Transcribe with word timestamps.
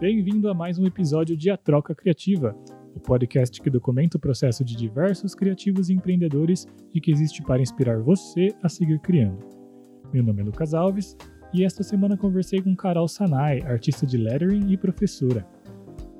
Bem-vindo 0.00 0.48
a 0.48 0.54
mais 0.54 0.78
um 0.78 0.86
episódio 0.86 1.36
de 1.36 1.50
A 1.50 1.58
Troca 1.58 1.94
Criativa, 1.94 2.56
o 2.96 2.98
podcast 2.98 3.60
que 3.60 3.68
documenta 3.68 4.16
o 4.16 4.20
processo 4.20 4.64
de 4.64 4.74
diversos 4.74 5.34
criativos 5.34 5.90
e 5.90 5.92
empreendedores 5.92 6.66
e 6.94 6.98
que 7.02 7.10
existe 7.10 7.42
para 7.42 7.60
inspirar 7.60 8.00
você 8.00 8.48
a 8.62 8.68
seguir 8.70 8.98
criando. 9.00 9.44
Meu 10.10 10.24
nome 10.24 10.40
é 10.40 10.44
Lucas 10.46 10.72
Alves 10.72 11.14
e 11.52 11.66
esta 11.66 11.82
semana 11.82 12.16
conversei 12.16 12.62
com 12.62 12.74
Carol 12.74 13.06
Sanai, 13.08 13.60
artista 13.60 14.06
de 14.06 14.16
lettering 14.16 14.72
e 14.72 14.76
professora. 14.78 15.46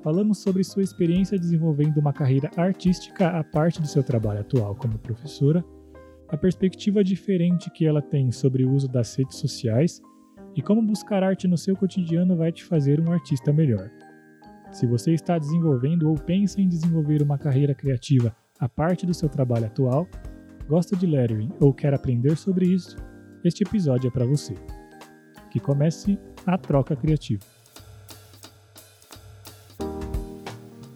Falamos 0.03 0.37
sobre 0.43 0.63
sua 0.63 0.83
experiência 0.83 1.39
desenvolvendo 1.39 1.97
uma 1.97 2.13
carreira 2.13 2.51
artística 2.55 3.29
à 3.29 3.43
parte 3.43 3.81
do 3.81 3.87
seu 3.87 4.03
trabalho 4.03 4.41
atual 4.41 4.75
como 4.75 4.99
professora, 4.99 5.65
a 6.29 6.37
perspectiva 6.37 7.03
diferente 7.03 7.71
que 7.71 7.87
ela 7.87 7.99
tem 8.01 8.31
sobre 8.31 8.63
o 8.63 8.71
uso 8.71 8.87
das 8.87 9.15
redes 9.15 9.37
sociais 9.37 9.99
e 10.55 10.61
como 10.61 10.81
buscar 10.81 11.23
arte 11.23 11.47
no 11.47 11.57
seu 11.57 11.75
cotidiano 11.75 12.35
vai 12.35 12.51
te 12.51 12.63
fazer 12.63 12.99
um 12.99 13.11
artista 13.11 13.53
melhor. 13.53 13.89
Se 14.71 14.85
você 14.85 15.13
está 15.13 15.37
desenvolvendo 15.37 16.09
ou 16.09 16.15
pensa 16.15 16.61
em 16.61 16.67
desenvolver 16.67 17.21
uma 17.21 17.37
carreira 17.37 17.73
criativa 17.73 18.35
à 18.59 18.67
parte 18.67 19.05
do 19.05 19.13
seu 19.13 19.29
trabalho 19.29 19.65
atual, 19.65 20.07
gosta 20.67 20.95
de 20.95 21.05
lettering 21.05 21.51
ou 21.59 21.73
quer 21.73 21.93
aprender 21.93 22.37
sobre 22.37 22.65
isso, 22.65 22.95
este 23.43 23.63
episódio 23.63 24.07
é 24.07 24.11
para 24.11 24.25
você. 24.25 24.53
Que 25.49 25.59
comece 25.59 26.17
a 26.45 26.57
troca 26.57 26.95
criativa. 26.95 27.43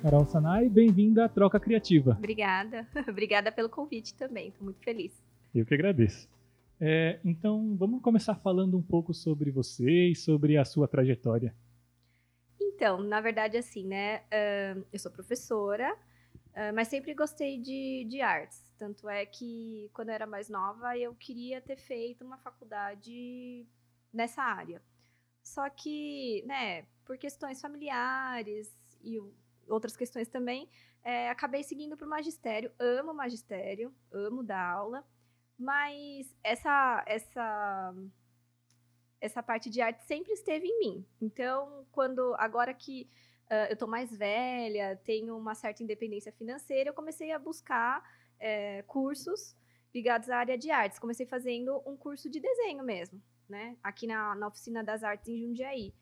Carol 0.01 0.25
Sanai, 0.25 0.69
bem-vinda 0.69 1.25
à 1.25 1.29
Troca 1.29 1.59
Criativa. 1.59 2.15
Obrigada. 2.19 2.87
Obrigada 3.09 3.51
pelo 3.51 3.67
convite 3.67 4.13
também, 4.13 4.49
estou 4.49 4.63
muito 4.63 4.79
feliz. 4.79 5.11
Eu 5.53 5.65
que 5.65 5.73
agradeço. 5.73 6.29
É, 6.79 7.19
então, 7.23 7.75
vamos 7.77 8.01
começar 8.01 8.35
falando 8.35 8.77
um 8.77 8.81
pouco 8.81 9.13
sobre 9.13 9.49
você 9.49 10.09
e 10.09 10.15
sobre 10.15 10.57
a 10.57 10.65
sua 10.65 10.87
trajetória. 10.87 11.55
Então, 12.59 13.01
na 13.01 13.21
verdade, 13.21 13.57
assim, 13.57 13.85
né? 13.85 14.19
Uh, 14.19 14.85
eu 14.91 14.99
sou 14.99 15.11
professora, 15.11 15.93
uh, 15.93 16.73
mas 16.75 16.89
sempre 16.89 17.13
gostei 17.13 17.57
de, 17.59 18.05
de 18.09 18.19
artes. 18.21 18.65
Tanto 18.77 19.07
é 19.07 19.25
que, 19.25 19.89
quando 19.93 20.09
eu 20.09 20.15
era 20.15 20.27
mais 20.27 20.49
nova, 20.49 20.97
eu 20.97 21.15
queria 21.15 21.61
ter 21.61 21.77
feito 21.77 22.25
uma 22.25 22.37
faculdade 22.37 23.65
nessa 24.11 24.41
área. 24.41 24.81
Só 25.41 25.69
que, 25.69 26.43
né, 26.45 26.85
por 27.05 27.17
questões 27.17 27.61
familiares 27.61 28.75
e 29.01 29.17
outras 29.69 29.95
questões 29.95 30.27
também, 30.27 30.67
é, 31.03 31.29
acabei 31.29 31.63
seguindo 31.63 31.95
para 31.95 32.05
o 32.05 32.09
magistério. 32.09 32.71
Amo 32.77 33.13
magistério, 33.13 33.93
amo 34.11 34.43
dar 34.43 34.67
aula. 34.71 35.05
Mas 35.57 36.35
essa 36.43 37.03
essa 37.07 37.93
essa 39.21 39.41
parte 39.41 39.69
de 39.69 39.81
arte 39.81 40.03
sempre 40.03 40.33
esteve 40.33 40.67
em 40.67 40.79
mim. 40.79 41.05
Então, 41.21 41.85
quando 41.91 42.35
agora 42.35 42.73
que 42.73 43.09
uh, 43.49 43.67
eu 43.69 43.73
estou 43.73 43.87
mais 43.87 44.15
velha, 44.15 44.99
tenho 45.03 45.35
uma 45.37 45.55
certa 45.55 45.81
independência 45.81 46.31
financeira, 46.31 46.89
eu 46.89 46.93
comecei 46.93 47.31
a 47.31 47.39
buscar 47.39 48.03
é, 48.39 48.83
cursos 48.83 49.55
ligados 49.93 50.29
à 50.29 50.37
área 50.37 50.57
de 50.57 50.69
artes. 50.69 50.99
Comecei 50.99 51.25
fazendo 51.25 51.81
um 51.85 51.95
curso 51.95 52.29
de 52.29 52.39
desenho 52.39 52.83
mesmo, 52.83 53.21
né? 53.47 53.77
Aqui 53.81 54.05
na, 54.05 54.35
na 54.35 54.47
oficina 54.47 54.83
das 54.83 55.03
artes 55.03 55.29
em 55.29 55.39
Jundiaí. 55.39 55.93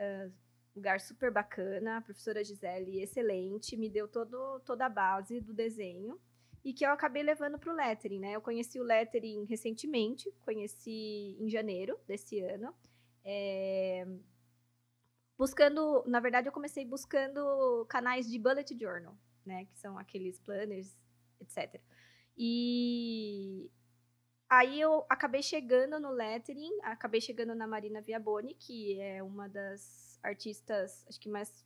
Uh, 0.00 0.32
lugar 0.74 1.00
super 1.00 1.32
bacana, 1.32 1.98
a 1.98 2.00
professora 2.00 2.44
Gisele 2.44 3.02
excelente, 3.02 3.76
me 3.76 3.90
deu 3.90 4.06
todo, 4.08 4.60
toda 4.60 4.86
a 4.86 4.88
base 4.88 5.40
do 5.40 5.52
desenho 5.52 6.18
e 6.64 6.72
que 6.72 6.84
eu 6.84 6.90
acabei 6.90 7.22
levando 7.22 7.58
para 7.58 7.72
o 7.72 7.76
lettering, 7.76 8.20
né? 8.20 8.32
Eu 8.32 8.42
conheci 8.42 8.78
o 8.78 8.84
lettering 8.84 9.44
recentemente, 9.44 10.30
conheci 10.40 11.36
em 11.40 11.48
janeiro 11.48 11.98
desse 12.06 12.40
ano. 12.40 12.74
É... 13.24 14.06
Buscando, 15.38 16.04
na 16.06 16.20
verdade, 16.20 16.48
eu 16.48 16.52
comecei 16.52 16.84
buscando 16.84 17.86
canais 17.88 18.30
de 18.30 18.38
bullet 18.38 18.76
journal, 18.78 19.16
né? 19.44 19.64
Que 19.64 19.78
são 19.78 19.98
aqueles 19.98 20.38
planners, 20.40 20.94
etc. 21.40 21.80
E 22.36 23.70
aí 24.48 24.80
eu 24.80 25.06
acabei 25.08 25.42
chegando 25.42 25.98
no 25.98 26.10
lettering, 26.10 26.70
acabei 26.82 27.20
chegando 27.20 27.54
na 27.54 27.66
Marina 27.66 28.02
Viaboni, 28.02 28.54
que 28.54 29.00
é 29.00 29.22
uma 29.22 29.48
das 29.48 30.18
artistas, 30.22 31.06
acho 31.08 31.18
que 31.18 31.28
mais 31.28 31.64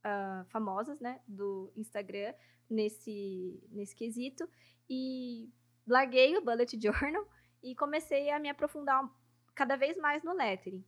uh, 0.00 0.44
famosas, 0.46 1.00
né, 1.00 1.20
do 1.26 1.72
Instagram, 1.76 2.34
nesse, 2.70 3.62
nesse 3.70 3.94
quesito. 3.94 4.48
E 4.88 5.50
larguei 5.86 6.36
o 6.36 6.42
Bullet 6.42 6.78
Journal 6.80 7.26
e 7.62 7.74
comecei 7.74 8.30
a 8.30 8.38
me 8.38 8.48
aprofundar 8.48 9.08
cada 9.54 9.76
vez 9.76 9.96
mais 9.96 10.22
no 10.22 10.32
lettering. 10.32 10.84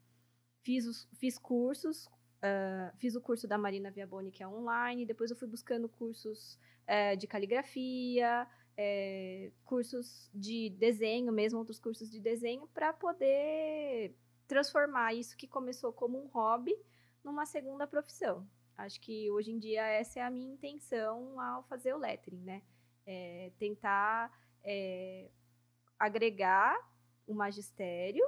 Fiz, 0.62 0.86
os, 0.86 1.08
fiz 1.18 1.38
cursos, 1.38 2.06
uh, 2.06 2.96
fiz 2.98 3.14
o 3.16 3.20
curso 3.20 3.48
da 3.48 3.58
Marina 3.58 3.90
Viaboni, 3.90 4.30
que 4.30 4.42
é 4.42 4.48
online, 4.48 5.04
depois 5.04 5.30
eu 5.30 5.36
fui 5.36 5.48
buscando 5.48 5.88
cursos 5.88 6.58
uh, 6.88 7.16
de 7.16 7.26
caligrafia, 7.26 8.46
uh, 8.78 9.52
cursos 9.64 10.30
de 10.32 10.70
desenho, 10.70 11.32
mesmo 11.32 11.58
outros 11.58 11.80
cursos 11.80 12.10
de 12.10 12.20
desenho, 12.20 12.68
para 12.72 12.92
poder 12.92 14.16
transformar 14.46 15.14
isso 15.14 15.36
que 15.36 15.48
começou 15.48 15.92
como 15.92 16.22
um 16.22 16.28
hobby 16.28 16.74
numa 17.24 17.44
segunda 17.44 17.86
profissão. 17.86 18.46
Acho 18.76 19.00
que 19.00 19.30
hoje 19.30 19.50
em 19.50 19.58
dia 19.58 19.86
essa 19.86 20.20
é 20.20 20.22
a 20.22 20.30
minha 20.30 20.52
intenção 20.52 21.40
ao 21.40 21.62
fazer 21.64 21.94
o 21.94 21.98
lettering, 21.98 22.42
né? 22.42 22.62
É 23.06 23.52
tentar 23.58 24.30
é, 24.64 25.30
agregar 25.98 26.76
o 27.26 27.34
magistério 27.34 28.24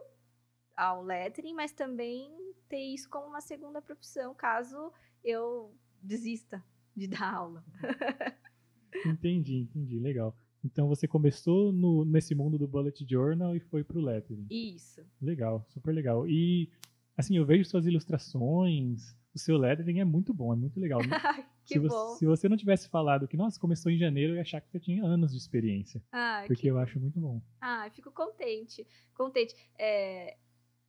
ao 0.77 1.03
lettering, 1.03 1.55
mas 1.55 1.73
também 1.73 2.31
ter 2.69 2.79
isso 2.79 3.09
como 3.09 3.29
uma 3.29 3.41
segunda 3.41 3.81
profissão, 3.81 4.35
caso 4.35 4.93
eu 5.23 5.75
desista 6.03 6.65
de 6.95 7.07
dar 7.07 7.35
aula. 7.35 7.65
entendi, 9.07 9.57
entendi, 9.57 9.99
legal. 9.99 10.37
Então 10.65 10.89
você 10.89 11.07
começou 11.07 11.73
no, 11.73 12.05
nesse 12.05 12.35
mundo 12.35 12.59
do 12.59 12.67
bullet 12.67 13.05
journal 13.09 13.55
e 13.55 13.61
foi 13.61 13.85
para 13.85 13.99
o 13.99 14.03
lettering. 14.03 14.47
Isso. 14.51 15.03
Legal, 15.21 15.65
super 15.69 15.93
legal. 15.93 16.27
E 16.27 16.71
assim, 17.17 17.37
eu 17.37 17.45
vejo 17.45 17.69
suas 17.69 17.87
ilustrações, 17.87 19.15
o 19.35 19.39
seu 19.39 19.57
lettering 19.57 20.01
é 20.01 20.05
muito 20.05 20.33
bom, 20.33 20.53
é 20.53 20.57
muito 20.57 20.79
legal. 20.79 21.01
que 21.65 21.75
se 21.75 21.81
bom. 21.81 21.89
Você, 21.89 22.19
se 22.19 22.27
você 22.27 22.49
não 22.49 22.57
tivesse 22.57 22.89
falado 22.89 23.27
que, 23.27 23.37
nossa, 23.37 23.59
começou 23.59 23.91
em 23.91 23.99
janeiro, 23.99 24.33
eu 24.33 24.37
ia 24.37 24.43
achar 24.43 24.61
que 24.61 24.71
você 24.71 24.79
tinha 24.79 25.05
anos 25.05 25.33
de 25.33 25.39
experiência. 25.39 26.03
Ah, 26.13 26.45
porque 26.47 26.63
que... 26.63 26.69
eu 26.69 26.79
acho 26.79 27.01
muito 27.01 27.19
bom. 27.19 27.43
Ah, 27.61 27.89
fico 27.91 28.13
contente. 28.13 28.87
Contente. 29.15 29.55
É, 29.79 30.37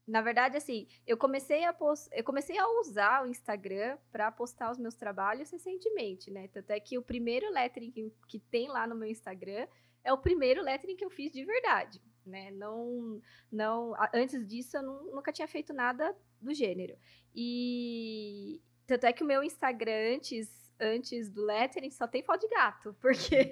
na 0.08 0.22
verdade, 0.22 0.56
assim, 0.56 0.88
eu 1.08 1.18
comecei 1.18 1.66
a 1.66 1.74
post... 1.74 2.10
eu 2.14 2.24
comecei 2.24 2.58
a 2.58 2.68
usar 2.82 3.24
o 3.24 3.28
Instagram 3.28 3.98
para 4.12 4.32
postar 4.32 4.72
os 4.72 4.78
meus 4.78 4.94
trabalhos 4.94 5.50
recentemente, 5.50 6.30
né? 6.30 6.48
Tanto 6.50 6.70
é 6.70 6.80
que 6.80 6.98
o 6.98 7.02
primeiro 7.02 7.52
lettering 7.52 7.92
que, 7.92 8.14
que 8.28 8.40
tem 8.40 8.68
lá 8.68 8.86
no 8.86 8.96
meu 8.96 9.10
Instagram 9.10 9.68
é 10.04 10.14
o 10.14 10.18
primeiro 10.18 10.62
lettering 10.62 10.96
que 10.96 11.04
eu 11.04 11.10
fiz 11.10 11.32
de 11.32 11.44
verdade, 11.44 12.00
né? 12.24 12.52
Não, 12.52 13.20
não, 13.52 13.96
antes 14.14 14.48
disso 14.48 14.78
eu 14.78 14.84
não, 14.84 15.16
nunca 15.16 15.34
tinha 15.34 15.48
feito 15.48 15.74
nada 15.74 16.16
do 16.46 16.54
gênero. 16.54 16.96
E 17.36 18.62
tanto 18.88 19.06
é 19.06 19.14
que 19.14 19.24
o 19.24 19.28
meu 19.28 19.44
Instagram 19.44 20.16
antes 20.16 20.66
antes 20.80 21.30
do 21.30 21.44
lettering 21.44 21.90
só 21.92 22.08
tem 22.08 22.22
foto 22.22 22.42
de 22.42 22.48
gato, 22.50 22.96
porque 23.02 23.50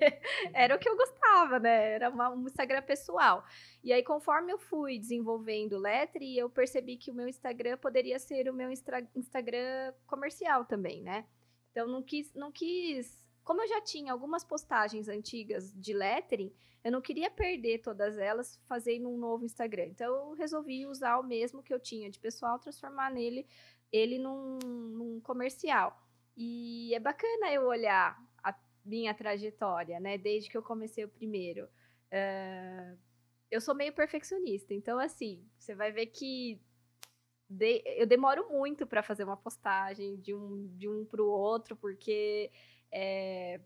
era 0.54 0.76
o 0.76 0.80
que 0.80 0.88
eu 0.88 0.96
gostava, 0.96 1.60
né? 1.60 1.94
Era 1.94 2.10
uma, 2.10 2.30
um 2.30 2.46
Instagram 2.46 2.82
pessoal. 2.82 3.46
E 3.84 3.92
aí, 3.94 4.04
conforme 4.04 4.52
eu 4.52 4.58
fui 4.58 5.00
desenvolvendo 5.00 5.74
o 5.74 5.80
lettering, 5.80 6.36
eu 6.36 6.50
percebi 6.50 6.98
que 6.98 7.12
o 7.12 7.14
meu 7.14 7.28
Instagram 7.28 7.78
poderia 7.78 8.20
ser 8.20 8.50
o 8.50 8.54
meu 8.54 8.70
Instagram 8.72 9.94
comercial 10.06 10.66
também, 10.66 11.02
né? 11.02 11.26
Então, 11.72 11.88
não 11.88 12.04
quis, 12.04 12.34
não 12.34 12.52
quis. 12.52 13.23
Como 13.44 13.62
eu 13.62 13.68
já 13.68 13.82
tinha 13.82 14.12
algumas 14.12 14.44
postagens 14.44 15.08
antigas 15.08 15.74
de 15.74 15.94
lettering, 15.94 16.54
eu 16.84 16.92
não 16.92 17.02
queria 17.02 17.32
perder 17.32 17.80
todas 17.80 18.18
elas 18.18 18.60
fazendo 18.68 19.10
um 19.10 19.18
novo 19.18 19.46
Instagram. 19.46 19.86
Então, 19.86 20.08
eu 20.14 20.32
resolvi 20.34 20.86
usar 20.86 21.18
o 21.18 21.24
mesmo 21.24 21.64
que 21.64 21.74
eu 21.74 21.80
tinha 21.80 22.10
de 22.10 22.20
pessoal, 22.20 22.60
transformar 22.60 23.12
nele 23.12 23.48
ele 23.92 24.18
num, 24.18 24.58
num 24.64 25.22
comercial. 25.22 26.02
E 26.36 26.94
é 26.96 27.00
bacana 27.00 27.52
eu 27.54 27.68
olhar 27.68 28.20
a 28.44 28.56
minha 28.84 29.14
trajetória, 29.14 30.00
né? 30.00 30.18
Desde 30.18 30.50
que 30.50 30.58
eu 30.58 30.64
comecei 30.64 31.04
o 31.06 31.10
primeiro. 31.10 31.66
Uh, 32.12 32.98
eu 33.52 33.62
sou 33.62 33.76
meio 33.76 33.94
perfeccionista, 33.94 34.74
então, 34.74 34.98
assim, 34.98 35.48
você 35.60 35.76
vai 35.76 35.92
ver 35.92 36.08
que 36.08 36.60
de, 37.48 37.84
eu 37.86 38.08
demoro 38.08 38.50
muito 38.50 38.88
para 38.88 39.04
fazer 39.04 39.24
uma 39.24 39.38
postagem 39.38 40.20
de 40.20 40.34
um, 40.34 40.68
de 40.76 40.90
um 40.90 41.06
para 41.06 41.22
o 41.22 41.28
outro, 41.28 41.76
porque 41.76 42.52
é, 42.94 43.60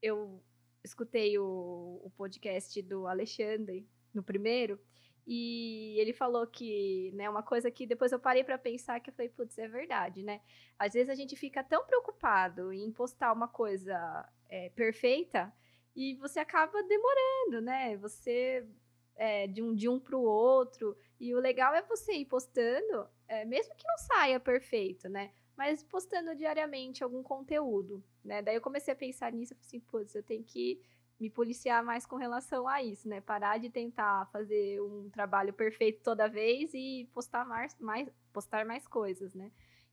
eu 0.00 0.42
escutei 0.82 1.38
o, 1.38 2.00
o 2.04 2.10
podcast 2.16 2.80
do 2.82 3.06
Alexandre 3.06 3.86
no 4.14 4.22
primeiro, 4.22 4.80
e 5.26 5.94
ele 5.98 6.12
falou 6.12 6.46
que, 6.46 7.12
né, 7.14 7.28
uma 7.28 7.42
coisa 7.42 7.70
que 7.70 7.86
depois 7.86 8.10
eu 8.10 8.18
parei 8.18 8.42
para 8.42 8.58
pensar 8.58 8.98
que 9.00 9.10
eu 9.10 9.14
falei, 9.14 9.28
putz, 9.28 9.56
é 9.58 9.68
verdade, 9.68 10.22
né? 10.22 10.40
Às 10.78 10.94
vezes 10.94 11.08
a 11.08 11.14
gente 11.14 11.36
fica 11.36 11.62
tão 11.62 11.84
preocupado 11.86 12.72
em 12.72 12.90
postar 12.90 13.32
uma 13.32 13.46
coisa 13.46 14.28
é, 14.48 14.70
perfeita 14.70 15.52
e 15.94 16.14
você 16.16 16.40
acaba 16.40 16.82
demorando, 16.82 17.60
né? 17.60 17.96
Você 17.98 18.66
é, 19.14 19.46
de 19.46 19.62
um 19.62 19.74
de 19.74 19.88
um 19.88 20.00
para 20.00 20.16
o 20.16 20.22
outro 20.22 20.96
e 21.20 21.34
o 21.34 21.38
legal 21.38 21.74
é 21.74 21.82
você 21.82 22.14
ir 22.14 22.24
postando, 22.24 23.08
é, 23.28 23.44
mesmo 23.44 23.74
que 23.76 23.86
não 23.86 23.98
saia 23.98 24.40
perfeito, 24.40 25.08
né? 25.08 25.30
Mas 25.60 25.82
postando 25.82 26.34
diariamente 26.34 27.04
algum 27.04 27.22
conteúdo, 27.22 28.02
né? 28.24 28.40
Daí 28.40 28.54
eu 28.54 28.62
comecei 28.62 28.94
a 28.94 28.96
pensar 28.96 29.30
nisso, 29.30 29.54
assim, 29.60 29.78
putz, 29.78 30.14
eu 30.14 30.22
tenho 30.22 30.42
que 30.42 30.80
me 31.20 31.28
policiar 31.28 31.84
mais 31.84 32.06
com 32.06 32.16
relação 32.16 32.66
a 32.66 32.82
isso, 32.82 33.06
né? 33.06 33.20
Parar 33.20 33.58
de 33.58 33.68
tentar 33.68 34.24
fazer 34.32 34.80
um 34.80 35.10
trabalho 35.10 35.52
perfeito 35.52 36.02
toda 36.02 36.30
vez 36.30 36.72
e 36.72 37.06
postar 37.12 37.44
mais, 37.44 37.78
mais 37.78 38.08
postar 38.32 38.64
mais 38.64 38.88
coisas, 38.88 39.34
né? 39.34 39.52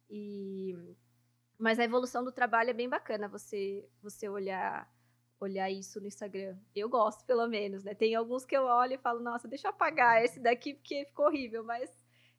E 0.09 0.73
mas 1.59 1.79
a 1.79 1.83
evolução 1.83 2.23
do 2.23 2.31
trabalho 2.31 2.69
é 2.69 2.73
bem 2.73 2.87
bacana 2.87 3.27
você 3.27 3.85
você 4.01 4.29
olhar 4.29 4.89
olhar 5.37 5.69
isso 5.69 5.99
no 5.99 6.07
Instagram. 6.07 6.57
Eu 6.73 6.87
gosto, 6.87 7.25
pelo 7.25 7.45
menos, 7.45 7.83
né? 7.83 7.93
Tem 7.93 8.15
alguns 8.15 8.45
que 8.45 8.55
eu 8.55 8.63
olho 8.63 8.93
e 8.93 8.97
falo, 8.97 9.19
nossa, 9.19 9.49
deixa 9.49 9.67
eu 9.67 9.71
apagar 9.71 10.23
esse 10.23 10.39
daqui 10.39 10.75
porque 10.75 11.03
ficou 11.07 11.25
horrível, 11.25 11.61
mas 11.61 11.91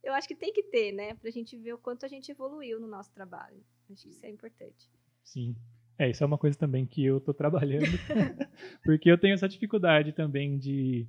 eu 0.03 0.13
acho 0.15 0.29
que 0.29 0.35
tem 0.35 0.53
que 0.53 0.63
ter, 0.65 0.93
né? 0.93 1.15
Pra 1.15 1.31
gente 1.31 1.57
ver 1.57 1.75
o 1.75 1.79
quanto 1.79 2.05
a 2.05 2.09
gente 2.09 2.31
evoluiu 2.31 2.81
no 2.81 2.87
nosso 2.87 3.13
trabalho. 3.13 3.63
Acho 3.91 4.03
que 4.03 4.09
isso 4.11 4.25
é 4.25 4.31
importante. 4.31 4.91
Sim. 5.23 5.57
É, 5.99 6.09
isso 6.09 6.23
é 6.23 6.27
uma 6.27 6.39
coisa 6.39 6.57
também 6.57 6.87
que 6.87 7.05
eu 7.05 7.21
tô 7.21 7.35
trabalhando, 7.35 7.85
porque 8.85 9.11
eu 9.11 9.19
tenho 9.19 9.35
essa 9.35 9.49
dificuldade 9.49 10.13
também 10.13 10.57
de 10.57 11.09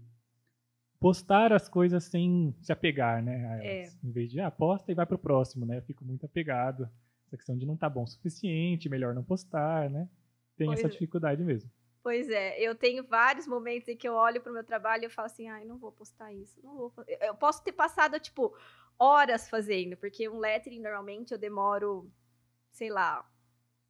postar 1.00 1.54
as 1.54 1.70
coisas 1.70 2.04
sem 2.06 2.56
se 2.60 2.72
apegar, 2.72 3.24
né? 3.24 3.60
É. 3.64 3.90
Em 4.04 4.12
vez 4.12 4.32
de, 4.32 4.40
ah, 4.40 4.50
posta 4.50 4.92
e 4.92 4.96
vai 4.96 5.06
pro 5.06 5.18
próximo, 5.18 5.66
né? 5.66 5.78
Eu 5.78 5.84
fico 5.84 6.04
muito 6.04 6.26
apegado. 6.26 6.90
Essa 7.28 7.38
questão 7.38 7.56
de 7.56 7.66
não 7.66 7.78
tá 7.78 7.88
bom 7.88 8.04
o 8.04 8.08
suficiente, 8.08 8.90
melhor 8.90 9.14
não 9.14 9.24
postar, 9.24 9.90
né? 9.90 10.10
Tem 10.58 10.68
pois 10.68 10.80
essa 10.80 10.88
é. 10.88 10.92
dificuldade 10.92 11.44
mesmo. 11.44 11.70
Pois 12.02 12.30
é, 12.30 12.60
eu 12.60 12.74
tenho 12.76 13.04
vários 13.04 13.46
momentos 13.46 13.90
em 13.90 13.98
que 13.98 14.08
eu 14.08 14.14
olho 14.14 14.42
pro 14.42 14.54
meu 14.54 14.64
trabalho 14.64 15.04
e 15.04 15.06
eu 15.06 15.10
falo 15.10 15.26
assim, 15.26 15.50
ai, 15.50 15.66
não 15.66 15.78
vou 15.78 15.92
postar 15.92 16.32
isso, 16.34 16.60
não 16.64 16.76
vou. 16.76 16.94
Eu 17.08 17.36
posso 17.36 17.62
ter 17.64 17.74
passado, 17.74 18.18
tipo, 18.20 18.56
horas 18.98 19.50
fazendo, 19.50 19.98
porque 19.98 20.30
um 20.30 20.40
lettering, 20.40 20.80
normalmente, 20.80 21.34
eu 21.34 21.38
demoro, 21.38 22.10
sei 22.72 22.90
lá, 22.90 23.30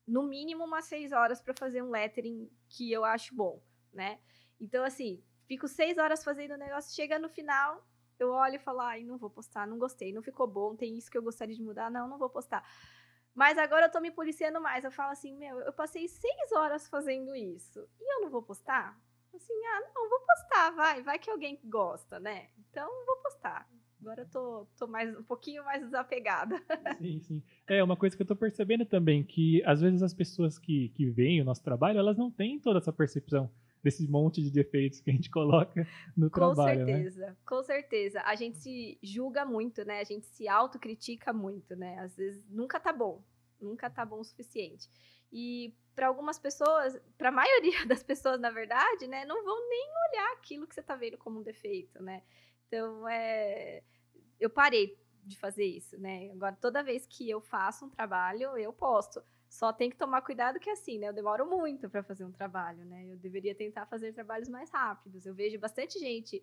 no 0.08 0.24
mínimo 0.24 0.66
umas 0.66 0.86
seis 0.86 1.12
horas 1.12 1.42
para 1.42 1.54
fazer 1.54 1.84
um 1.84 1.92
lettering 1.92 2.50
que 2.68 2.92
eu 2.92 3.06
acho 3.06 3.36
bom, 3.36 3.62
né? 3.94 4.20
Então, 4.60 4.84
assim, 4.84 5.24
fico 5.48 5.68
seis 5.68 5.98
horas 5.98 6.24
fazendo 6.24 6.56
o 6.56 6.58
negócio, 6.58 6.96
chega 6.96 7.20
no 7.20 7.30
final, 7.30 7.88
eu 8.20 8.32
olho 8.32 8.56
e 8.56 8.60
falo, 8.60 8.82
ai, 8.82 9.04
não 9.04 9.18
vou 9.20 9.30
postar, 9.30 9.68
não 9.68 9.78
gostei, 9.78 10.12
não 10.12 10.24
ficou 10.24 10.48
bom, 10.48 10.76
tem 10.76 10.98
isso 10.98 11.12
que 11.12 11.18
eu 11.18 11.24
gostaria 11.24 11.56
de 11.56 11.64
mudar, 11.64 11.92
não, 11.92 12.08
não 12.08 12.18
vou 12.18 12.30
postar. 12.30 12.64
Mas 13.40 13.58
agora 13.58 13.86
eu 13.86 13.90
tô 13.90 14.02
me 14.02 14.12
policiando 14.12 14.60
mais, 14.60 14.84
eu 14.84 14.92
falo 14.92 15.14
assim, 15.14 15.34
meu, 15.38 15.62
eu 15.62 15.72
passei 15.72 16.10
seis 16.10 16.52
horas 16.52 16.90
fazendo 16.90 17.34
isso, 17.34 17.88
e 17.98 18.16
eu 18.16 18.22
não 18.24 18.30
vou 18.30 18.42
postar? 18.42 19.00
Assim, 19.34 19.54
ah, 19.66 19.80
não, 19.96 20.10
vou 20.10 20.20
postar, 20.20 20.72
vai, 20.72 21.02
vai 21.02 21.18
que 21.18 21.30
alguém 21.30 21.58
gosta, 21.64 22.20
né? 22.20 22.50
Então, 22.58 22.90
vou 23.06 23.16
postar. 23.24 23.66
Agora 24.02 24.24
eu 24.24 24.30
tô, 24.30 24.68
tô 24.78 24.88
mais, 24.88 25.18
um 25.18 25.24
pouquinho 25.24 25.64
mais 25.64 25.82
desapegada. 25.82 26.62
Sim, 27.00 27.22
sim. 27.22 27.44
É 27.66 27.82
uma 27.82 27.96
coisa 27.96 28.14
que 28.14 28.22
eu 28.22 28.28
tô 28.28 28.36
percebendo 28.36 28.86
também, 28.86 29.24
que 29.24 29.64
às 29.66 29.80
vezes 29.80 30.04
as 30.04 30.14
pessoas 30.14 30.60
que, 30.60 30.90
que 30.90 31.10
veem 31.10 31.42
o 31.42 31.46
nosso 31.46 31.64
trabalho, 31.64 31.98
elas 31.98 32.18
não 32.18 32.30
têm 32.30 32.60
toda 32.60 32.80
essa 32.80 32.92
percepção 32.92 33.50
desse 33.84 34.08
monte 34.08 34.42
de 34.42 34.52
defeitos 34.52 35.00
que 35.00 35.10
a 35.10 35.14
gente 35.14 35.30
coloca 35.31 35.88
no 36.16 36.30
com 36.30 36.40
trabalho. 36.40 36.80
Com 36.80 36.86
né? 36.86 36.94
certeza, 36.94 37.26
né? 37.28 37.38
com 37.46 37.64
certeza. 37.64 38.22
A 38.22 38.36
gente 38.36 38.58
se 38.58 39.00
julga 39.02 39.46
muito, 39.46 39.84
né? 39.86 40.00
A 40.00 40.04
gente 40.04 40.26
se 40.28 40.48
autocritica 40.48 41.34
muito, 41.34 41.76
né? 41.76 42.00
Às 42.00 42.16
vezes 42.16 42.44
nunca 42.50 42.80
tá 42.80 42.92
bom, 42.92 43.24
nunca 43.60 43.90
tá 43.90 44.06
bom 44.06 44.20
o 44.20 44.24
suficiente. 44.24 44.90
E 45.31 45.76
para 45.96 46.08
algumas 46.08 46.40
pessoas, 46.40 47.00
para 47.18 47.30
a 47.30 47.31
maioria 47.34 47.86
das 47.86 48.04
pessoas, 48.04 48.40
na 48.40 48.50
verdade, 48.50 49.08
né, 49.08 49.26
não 49.26 49.44
vão 49.44 49.70
nem 49.70 49.90
olhar 50.10 50.34
aquilo 50.34 50.68
que 50.68 50.74
você 50.74 50.81
tá 50.81 50.96
vendo 50.96 51.18
como 51.18 51.40
um 51.40 51.44
defeito, 51.44 52.02
né? 52.02 52.24
Então, 52.68 53.08
é, 53.08 53.84
eu 54.40 54.50
parei 54.50 54.98
de 55.24 55.38
fazer 55.38 55.66
isso, 55.66 56.00
né? 56.00 56.31
Agora, 56.31 56.56
toda 56.56 56.84
vez 56.84 57.06
que 57.06 57.30
eu 57.30 57.42
faço 57.42 57.86
um 57.86 57.90
trabalho, 57.90 58.58
eu 58.58 58.72
posto. 58.72 59.22
Só 59.50 59.74
tem 59.74 59.90
que 59.90 59.98
tomar 59.98 60.22
cuidado 60.22 60.60
que 60.60 60.69
assim, 60.69 61.00
né? 61.00 61.07
Eu 61.07 61.13
demoro 61.13 61.46
muito 61.50 61.90
para 61.90 62.04
fazer 62.04 62.24
um 62.24 62.31
trabalho, 62.31 62.86
né? 62.86 63.07
Eu 63.07 63.18
deveria 63.18 63.56
tentar 63.56 63.88
fazer 63.88 64.13
trabalhos 64.13 64.48
mais 64.48 64.69
rápidos. 64.69 65.25
Eu 65.25 65.34
vejo 65.34 65.57
bastante 65.57 65.98
gente 65.98 66.42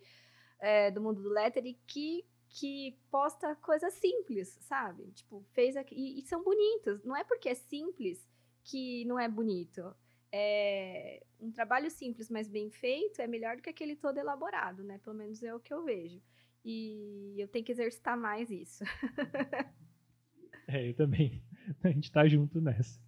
é, 0.59 0.91
do 0.91 1.01
mundo 1.01 1.23
do 1.23 1.29
lettering 1.29 1.79
que 1.87 2.27
que 2.49 2.97
posta 3.11 3.55
coisas 3.57 3.93
simples, 3.95 4.49
sabe? 4.63 5.11
Tipo, 5.13 5.45
fez 5.53 5.77
aqui 5.77 5.95
e, 5.95 6.19
e 6.19 6.23
são 6.23 6.43
bonitos. 6.43 7.03
Não 7.05 7.17
é 7.17 7.25
porque 7.25 7.49
é 7.49 7.55
simples 7.55 8.27
que 8.65 9.05
não 9.05 9.19
é 9.19 9.29
bonito. 9.29 9.95
É, 10.33 11.25
um 11.41 11.51
trabalho 11.51 11.91
simples, 11.91 12.31
mas 12.31 12.49
bem 12.49 12.71
feito, 12.71 13.21
é 13.21 13.27
melhor 13.27 13.57
do 13.57 13.63
que 13.63 13.71
aquele 13.71 13.97
todo 13.97 14.19
elaborado, 14.19 14.83
né? 14.83 14.99
Pelo 14.99 15.17
menos 15.17 15.43
é 15.43 15.55
o 15.55 15.61
que 15.61 15.73
eu 15.73 15.85
vejo. 15.85 16.21
E 16.65 17.37
eu 17.39 17.49
tenho 17.49 17.65
que 17.65 17.73
exercitar 17.73 18.19
mais 18.19 18.51
isso. 18.51 18.83
é, 20.67 20.89
eu 20.89 20.95
também. 20.95 21.46
A 21.83 21.89
gente 21.89 22.11
tá 22.11 22.27
junto 22.27 22.61
nessa. 22.61 23.01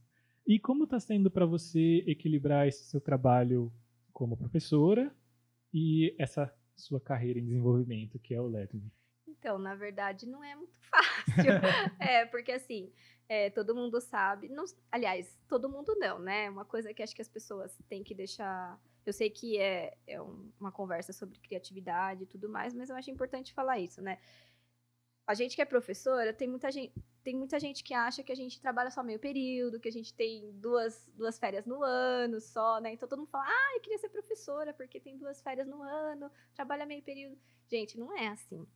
E 0.47 0.59
como 0.59 0.85
está 0.85 0.99
sendo 0.99 1.31
para 1.31 1.45
você 1.45 2.03
equilibrar 2.07 2.67
esse 2.67 2.85
seu 2.85 3.01
trabalho 3.01 3.73
como 4.13 4.37
professora 4.37 5.15
e 5.73 6.15
essa 6.19 6.53
sua 6.75 7.01
carreira 7.01 7.39
em 7.39 7.45
desenvolvimento, 7.45 8.19
que 8.19 8.35
é 8.35 8.41
o 8.41 8.47
lettering? 8.47 8.91
Então, 9.27 9.59
na 9.59 9.75
verdade, 9.75 10.27
não 10.27 10.43
é 10.43 10.57
muito 10.57 10.73
fácil. 10.91 11.53
é, 12.01 12.25
porque 12.27 12.53
assim, 12.53 12.91
é, 13.29 13.51
todo 13.51 13.75
mundo 13.75 14.01
sabe. 14.01 14.49
Não, 14.49 14.65
aliás, 14.91 15.39
todo 15.47 15.69
mundo 15.69 15.95
não, 15.99 16.19
né? 16.19 16.49
Uma 16.49 16.65
coisa 16.65 16.95
que 16.95 17.03
acho 17.03 17.15
que 17.15 17.23
as 17.23 17.29
pessoas 17.29 17.79
têm 17.89 18.03
que 18.03 18.15
deixar. 18.15 18.81
Eu 19.05 19.13
sei 19.13 19.31
que 19.31 19.59
é, 19.59 19.97
é 20.07 20.21
um, 20.21 20.51
uma 20.59 20.73
conversa 20.73 21.13
sobre 21.13 21.39
criatividade 21.39 22.25
e 22.25 22.27
tudo 22.27 22.49
mais, 22.49 22.75
mas 22.75 22.91
eu 22.91 22.97
acho 22.97 23.11
importante 23.11 23.53
falar 23.53 23.79
isso, 23.79 24.01
né? 24.01 24.19
A 25.29 25.35
gente 25.35 25.55
que 25.55 25.61
é 25.61 25.67
professora, 25.67 26.33
tem 26.33 26.49
muita 26.49 26.73
gente, 26.73 26.91
tem 27.23 27.37
muita 27.37 27.61
gente 27.61 27.85
que 27.85 27.93
acha 27.93 28.23
que 28.23 28.33
a 28.33 28.35
gente 28.35 28.59
trabalha 28.59 28.91
só 28.91 29.03
meio 29.03 29.19
período, 29.19 29.79
que 29.79 29.87
a 29.87 29.93
gente 29.93 30.15
tem 30.15 30.51
duas, 30.53 31.07
duas 31.15 31.39
férias 31.39 31.67
no 31.67 31.83
ano 31.83 32.41
só, 32.41 32.81
né? 32.81 32.95
Então 32.95 33.07
todo 33.07 33.19
mundo 33.19 33.29
fala, 33.29 33.45
ah, 33.47 33.73
eu 33.75 33.81
queria 33.83 33.99
ser 33.99 34.09
professora 34.09 34.73
porque 34.73 34.99
tem 34.99 35.19
duas 35.19 35.43
férias 35.43 35.69
no 35.69 35.83
ano, 35.83 36.31
trabalha 36.55 36.87
meio 36.87 37.03
período. 37.03 37.39
Gente, 37.71 37.99
não 37.99 38.17
é 38.17 38.29
assim. 38.29 38.67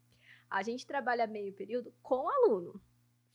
A 0.51 0.63
gente 0.63 0.87
trabalha 0.87 1.27
meio 1.27 1.55
período 1.55 1.91
com 2.03 2.29
aluno. 2.29 2.79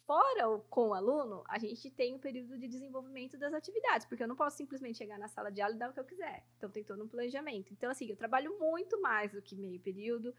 Fora 0.06 0.50
o 0.50 0.60
com 0.60 0.94
aluno, 0.94 1.44
a 1.48 1.58
gente 1.58 1.90
tem 1.90 2.14
o 2.14 2.20
período 2.20 2.56
de 2.56 2.68
desenvolvimento 2.68 3.36
das 3.36 3.52
atividades, 3.52 4.06
porque 4.06 4.22
eu 4.22 4.28
não 4.28 4.36
posso 4.36 4.58
simplesmente 4.58 5.00
chegar 5.00 5.18
na 5.18 5.28
sala 5.28 5.52
de 5.52 5.60
aula 5.60 5.74
e 5.74 5.80
dar 5.80 5.90
o 5.90 5.94
que 5.94 6.00
eu 6.00 6.06
quiser. 6.06 6.46
Então 6.56 6.70
tem 6.70 6.84
todo 6.84 7.04
um 7.04 7.08
planejamento. 7.08 7.74
Então, 7.74 7.90
assim, 7.90 8.06
eu 8.06 8.16
trabalho 8.16 8.60
muito 8.60 9.02
mais 9.02 9.32
do 9.32 9.42
que 9.42 9.56
meio 9.56 9.80
período 9.80 10.36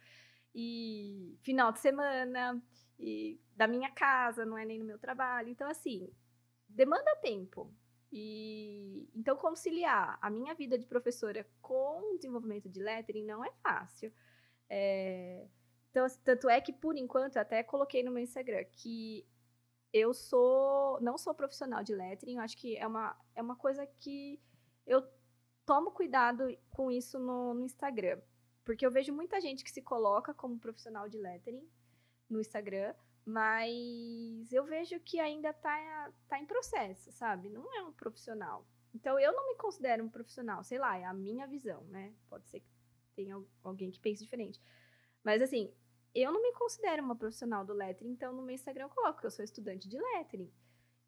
e 0.54 1.38
final 1.42 1.72
de 1.72 1.78
semana 1.78 2.62
e 2.98 3.40
da 3.54 3.66
minha 3.66 3.90
casa, 3.90 4.44
não 4.44 4.58
é 4.58 4.64
nem 4.64 4.78
no 4.78 4.84
meu 4.84 4.98
trabalho. 4.98 5.48
Então, 5.48 5.68
assim, 5.68 6.10
demanda 6.68 7.16
tempo. 7.22 7.72
E 8.10 9.08
então 9.14 9.37
conciliar 9.37 10.18
a 10.20 10.30
minha 10.30 10.54
vida 10.54 10.78
de 10.78 10.87
professora 10.87 11.46
com 11.61 12.14
o 12.14 12.16
desenvolvimento 12.16 12.68
de 12.68 12.82
lettering 12.82 13.25
não 13.25 13.44
é 13.44 13.52
fácil. 13.62 14.12
É, 14.68 15.46
então, 15.90 16.04
assim, 16.04 16.20
tanto 16.25 16.49
é 16.49 16.61
que, 16.61 16.73
por 16.73 16.96
enquanto, 16.96 17.37
até 17.37 17.62
coloquei 17.62 18.02
no 18.02 18.11
meu 18.11 18.23
Instagram 18.23 18.64
que 18.73 19.26
eu 19.92 20.12
sou 20.12 21.00
não 21.00 21.16
sou 21.16 21.34
profissional 21.34 21.82
de 21.82 21.94
lettering, 21.94 22.37
eu 22.37 22.42
acho 22.42 22.56
que 22.56 22.76
é 22.76 22.87
uma, 22.87 23.16
é 23.34 23.42
uma 23.42 23.56
coisa 23.56 23.87
que 23.87 24.40
eu 24.87 25.02
tomo 25.66 25.90
cuidado 25.90 26.44
com 26.70 26.90
isso 26.90 27.18
no, 27.18 27.54
no 27.54 27.64
Instagram. 27.64 28.18
Porque 28.68 28.84
eu 28.84 28.90
vejo 28.90 29.14
muita 29.14 29.40
gente 29.40 29.64
que 29.64 29.70
se 29.70 29.80
coloca 29.80 30.34
como 30.34 30.58
profissional 30.58 31.08
de 31.08 31.16
lettering 31.16 31.66
no 32.28 32.38
Instagram, 32.38 32.94
mas 33.25 34.52
eu 34.52 34.62
vejo 34.66 35.00
que 35.00 35.18
ainda 35.18 35.48
está 35.48 36.12
tá 36.28 36.38
em 36.38 36.44
processo, 36.44 37.10
sabe? 37.10 37.48
Não 37.48 37.75
é 37.75 37.82
um 37.82 37.94
profissional. 37.94 38.68
Então 38.94 39.18
eu 39.18 39.32
não 39.32 39.48
me 39.48 39.54
considero 39.54 40.04
um 40.04 40.10
profissional, 40.10 40.62
sei 40.62 40.78
lá, 40.78 40.98
é 40.98 41.04
a 41.06 41.14
minha 41.14 41.46
visão, 41.46 41.82
né? 41.84 42.12
Pode 42.28 42.46
ser 42.46 42.60
que 42.60 42.68
tenha 43.16 43.42
alguém 43.64 43.90
que 43.90 43.98
pense 43.98 44.22
diferente. 44.22 44.60
Mas 45.25 45.40
assim, 45.40 45.72
eu 46.14 46.30
não 46.30 46.42
me 46.42 46.52
considero 46.52 47.02
uma 47.02 47.16
profissional 47.16 47.64
do 47.64 47.72
lettering, 47.72 48.10
então 48.10 48.34
no 48.34 48.42
meu 48.42 48.54
Instagram 48.54 48.84
eu 48.84 48.90
coloco 48.90 49.20
que 49.20 49.26
eu 49.26 49.30
sou 49.30 49.46
estudante 49.46 49.88
de 49.88 49.98
lettering. 49.98 50.52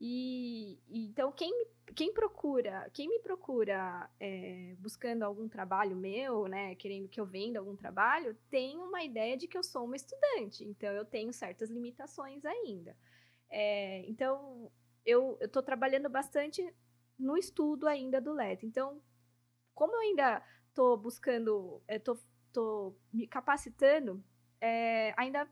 E, 0.00 0.78
então 0.88 1.30
quem 1.30 1.66
quem 1.94 2.14
procura, 2.14 2.88
quem 2.94 3.08
me 3.08 3.18
procura 3.18 4.08
é, 4.20 4.76
buscando 4.78 5.24
algum 5.24 5.48
trabalho 5.48 5.96
meu, 5.96 6.46
né, 6.46 6.74
querendo 6.76 7.08
que 7.08 7.20
eu 7.20 7.26
venda 7.26 7.58
algum 7.58 7.74
trabalho, 7.74 8.36
tem 8.48 8.78
uma 8.78 9.02
ideia 9.02 9.36
de 9.36 9.48
que 9.48 9.58
eu 9.58 9.62
sou 9.62 9.84
uma 9.84 9.96
estudante. 9.96 10.64
Então 10.64 10.90
eu 10.92 11.04
tenho 11.04 11.32
certas 11.32 11.68
limitações 11.68 12.44
ainda. 12.44 12.96
É, 13.50 14.04
então 14.08 14.70
eu 15.04 15.36
estou 15.40 15.62
trabalhando 15.62 16.08
bastante 16.08 16.72
no 17.18 17.36
estudo 17.36 17.86
ainda 17.86 18.20
do 18.20 18.32
lettering. 18.32 18.68
Então 18.68 19.02
como 19.74 19.94
eu 19.94 20.00
ainda 20.00 20.42
estou 20.68 20.96
buscando, 20.96 21.82
estou 21.88 22.18
tô 22.52 22.96
me 23.12 23.26
capacitando, 23.26 24.22
é, 24.60 25.14
ainda 25.16 25.48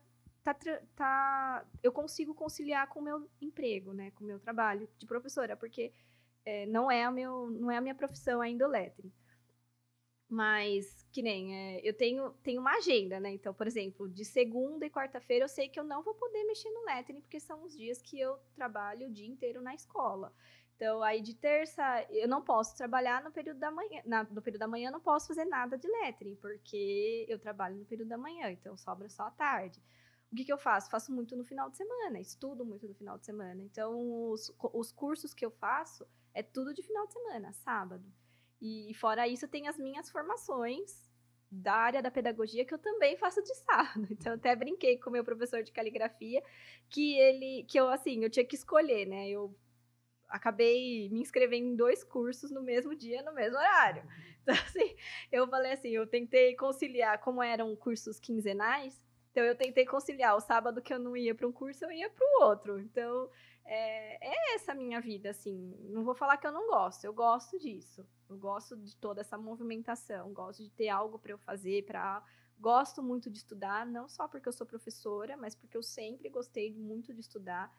tá, 0.53 0.81
tá, 0.95 1.65
eu 1.83 1.91
consigo 1.91 2.33
conciliar 2.33 2.87
com 2.87 2.99
o 2.99 3.03
meu 3.03 3.29
emprego, 3.41 3.93
né, 3.93 4.11
com 4.11 4.23
o 4.23 4.27
meu 4.27 4.39
trabalho 4.39 4.89
de 4.97 5.05
professora, 5.05 5.55
porque 5.57 5.93
é, 6.45 6.65
não 6.65 6.89
é 6.91 7.03
a 7.03 7.11
meu, 7.11 7.49
não 7.51 7.69
é 7.71 7.77
a 7.77 7.81
minha 7.81 7.95
profissão 7.95 8.41
ainda 8.41 8.67
o 8.67 8.71
lettering. 8.71 9.11
Mas, 10.29 11.07
que 11.11 11.23
nem, 11.23 11.55
é, 11.55 11.81
eu 11.83 11.93
tenho, 11.93 12.31
tenho 12.43 12.61
uma 12.61 12.77
agenda, 12.77 13.19
né? 13.19 13.31
Então, 13.31 13.51
por 13.51 13.65
exemplo, 13.65 14.07
de 14.07 14.23
segunda 14.23 14.85
e 14.85 14.89
quarta-feira 14.89 15.45
eu 15.45 15.49
sei 15.49 15.67
que 15.67 15.79
eu 15.79 15.83
não 15.83 16.03
vou 16.03 16.13
poder 16.13 16.43
mexer 16.43 16.69
no 16.69 16.85
lettering, 16.85 17.21
porque 17.21 17.39
são 17.39 17.63
os 17.63 17.75
dias 17.75 17.99
que 17.99 18.19
eu 18.19 18.37
trabalho 18.53 19.07
o 19.07 19.11
dia 19.11 19.27
inteiro 19.27 19.59
na 19.59 19.73
escola. 19.73 20.31
Então, 20.75 21.01
aí 21.01 21.21
de 21.21 21.33
terça, 21.33 21.83
eu 22.11 22.27
não 22.27 22.43
posso 22.43 22.77
trabalhar 22.77 23.23
no 23.23 23.31
período 23.31 23.59
da 23.59 23.71
manhã. 23.71 24.01
Na, 24.05 24.23
no 24.23 24.41
período 24.41 24.61
da 24.61 24.67
manhã, 24.67 24.89
eu 24.89 24.93
não 24.93 25.01
posso 25.01 25.27
fazer 25.27 25.45
nada 25.45 25.77
de 25.77 25.87
lettering, 25.87 26.35
porque 26.35 27.25
eu 27.27 27.39
trabalho 27.39 27.75
no 27.77 27.85
período 27.85 28.09
da 28.09 28.17
manhã, 28.17 28.51
então 28.51 28.77
sobra 28.77 29.09
só 29.09 29.23
a 29.23 29.31
tarde. 29.31 29.81
O 30.31 30.35
que, 30.35 30.45
que 30.45 30.53
eu 30.53 30.57
faço? 30.57 30.89
Faço 30.91 31.11
muito 31.11 31.35
no 31.35 31.43
final 31.43 31.69
de 31.69 31.77
semana, 31.77 32.19
estudo 32.19 32.63
muito 32.63 32.87
no 32.87 32.93
final 32.93 33.17
de 33.17 33.25
semana. 33.25 33.61
Então, 33.63 34.29
os, 34.31 34.53
os 34.73 34.91
cursos 34.91 35.33
que 35.33 35.45
eu 35.45 35.51
faço 35.51 36.05
é 36.33 36.43
tudo 36.43 36.73
de 36.73 36.83
final 36.83 37.07
de 37.07 37.13
semana, 37.13 37.51
sábado. 37.51 38.05
E 38.61 38.93
fora 38.95 39.27
isso, 39.27 39.47
tem 39.47 39.67
as 39.67 39.77
minhas 39.77 40.09
formações 40.09 41.09
da 41.51 41.73
área 41.73 42.01
da 42.01 42.11
pedagogia 42.11 42.63
que 42.63 42.73
eu 42.73 42.77
também 42.77 43.17
faço 43.17 43.41
de 43.41 43.55
sábado. 43.55 44.07
Então, 44.11 44.33
até 44.33 44.55
brinquei 44.55 44.97
com 44.97 45.09
o 45.09 45.13
meu 45.13 45.23
professor 45.23 45.63
de 45.63 45.71
caligrafia 45.71 46.43
que 46.89 47.17
ele, 47.17 47.63
que 47.63 47.79
eu 47.79 47.89
assim, 47.89 48.23
eu 48.23 48.29
tinha 48.29 48.45
que 48.45 48.55
escolher, 48.55 49.07
né? 49.07 49.29
Eu 49.29 49.55
acabei 50.27 51.09
me 51.09 51.21
inscrevendo 51.21 51.67
em 51.69 51.75
dois 51.75 52.03
cursos 52.03 52.51
no 52.51 52.61
mesmo 52.61 52.95
dia, 52.95 53.23
no 53.23 53.33
mesmo 53.33 53.57
horário. 53.57 54.03
Então, 54.43 54.53
assim, 54.65 54.95
eu 55.31 55.47
falei 55.47 55.71
assim, 55.71 55.89
eu 55.89 56.05
tentei 56.05 56.55
conciliar, 56.55 57.19
como 57.19 57.41
eram 57.41 57.75
cursos 57.75 58.19
quinzenais, 58.19 59.01
então 59.31 59.43
eu 59.43 59.55
tentei 59.55 59.85
conciliar 59.85 60.35
o 60.35 60.41
sábado 60.41 60.81
que 60.81 60.93
eu 60.93 60.99
não 60.99 61.15
ia 61.15 61.35
para 61.35 61.47
um 61.47 61.51
curso, 61.51 61.85
eu 61.85 61.91
ia 61.91 62.09
para 62.09 62.25
o 62.25 62.43
outro. 62.45 62.79
Então, 62.79 63.29
é, 63.65 64.27
é 64.27 64.55
essa 64.55 64.73
minha 64.73 64.99
vida, 64.99 65.29
assim. 65.29 65.75
Não 65.89 66.03
vou 66.03 66.15
falar 66.15 66.37
que 66.37 66.47
eu 66.47 66.51
não 66.51 66.67
gosto, 66.67 67.05
eu 67.05 67.13
gosto 67.13 67.59
disso. 67.59 68.05
Eu 68.27 68.37
gosto 68.37 68.75
de 68.75 68.95
toda 68.97 69.21
essa 69.21 69.37
movimentação, 69.37 70.33
gosto 70.33 70.63
de 70.63 70.71
ter 70.71 70.89
algo 70.89 71.19
para 71.19 71.31
eu 71.31 71.37
fazer, 71.37 71.85
para 71.85 72.23
gosto 72.59 73.01
muito 73.01 73.29
de 73.29 73.37
estudar, 73.37 73.85
não 73.85 74.07
só 74.09 74.27
porque 74.27 74.49
eu 74.49 74.53
sou 74.53 74.67
professora, 74.67 75.37
mas 75.37 75.55
porque 75.55 75.77
eu 75.77 75.83
sempre 75.83 76.29
gostei 76.29 76.73
muito 76.73 77.13
de 77.13 77.21
estudar. 77.21 77.71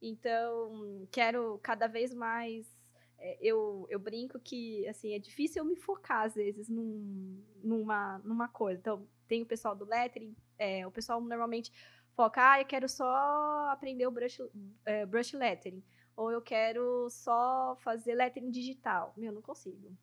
Então, 0.00 1.08
quero 1.10 1.58
cada 1.62 1.88
vez 1.88 2.14
mais 2.14 2.78
é, 3.18 3.36
eu, 3.40 3.86
eu 3.90 3.98
brinco 3.98 4.38
que 4.38 4.86
assim 4.86 5.12
é 5.14 5.18
difícil 5.18 5.62
eu 5.62 5.68
me 5.68 5.74
focar 5.74 6.26
às 6.26 6.34
vezes 6.34 6.68
num, 6.68 7.42
numa, 7.62 8.18
numa 8.18 8.48
coisa. 8.48 8.78
Então, 8.78 9.08
tem 9.26 9.42
o 9.42 9.46
pessoal 9.46 9.74
do 9.74 9.84
lettering, 9.84 10.36
é, 10.58 10.86
o 10.86 10.90
pessoal 10.90 11.20
normalmente 11.20 11.72
foca, 12.14 12.52
ah, 12.52 12.60
eu 12.60 12.66
quero 12.66 12.88
só 12.88 13.70
aprender 13.70 14.06
o 14.06 14.10
brush, 14.10 14.40
é, 14.84 15.06
brush 15.06 15.32
lettering. 15.34 15.82
Ou 16.16 16.32
eu 16.32 16.42
quero 16.42 17.08
só 17.10 17.76
fazer 17.76 18.14
lettering 18.14 18.50
digital. 18.50 19.14
Meu, 19.16 19.32
não 19.32 19.40
consigo. 19.40 19.86
Uhum. 19.86 19.96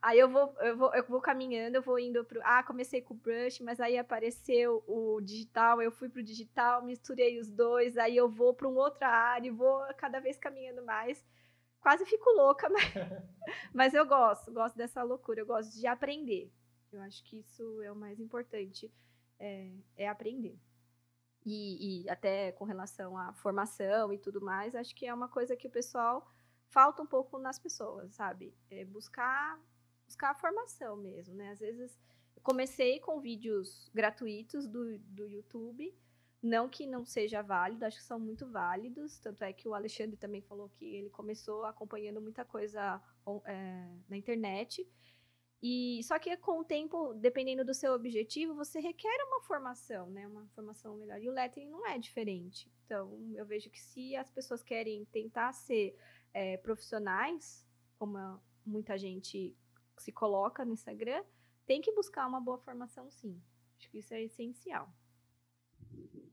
Aí 0.00 0.18
eu 0.18 0.30
vou, 0.30 0.54
eu 0.60 0.76
vou, 0.76 0.94
eu 0.94 1.04
vou 1.06 1.20
caminhando, 1.20 1.76
eu 1.76 1.82
vou 1.82 1.98
indo 1.98 2.24
pro. 2.24 2.40
Ah, 2.42 2.62
comecei 2.62 3.02
com 3.02 3.12
o 3.12 3.16
brush, 3.16 3.60
mas 3.60 3.78
aí 3.78 3.98
apareceu 3.98 4.82
o 4.86 5.20
digital, 5.20 5.82
eu 5.82 5.92
fui 5.92 6.08
pro 6.08 6.22
digital, 6.22 6.82
misturei 6.82 7.38
os 7.38 7.50
dois, 7.50 7.98
aí 7.98 8.16
eu 8.16 8.26
vou 8.28 8.54
para 8.54 8.66
uma 8.66 8.80
outra 8.80 9.08
área 9.08 9.48
e 9.48 9.50
vou 9.50 9.82
cada 9.98 10.18
vez 10.18 10.38
caminhando 10.38 10.82
mais. 10.82 11.22
Quase 11.80 12.06
fico 12.06 12.30
louca, 12.30 12.68
mas, 12.72 12.84
mas 13.74 13.94
eu 13.94 14.06
gosto, 14.06 14.50
gosto 14.52 14.76
dessa 14.76 15.02
loucura, 15.02 15.40
eu 15.40 15.46
gosto 15.46 15.78
de 15.78 15.86
aprender. 15.86 16.50
Eu 16.90 17.02
acho 17.02 17.22
que 17.24 17.38
isso 17.38 17.82
é 17.82 17.92
o 17.92 17.96
mais 17.96 18.18
importante, 18.18 18.90
é, 19.40 19.72
é 19.96 20.08
aprender. 20.08 20.56
E, 21.44 22.04
e, 22.04 22.10
até 22.10 22.52
com 22.52 22.64
relação 22.64 23.16
à 23.16 23.32
formação 23.32 24.12
e 24.12 24.18
tudo 24.18 24.40
mais, 24.40 24.74
acho 24.74 24.94
que 24.94 25.06
é 25.06 25.14
uma 25.14 25.28
coisa 25.28 25.56
que 25.56 25.66
o 25.66 25.70
pessoal 25.70 26.30
falta 26.68 27.02
um 27.02 27.06
pouco 27.06 27.38
nas 27.38 27.58
pessoas, 27.58 28.14
sabe? 28.14 28.54
É 28.70 28.84
buscar, 28.84 29.58
buscar 30.06 30.30
a 30.30 30.34
formação 30.34 30.96
mesmo, 30.96 31.34
né? 31.34 31.50
Às 31.50 31.58
vezes, 31.58 31.98
comecei 32.42 33.00
com 33.00 33.20
vídeos 33.20 33.90
gratuitos 33.94 34.66
do, 34.68 34.98
do 34.98 35.26
YouTube, 35.26 35.92
não 36.42 36.68
que 36.68 36.86
não 36.86 37.04
seja 37.04 37.42
válido, 37.42 37.84
acho 37.84 37.98
que 37.98 38.04
são 38.04 38.18
muito 38.18 38.46
válidos, 38.46 39.18
tanto 39.18 39.42
é 39.42 39.52
que 39.52 39.68
o 39.68 39.74
Alexandre 39.74 40.16
também 40.16 40.40
falou 40.42 40.68
que 40.70 40.84
ele 40.84 41.10
começou 41.10 41.64
acompanhando 41.64 42.20
muita 42.20 42.44
coisa 42.44 43.02
é, 43.44 43.88
na 44.08 44.16
internet, 44.16 44.86
e 45.62 46.00
só 46.04 46.18
que 46.18 46.34
com 46.38 46.60
o 46.60 46.64
tempo, 46.64 47.12
dependendo 47.14 47.64
do 47.64 47.74
seu 47.74 47.92
objetivo, 47.92 48.54
você 48.54 48.80
requer 48.80 49.24
uma 49.26 49.42
formação, 49.42 50.08
né? 50.10 50.26
Uma 50.26 50.46
formação 50.48 50.96
melhor. 50.96 51.20
E 51.20 51.28
o 51.28 51.32
lettering 51.32 51.68
não 51.68 51.86
é 51.86 51.98
diferente. 51.98 52.70
Então, 52.86 53.30
eu 53.34 53.44
vejo 53.44 53.68
que 53.68 53.80
se 53.80 54.16
as 54.16 54.30
pessoas 54.30 54.62
querem 54.62 55.04
tentar 55.06 55.52
ser 55.52 55.94
é, 56.32 56.56
profissionais, 56.56 57.66
como 57.98 58.40
muita 58.64 58.96
gente 58.96 59.54
se 59.98 60.10
coloca 60.10 60.64
no 60.64 60.72
Instagram, 60.72 61.22
tem 61.66 61.82
que 61.82 61.92
buscar 61.92 62.26
uma 62.26 62.40
boa 62.40 62.58
formação, 62.58 63.10
sim. 63.10 63.38
Acho 63.78 63.90
que 63.90 63.98
isso 63.98 64.14
é 64.14 64.22
essencial. 64.22 64.90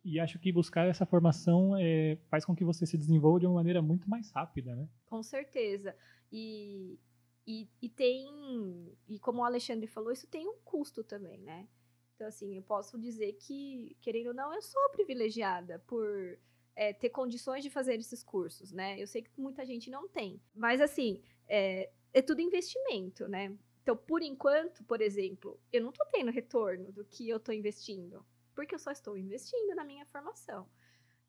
E 0.05 0.21
acho 0.21 0.39
que 0.39 0.53
buscar 0.53 0.87
essa 0.87 1.05
formação 1.05 1.75
é, 1.77 2.17
faz 2.29 2.45
com 2.45 2.55
que 2.55 2.63
você 2.63 2.85
se 2.85 2.97
desenvolva 2.97 3.41
de 3.41 3.45
uma 3.45 3.55
maneira 3.55 3.81
muito 3.81 4.09
mais 4.09 4.31
rápida, 4.31 4.73
né? 4.73 4.87
Com 5.05 5.21
certeza. 5.21 5.93
E, 6.31 6.97
e, 7.47 7.69
e 7.81 7.87
tem, 7.87 8.93
e 9.07 9.17
como 9.17 9.39
o 9.39 9.45
Alexandre 9.45 9.87
falou, 9.87 10.11
isso 10.11 10.27
tem 10.27 10.45
um 10.45 10.57
custo 10.65 11.01
também, 11.01 11.41
né? 11.41 11.67
Então, 12.13 12.27
assim, 12.27 12.57
eu 12.57 12.61
posso 12.61 12.99
dizer 12.99 13.33
que, 13.33 13.95
querendo 14.01 14.27
ou 14.27 14.33
não, 14.33 14.53
eu 14.53 14.61
sou 14.61 14.89
privilegiada 14.89 15.79
por 15.87 16.37
é, 16.75 16.91
ter 16.91 17.09
condições 17.09 17.63
de 17.63 17.69
fazer 17.69 17.95
esses 17.99 18.21
cursos, 18.21 18.71
né? 18.73 19.01
Eu 19.01 19.07
sei 19.07 19.21
que 19.21 19.31
muita 19.37 19.65
gente 19.65 19.89
não 19.89 20.09
tem. 20.09 20.41
Mas, 20.53 20.81
assim, 20.81 21.21
é, 21.47 21.89
é 22.13 22.21
tudo 22.21 22.41
investimento, 22.41 23.27
né? 23.29 23.57
Então, 23.81 23.95
por 23.95 24.21
enquanto, 24.21 24.83
por 24.83 24.99
exemplo, 24.99 25.57
eu 25.71 25.81
não 25.81 25.91
estou 25.91 26.05
tendo 26.07 26.31
retorno 26.31 26.91
do 26.91 27.05
que 27.05 27.29
eu 27.29 27.37
estou 27.37 27.55
investindo, 27.55 28.25
porque 28.53 28.75
eu 28.75 28.79
só 28.79 28.91
estou 28.91 29.15
investindo 29.15 29.73
na 29.73 29.85
minha 29.85 30.05
formação. 30.07 30.67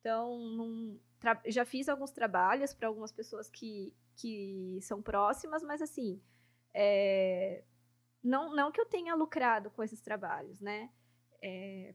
Então, 0.00 0.36
num, 0.38 0.98
já 1.46 1.64
fiz 1.64 1.88
alguns 1.88 2.10
trabalhos 2.10 2.74
para 2.74 2.88
algumas 2.88 3.12
pessoas 3.12 3.48
que, 3.48 3.94
que 4.18 4.80
são 4.82 5.00
próximas, 5.00 5.62
mas 5.62 5.80
assim, 5.80 6.20
é, 6.74 7.64
não, 8.22 8.54
não 8.54 8.72
que 8.72 8.80
eu 8.80 8.86
tenha 8.86 9.14
lucrado 9.14 9.70
com 9.70 9.82
esses 9.82 10.00
trabalhos, 10.00 10.60
né? 10.60 10.90
É, 11.40 11.94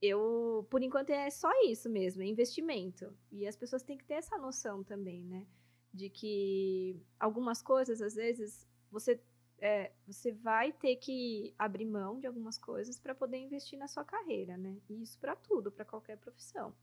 eu, 0.00 0.66
por 0.68 0.82
enquanto, 0.82 1.10
é 1.10 1.30
só 1.30 1.48
isso 1.64 1.88
mesmo, 1.88 2.22
é 2.22 2.26
investimento. 2.26 3.16
E 3.30 3.46
as 3.46 3.56
pessoas 3.56 3.84
têm 3.84 3.96
que 3.96 4.04
ter 4.04 4.14
essa 4.14 4.36
noção 4.36 4.82
também, 4.82 5.24
né? 5.24 5.46
De 5.94 6.10
que 6.10 7.00
algumas 7.18 7.62
coisas, 7.62 8.02
às 8.02 8.14
vezes, 8.16 8.68
você, 8.90 9.22
é, 9.58 9.92
você 10.04 10.32
vai 10.32 10.72
ter 10.72 10.96
que 10.96 11.54
abrir 11.56 11.84
mão 11.86 12.18
de 12.18 12.26
algumas 12.26 12.58
coisas 12.58 12.98
para 12.98 13.14
poder 13.14 13.38
investir 13.38 13.78
na 13.78 13.86
sua 13.86 14.04
carreira, 14.04 14.56
né? 14.56 14.80
E 14.90 15.00
isso 15.00 15.16
para 15.20 15.36
tudo, 15.36 15.70
para 15.70 15.84
qualquer 15.84 16.18
profissão 16.18 16.74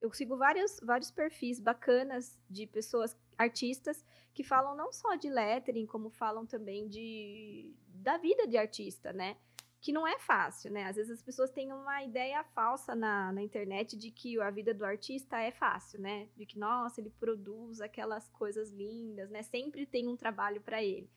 eu 0.00 0.12
sigo 0.12 0.36
vários, 0.36 0.78
vários 0.82 1.10
perfis 1.10 1.58
bacanas 1.58 2.38
de 2.48 2.66
pessoas, 2.66 3.16
artistas, 3.38 4.04
que 4.32 4.42
falam 4.42 4.76
não 4.76 4.92
só 4.92 5.14
de 5.14 5.28
lettering, 5.28 5.86
como 5.86 6.10
falam 6.10 6.44
também 6.44 6.88
de 6.88 7.74
da 7.86 8.18
vida 8.18 8.46
de 8.46 8.56
artista, 8.56 9.12
né? 9.12 9.36
Que 9.80 9.92
não 9.92 10.06
é 10.06 10.18
fácil, 10.18 10.70
né? 10.70 10.84
Às 10.84 10.96
vezes 10.96 11.12
as 11.12 11.22
pessoas 11.22 11.50
têm 11.50 11.72
uma 11.72 12.02
ideia 12.02 12.42
falsa 12.42 12.94
na, 12.94 13.32
na 13.32 13.42
internet 13.42 13.96
de 13.96 14.10
que 14.10 14.40
a 14.40 14.50
vida 14.50 14.74
do 14.74 14.84
artista 14.84 15.38
é 15.40 15.50
fácil, 15.50 16.00
né? 16.00 16.28
De 16.36 16.44
que, 16.44 16.58
nossa, 16.58 17.00
ele 17.00 17.10
produz 17.10 17.80
aquelas 17.80 18.28
coisas 18.30 18.70
lindas, 18.70 19.30
né? 19.30 19.42
Sempre 19.42 19.86
tem 19.86 20.08
um 20.08 20.16
trabalho 20.16 20.60
para 20.60 20.82
ele. 20.82 21.10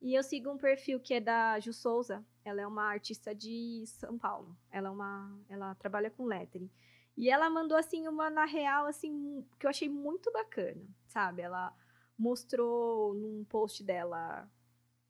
E 0.00 0.14
eu 0.14 0.22
sigo 0.22 0.50
um 0.50 0.58
perfil 0.58 1.00
que 1.00 1.14
é 1.14 1.20
da 1.20 1.58
Ju 1.60 1.72
Souza. 1.72 2.24
Ela 2.44 2.60
é 2.60 2.66
uma 2.66 2.84
artista 2.84 3.34
de 3.34 3.84
São 3.86 4.18
Paulo. 4.18 4.56
Ela 4.70 4.88
é 4.88 4.90
uma, 4.90 5.38
ela 5.48 5.74
trabalha 5.76 6.10
com 6.10 6.26
lettering. 6.26 6.70
E 7.16 7.30
ela 7.30 7.48
mandou, 7.48 7.76
assim, 7.76 8.08
uma 8.08 8.28
na 8.28 8.44
real, 8.44 8.86
assim, 8.86 9.46
que 9.58 9.66
eu 9.66 9.70
achei 9.70 9.88
muito 9.88 10.32
bacana, 10.32 10.84
sabe? 11.06 11.42
Ela 11.42 11.72
mostrou 12.18 13.14
num 13.14 13.44
post 13.44 13.82
dela 13.84 14.50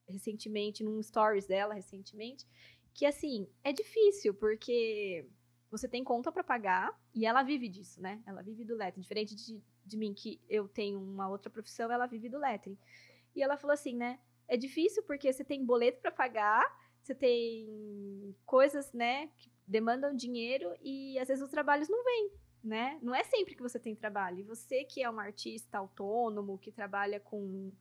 recentemente, 0.06 0.84
num 0.84 1.02
stories 1.02 1.46
dela 1.46 1.74
recentemente, 1.74 2.46
que, 2.92 3.06
assim, 3.06 3.48
é 3.62 3.72
difícil, 3.72 4.34
porque 4.34 5.26
você 5.70 5.88
tem 5.88 6.04
conta 6.04 6.30
para 6.30 6.44
pagar 6.44 6.96
e 7.14 7.26
ela 7.26 7.42
vive 7.42 7.68
disso, 7.68 8.00
né? 8.00 8.22
Ela 8.26 8.42
vive 8.42 8.64
do 8.64 8.76
lettering. 8.76 9.02
Diferente 9.02 9.34
de, 9.34 9.60
de 9.84 9.96
mim, 9.96 10.14
que 10.14 10.40
eu 10.48 10.68
tenho 10.68 11.00
uma 11.00 11.28
outra 11.28 11.50
profissão, 11.50 11.90
ela 11.90 12.06
vive 12.06 12.28
do 12.28 12.38
lettering. 12.38 12.78
E 13.34 13.42
ela 13.42 13.56
falou 13.56 13.74
assim, 13.74 13.96
né? 13.96 14.20
É 14.46 14.56
difícil 14.56 15.02
porque 15.02 15.32
você 15.32 15.42
tem 15.42 15.64
boleto 15.64 16.00
para 16.00 16.12
pagar, 16.12 16.64
você 17.02 17.14
tem 17.14 18.34
coisas, 18.46 18.92
né, 18.92 19.28
que 19.36 19.50
demandam 19.66 20.14
dinheiro 20.14 20.74
e 20.82 21.18
às 21.18 21.28
vezes 21.28 21.42
os 21.42 21.50
trabalhos 21.50 21.88
não 21.88 22.04
vêm, 22.04 22.30
né? 22.62 22.98
Não 23.02 23.14
é 23.14 23.24
sempre 23.24 23.54
que 23.54 23.62
você 23.62 23.78
tem 23.78 23.94
trabalho. 23.94 24.40
E 24.40 24.42
você 24.42 24.84
que 24.84 25.02
é 25.02 25.10
um 25.10 25.18
artista 25.18 25.78
autônomo, 25.78 26.58
que 26.58 26.72
trabalha 26.72 27.20
com, 27.20 27.72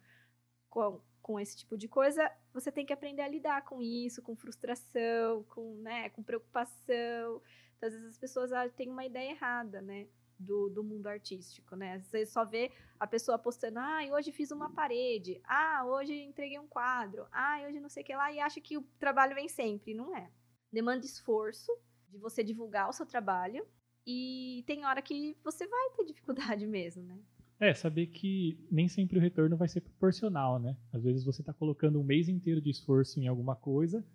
com, 0.70 1.02
com 1.22 1.40
esse 1.40 1.58
tipo 1.58 1.78
de 1.78 1.88
coisa, 1.88 2.32
você 2.54 2.72
tem 2.72 2.86
que 2.86 2.94
aprender 2.94 3.22
a 3.22 3.28
lidar 3.28 3.64
com 3.66 3.82
isso, 3.82 4.22
com 4.22 4.36
frustração, 4.36 5.44
com, 5.44 5.76
né, 5.78 6.10
com 6.10 6.24
preocupação. 6.24 7.42
Então, 7.78 7.90
às 7.90 7.94
vezes 7.94 8.10
as 8.10 8.18
pessoas 8.18 8.52
têm 8.76 8.90
uma 8.90 9.06
ideia 9.06 9.32
errada, 9.32 9.82
né? 9.82 10.08
do, 10.44 10.70
do 10.70 10.84
mundo 10.84 11.08
artístico, 11.08 11.76
né? 11.76 12.00
Você 12.00 12.26
só 12.26 12.46
vê 12.46 12.72
a 13.00 13.08
pessoa 13.08 13.40
postando, 13.40 13.80
ah, 13.80 14.00
hoje 14.12 14.32
fiz 14.32 14.52
uma 14.52 14.70
parede, 14.70 15.42
ah, 15.46 15.84
hoje 15.86 16.14
entreguei 16.14 16.60
um 16.60 16.68
quadro, 16.68 17.26
ah, 17.32 17.60
hoje 17.68 17.80
não 17.80 17.90
sei 17.90 18.04
o 18.04 18.06
que 18.06 18.16
lá, 18.16 18.32
e 18.32 18.40
acha 18.40 18.62
que 18.62 18.78
o 18.78 18.84
trabalho 19.00 19.36
vem 19.36 19.48
sempre. 19.48 19.94
Não 19.94 20.16
é. 20.16 20.30
Demanda 20.74 21.06
esforço 21.06 21.72
de 22.10 22.18
você 22.18 22.44
divulgar 22.44 22.90
o 22.90 22.94
seu 22.94 23.06
trabalho, 23.06 23.66
e 24.06 24.64
tem 24.68 24.86
hora 24.86 25.02
que 25.02 25.38
você 25.44 25.66
vai 25.68 25.90
ter 25.96 26.06
dificuldade 26.06 26.68
mesmo, 26.68 27.04
né? 27.04 27.18
É, 27.60 27.74
saber 27.74 28.08
que 28.08 28.60
nem 28.70 28.90
sempre 28.90 29.18
o 29.18 29.22
retorno 29.22 29.56
vai 29.56 29.70
ser 29.70 29.82
proporcional, 29.82 30.60
né? 30.60 30.76
Às 30.92 31.04
vezes 31.04 31.24
você 31.24 31.42
está 31.42 31.54
colocando 31.54 32.00
um 32.00 32.04
mês 32.04 32.28
inteiro 32.28 32.60
de 32.60 32.70
esforço 32.70 33.20
em 33.20 33.28
alguma 33.28 33.56
coisa 33.56 34.06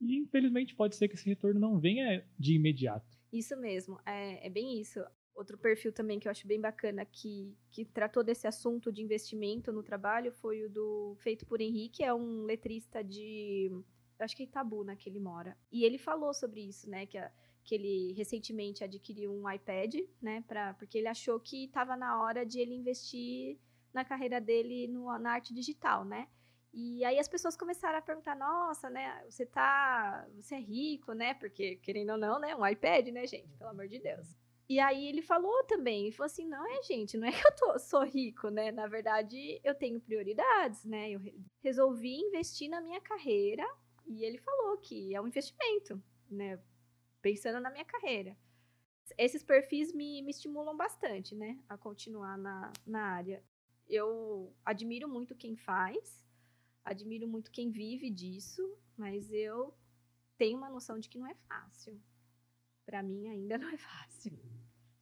e 0.00 0.16
infelizmente 0.16 0.74
pode 0.74 0.96
ser 0.96 1.08
que 1.08 1.14
esse 1.14 1.28
retorno 1.28 1.60
não 1.60 1.78
venha 1.78 2.24
de 2.38 2.54
imediato. 2.54 3.18
Isso 3.32 3.56
mesmo, 3.56 4.00
é, 4.06 4.46
é 4.46 4.48
bem 4.48 4.80
isso. 4.80 5.04
Outro 5.34 5.58
perfil 5.58 5.92
também 5.92 6.18
que 6.18 6.26
eu 6.26 6.32
acho 6.32 6.46
bem 6.46 6.60
bacana 6.60 7.04
que, 7.04 7.54
que 7.70 7.84
tratou 7.84 8.24
desse 8.24 8.46
assunto 8.46 8.90
de 8.90 9.02
investimento 9.02 9.70
no 9.70 9.82
trabalho 9.82 10.32
foi 10.32 10.64
o 10.64 10.70
do 10.70 11.14
Feito 11.20 11.44
por 11.46 11.60
Henrique, 11.60 12.02
é 12.02 12.14
um 12.14 12.44
letrista 12.44 13.04
de. 13.04 13.70
Acho 14.18 14.36
que 14.36 14.42
é 14.42 14.46
Itabuna 14.46 14.96
que 14.96 15.08
ele 15.08 15.20
mora. 15.20 15.56
E 15.70 15.84
ele 15.84 15.98
falou 15.98 16.34
sobre 16.34 16.60
isso, 16.60 16.88
né? 16.90 17.06
Que, 17.06 17.18
a, 17.18 17.30
que 17.64 17.74
ele 17.74 18.12
recentemente 18.12 18.82
adquiriu 18.82 19.32
um 19.32 19.50
iPad, 19.50 19.96
né? 20.20 20.42
Pra, 20.46 20.74
porque 20.74 20.98
ele 20.98 21.08
achou 21.08 21.38
que 21.38 21.64
estava 21.64 21.96
na 21.96 22.22
hora 22.22 22.44
de 22.44 22.58
ele 22.58 22.74
investir 22.74 23.58
na 23.92 24.04
carreira 24.04 24.40
dele 24.40 24.86
no, 24.88 25.16
na 25.18 25.32
arte 25.32 25.54
digital, 25.54 26.04
né? 26.04 26.28
E 26.72 27.04
aí 27.04 27.18
as 27.18 27.28
pessoas 27.28 27.56
começaram 27.56 27.98
a 27.98 28.02
perguntar: 28.02 28.36
"Nossa, 28.36 28.90
né, 28.90 29.24
você 29.28 29.46
tá, 29.46 30.26
você 30.36 30.56
é 30.56 30.60
rico, 30.60 31.12
né? 31.12 31.34
Porque 31.34 31.76
querendo 31.76 32.10
ou 32.10 32.18
não, 32.18 32.38
né, 32.38 32.54
um 32.54 32.66
iPad, 32.66 33.08
né, 33.08 33.26
gente, 33.26 33.48
pelo 33.56 33.70
amor 33.70 33.88
de 33.88 33.98
Deus". 33.98 34.36
E 34.68 34.78
aí 34.78 35.06
ele 35.06 35.22
falou 35.22 35.64
também, 35.64 36.02
ele 36.06 36.12
falou 36.12 36.26
assim: 36.26 36.46
"Não 36.46 36.66
é, 36.66 36.82
gente, 36.82 37.16
não 37.16 37.26
é 37.26 37.32
que 37.32 37.46
eu 37.46 37.56
tô, 37.56 37.78
sou 37.78 38.04
rico, 38.04 38.48
né? 38.50 38.70
Na 38.70 38.86
verdade, 38.86 39.60
eu 39.64 39.74
tenho 39.74 40.00
prioridades, 40.00 40.84
né? 40.84 41.10
Eu 41.10 41.20
resolvi 41.62 42.16
investir 42.16 42.68
na 42.68 42.80
minha 42.80 43.00
carreira 43.00 43.66
e 44.08 44.24
ele 44.24 44.38
falou 44.38 44.78
que 44.78 45.14
é 45.14 45.20
um 45.20 45.28
investimento, 45.28 46.02
né? 46.30 46.58
Pensando 47.20 47.60
na 47.60 47.70
minha 47.70 47.84
carreira. 47.84 48.36
Esses 49.16 49.42
perfis 49.42 49.92
me, 49.92 50.22
me 50.22 50.30
estimulam 50.30 50.76
bastante, 50.76 51.34
né, 51.34 51.58
a 51.68 51.78
continuar 51.78 52.36
na, 52.36 52.72
na 52.86 53.02
área. 53.02 53.42
Eu 53.88 54.54
admiro 54.64 55.08
muito 55.08 55.34
quem 55.34 55.56
faz, 55.56 56.26
admiro 56.84 57.26
muito 57.26 57.50
quem 57.50 57.70
vive 57.70 58.10
disso, 58.10 58.62
mas 58.96 59.32
eu 59.32 59.74
tenho 60.36 60.58
uma 60.58 60.68
noção 60.68 60.98
de 60.98 61.08
que 61.08 61.18
não 61.18 61.26
é 61.26 61.34
fácil. 61.48 61.98
Para 62.84 63.02
mim 63.02 63.28
ainda 63.28 63.56
não 63.56 63.70
é 63.70 63.78
fácil. 63.78 64.38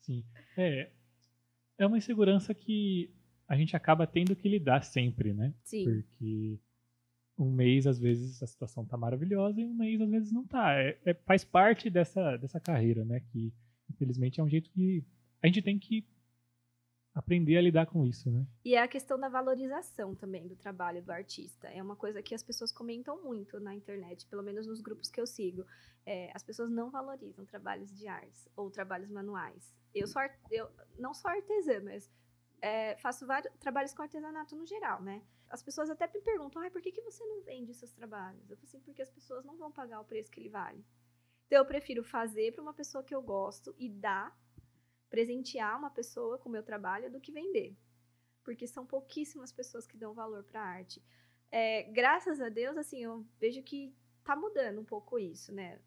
Sim. 0.01 0.25
É, 0.57 0.93
é 1.79 1.87
uma 1.87 1.99
insegurança 1.99 2.55
que 2.55 3.13
a 3.49 3.57
gente 3.57 3.77
acaba 3.77 4.07
tendo 4.07 4.35
que 4.37 4.49
lidar 4.49 4.83
sempre, 4.83 5.33
né? 5.33 5.53
Sim. 5.65 5.85
Porque 5.85 6.61
um 7.39 7.51
mês, 7.51 7.87
às 7.87 7.99
vezes, 7.99 8.43
a 8.43 8.47
situação 8.47 8.85
tá 8.85 8.97
maravilhosa 8.97 9.61
e 9.61 9.65
um 9.65 9.75
mês, 9.75 10.01
às 10.01 10.11
vezes, 10.11 10.33
não 10.33 10.47
tá. 10.47 10.75
É, 10.75 10.99
é, 11.05 11.15
faz 11.15 11.45
parte 11.45 11.91
dessa, 11.91 12.37
dessa 12.37 12.59
carreira, 12.59 13.05
né? 13.05 13.21
Que, 13.21 13.53
infelizmente, 13.91 14.41
é 14.41 14.45
um 14.45 14.49
jeito 14.49 14.71
que 14.71 15.05
a 15.43 15.47
gente 15.47 15.63
tem 15.63 15.79
que 15.79 16.07
aprender 17.15 17.57
a 17.57 17.63
lidar 17.63 17.87
com 17.87 18.05
isso, 18.05 18.31
né? 18.31 18.47
E 18.63 18.75
é 18.75 18.83
a 18.83 18.89
questão 18.89 19.19
da 19.19 19.29
valorização 19.29 20.15
também 20.15 20.47
do 20.47 20.55
trabalho 20.55 21.03
do 21.03 21.11
artista. 21.11 21.67
É 21.69 21.83
uma 21.83 21.97
coisa 21.97 22.23
que 22.23 22.35
as 22.35 22.43
pessoas 22.43 22.71
comentam 22.71 23.23
muito 23.23 23.59
na 23.59 23.75
internet, 23.75 24.27
pelo 24.27 24.43
menos 24.43 24.67
nos 24.67 24.83
grupos 24.83 25.11
que 25.11 25.19
eu 25.19 25.27
sigo. 25.27 25.65
É, 26.05 26.31
as 26.35 26.43
pessoas 26.43 26.71
não 26.71 26.91
valorizam 26.91 27.47
trabalhos 27.47 27.91
de 27.95 28.07
artes 28.07 28.47
ou 28.55 28.71
trabalhos 28.71 29.11
manuais. 29.11 29.75
Eu 29.95 30.07
sou 30.07 30.21
eu 30.51 30.69
não 30.99 31.15
sou 31.15 31.31
artesã, 31.31 31.81
mas 31.83 32.11
é, 32.61 32.97
faço 32.97 33.27
vários 33.27 33.53
trabalhos 33.59 33.95
com 33.95 34.03
artesanato 34.03 34.55
no 34.55 34.67
geral, 34.67 35.03
né? 35.03 35.23
As 35.49 35.63
pessoas 35.63 35.89
até 35.91 36.07
me 36.13 36.21
perguntam, 36.21 36.63
ah, 36.63 36.71
por 36.71 36.83
que, 36.83 36.93
que 36.93 37.03
você 37.03 37.25
não 37.25 37.43
vende 37.43 37.73
seus 37.75 37.93
trabalhos? 37.93 38.51
Eu 38.51 38.57
falo 38.57 38.67
assim, 38.69 38.81
porque 38.81 39.03
as 39.03 39.11
pessoas 39.11 39.45
não 39.45 39.57
vão 39.57 39.71
pagar 39.71 40.01
o 40.01 40.05
preço 40.05 40.31
que 40.31 40.41
ele 40.41 40.49
vale. 40.49 40.85
Então 41.47 41.59
eu 41.59 41.67
prefiro 41.67 42.03
fazer 42.03 42.53
para 42.53 42.63
uma 42.63 42.75
pessoa 42.75 43.05
que 43.05 43.15
eu 43.15 43.23
gosto 43.23 43.75
e 43.79 43.89
dar 43.89 44.37
presentear 45.09 45.79
uma 45.79 45.91
pessoa 45.91 46.39
com 46.39 46.49
o 46.49 46.53
meu 46.53 46.63
trabalho 46.63 47.11
do 47.11 47.21
que 47.21 47.33
vender. 47.33 47.77
Porque 48.43 48.67
são 48.67 48.85
pouquíssimas 48.85 49.53
pessoas 49.53 49.87
que 49.87 49.97
dão 49.97 50.13
valor 50.13 50.45
para 50.45 50.61
a 50.61 50.65
arte. 50.65 51.03
É, 51.51 51.85
graças 51.85 52.41
a 52.41 52.49
Deus, 52.49 52.77
assim, 52.77 53.05
eu 53.05 53.25
vejo 53.39 53.63
que 53.63 53.95
tá 54.25 54.35
mudando 54.35 54.81
um 54.81 54.85
pouco 54.85 55.19
isso, 55.19 55.53
né? 55.53 55.81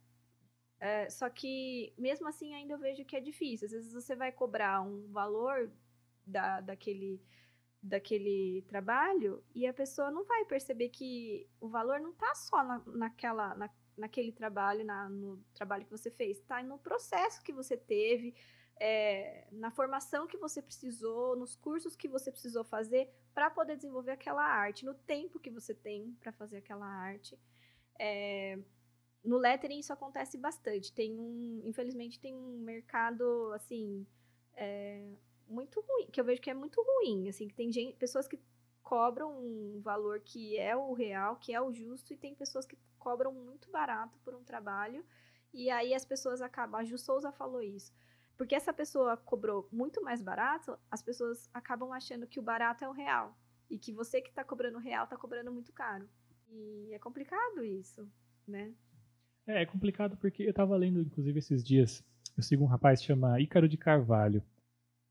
É, 0.79 1.10
só 1.10 1.29
que, 1.29 1.93
mesmo 1.97 2.27
assim, 2.27 2.53
ainda 2.55 2.73
eu 2.73 2.79
vejo 2.79 3.03
que 3.03 3.15
é 3.15 3.19
difícil. 3.19 3.65
Às 3.65 3.71
vezes 3.73 3.93
você 3.93 4.15
vai 4.15 4.31
cobrar 4.31 4.81
um 4.81 5.12
valor 5.12 5.69
da, 6.25 6.62
daquele, 6.62 7.21
daquele 7.81 8.63
trabalho 8.67 9.43
e 9.55 9.65
a 9.65 9.73
pessoa 9.73 10.11
não 10.11 10.25
vai 10.25 10.45
perceber 10.45 10.89
que 10.89 11.47
o 11.61 11.69
valor 11.69 11.99
não 11.99 12.13
tá 12.13 12.35
só 12.35 12.63
na, 12.63 12.81
naquela, 12.85 13.55
na, 13.55 13.69
naquele 13.97 14.31
trabalho, 14.31 14.83
na, 14.83 15.09
no 15.09 15.43
trabalho 15.53 15.85
que 15.85 15.91
você 15.91 16.11
fez, 16.11 16.39
tá 16.41 16.61
no 16.61 16.77
processo 16.77 17.41
que 17.41 17.53
você 17.53 17.77
teve, 17.77 18.35
é, 18.79 19.47
na 19.51 19.71
formação 19.71 20.27
que 20.27 20.37
você 20.37 20.61
precisou, 20.61 21.35
nos 21.35 21.55
cursos 21.55 21.95
que 21.95 22.07
você 22.07 22.31
precisou 22.31 22.63
fazer 22.63 23.09
para 23.33 23.49
poder 23.49 23.75
desenvolver 23.75 24.11
aquela 24.11 24.43
arte, 24.43 24.85
no 24.85 24.93
tempo 24.93 25.39
que 25.39 25.49
você 25.49 25.73
tem 25.73 26.17
para 26.19 26.31
fazer 26.33 26.57
aquela 26.57 26.85
arte. 26.85 27.39
É, 27.97 28.59
no 29.23 29.37
lettering 29.37 29.79
isso 29.79 29.93
acontece 29.93 30.37
bastante. 30.37 30.93
Tem 30.93 31.17
um, 31.17 31.61
infelizmente, 31.65 32.19
tem 32.19 32.35
um 32.35 32.59
mercado 32.59 33.51
assim 33.53 34.05
é, 34.55 35.13
muito 35.49 35.81
ruim, 35.81 36.07
que 36.12 36.19
eu 36.19 36.25
vejo 36.25 36.41
que 36.41 36.49
é 36.49 36.53
muito 36.53 36.81
ruim, 36.81 37.27
assim, 37.27 37.47
que 37.47 37.55
tem 37.55 37.71
gente, 37.71 37.97
pessoas 37.97 38.27
que 38.27 38.39
cobram 38.81 39.31
um 39.38 39.81
valor 39.81 40.19
que 40.21 40.57
é 40.57 40.75
o 40.75 40.93
real, 40.93 41.35
que 41.35 41.53
é 41.53 41.62
o 41.62 41.71
justo, 41.71 42.13
e 42.13 42.17
tem 42.17 42.33
pessoas 42.33 42.65
que 42.65 42.77
cobram 42.97 43.33
muito 43.33 43.69
barato 43.69 44.17
por 44.19 44.33
um 44.33 44.43
trabalho. 44.43 45.05
E 45.53 45.69
aí 45.69 45.93
as 45.93 46.05
pessoas 46.05 46.41
acabam. 46.41 46.79
A 46.79 46.83
Ju 46.83 46.97
Souza 46.97 47.31
falou 47.31 47.62
isso 47.62 47.93
porque 48.39 48.55
essa 48.55 48.71
pessoa 48.71 49.17
cobrou 49.17 49.67
muito 49.69 50.01
mais 50.01 50.21
barato, 50.21 50.79
as 50.89 51.01
pessoas 51.01 51.49
acabam 51.53 51.91
achando 51.91 52.25
que 52.25 52.39
o 52.39 52.41
barato 52.41 52.85
é 52.85 52.88
o 52.88 52.93
real. 52.93 53.38
E 53.69 53.77
que 53.77 53.91
você 53.91 54.21
que 54.21 54.29
está 54.29 54.45
cobrando 54.45 54.77
o 54.77 54.81
real 54.81 55.03
está 55.03 55.17
cobrando 55.17 55.51
muito 55.51 55.73
caro. 55.73 56.07
E 56.49 56.93
é 56.93 56.97
complicado 56.99 57.65
isso, 57.65 58.09
né? 58.47 58.73
É, 59.45 59.63
é 59.63 59.65
complicado 59.65 60.15
porque 60.15 60.43
eu 60.43 60.51
estava 60.51 60.77
lendo, 60.77 61.01
inclusive, 61.01 61.38
esses 61.38 61.62
dias, 61.62 62.01
eu 62.38 62.41
sigo 62.41 62.63
um 62.63 62.67
rapaz 62.67 63.01
que 63.01 63.07
chama 63.07 63.41
Ícaro 63.41 63.67
de 63.67 63.75
Carvalho. 63.75 64.41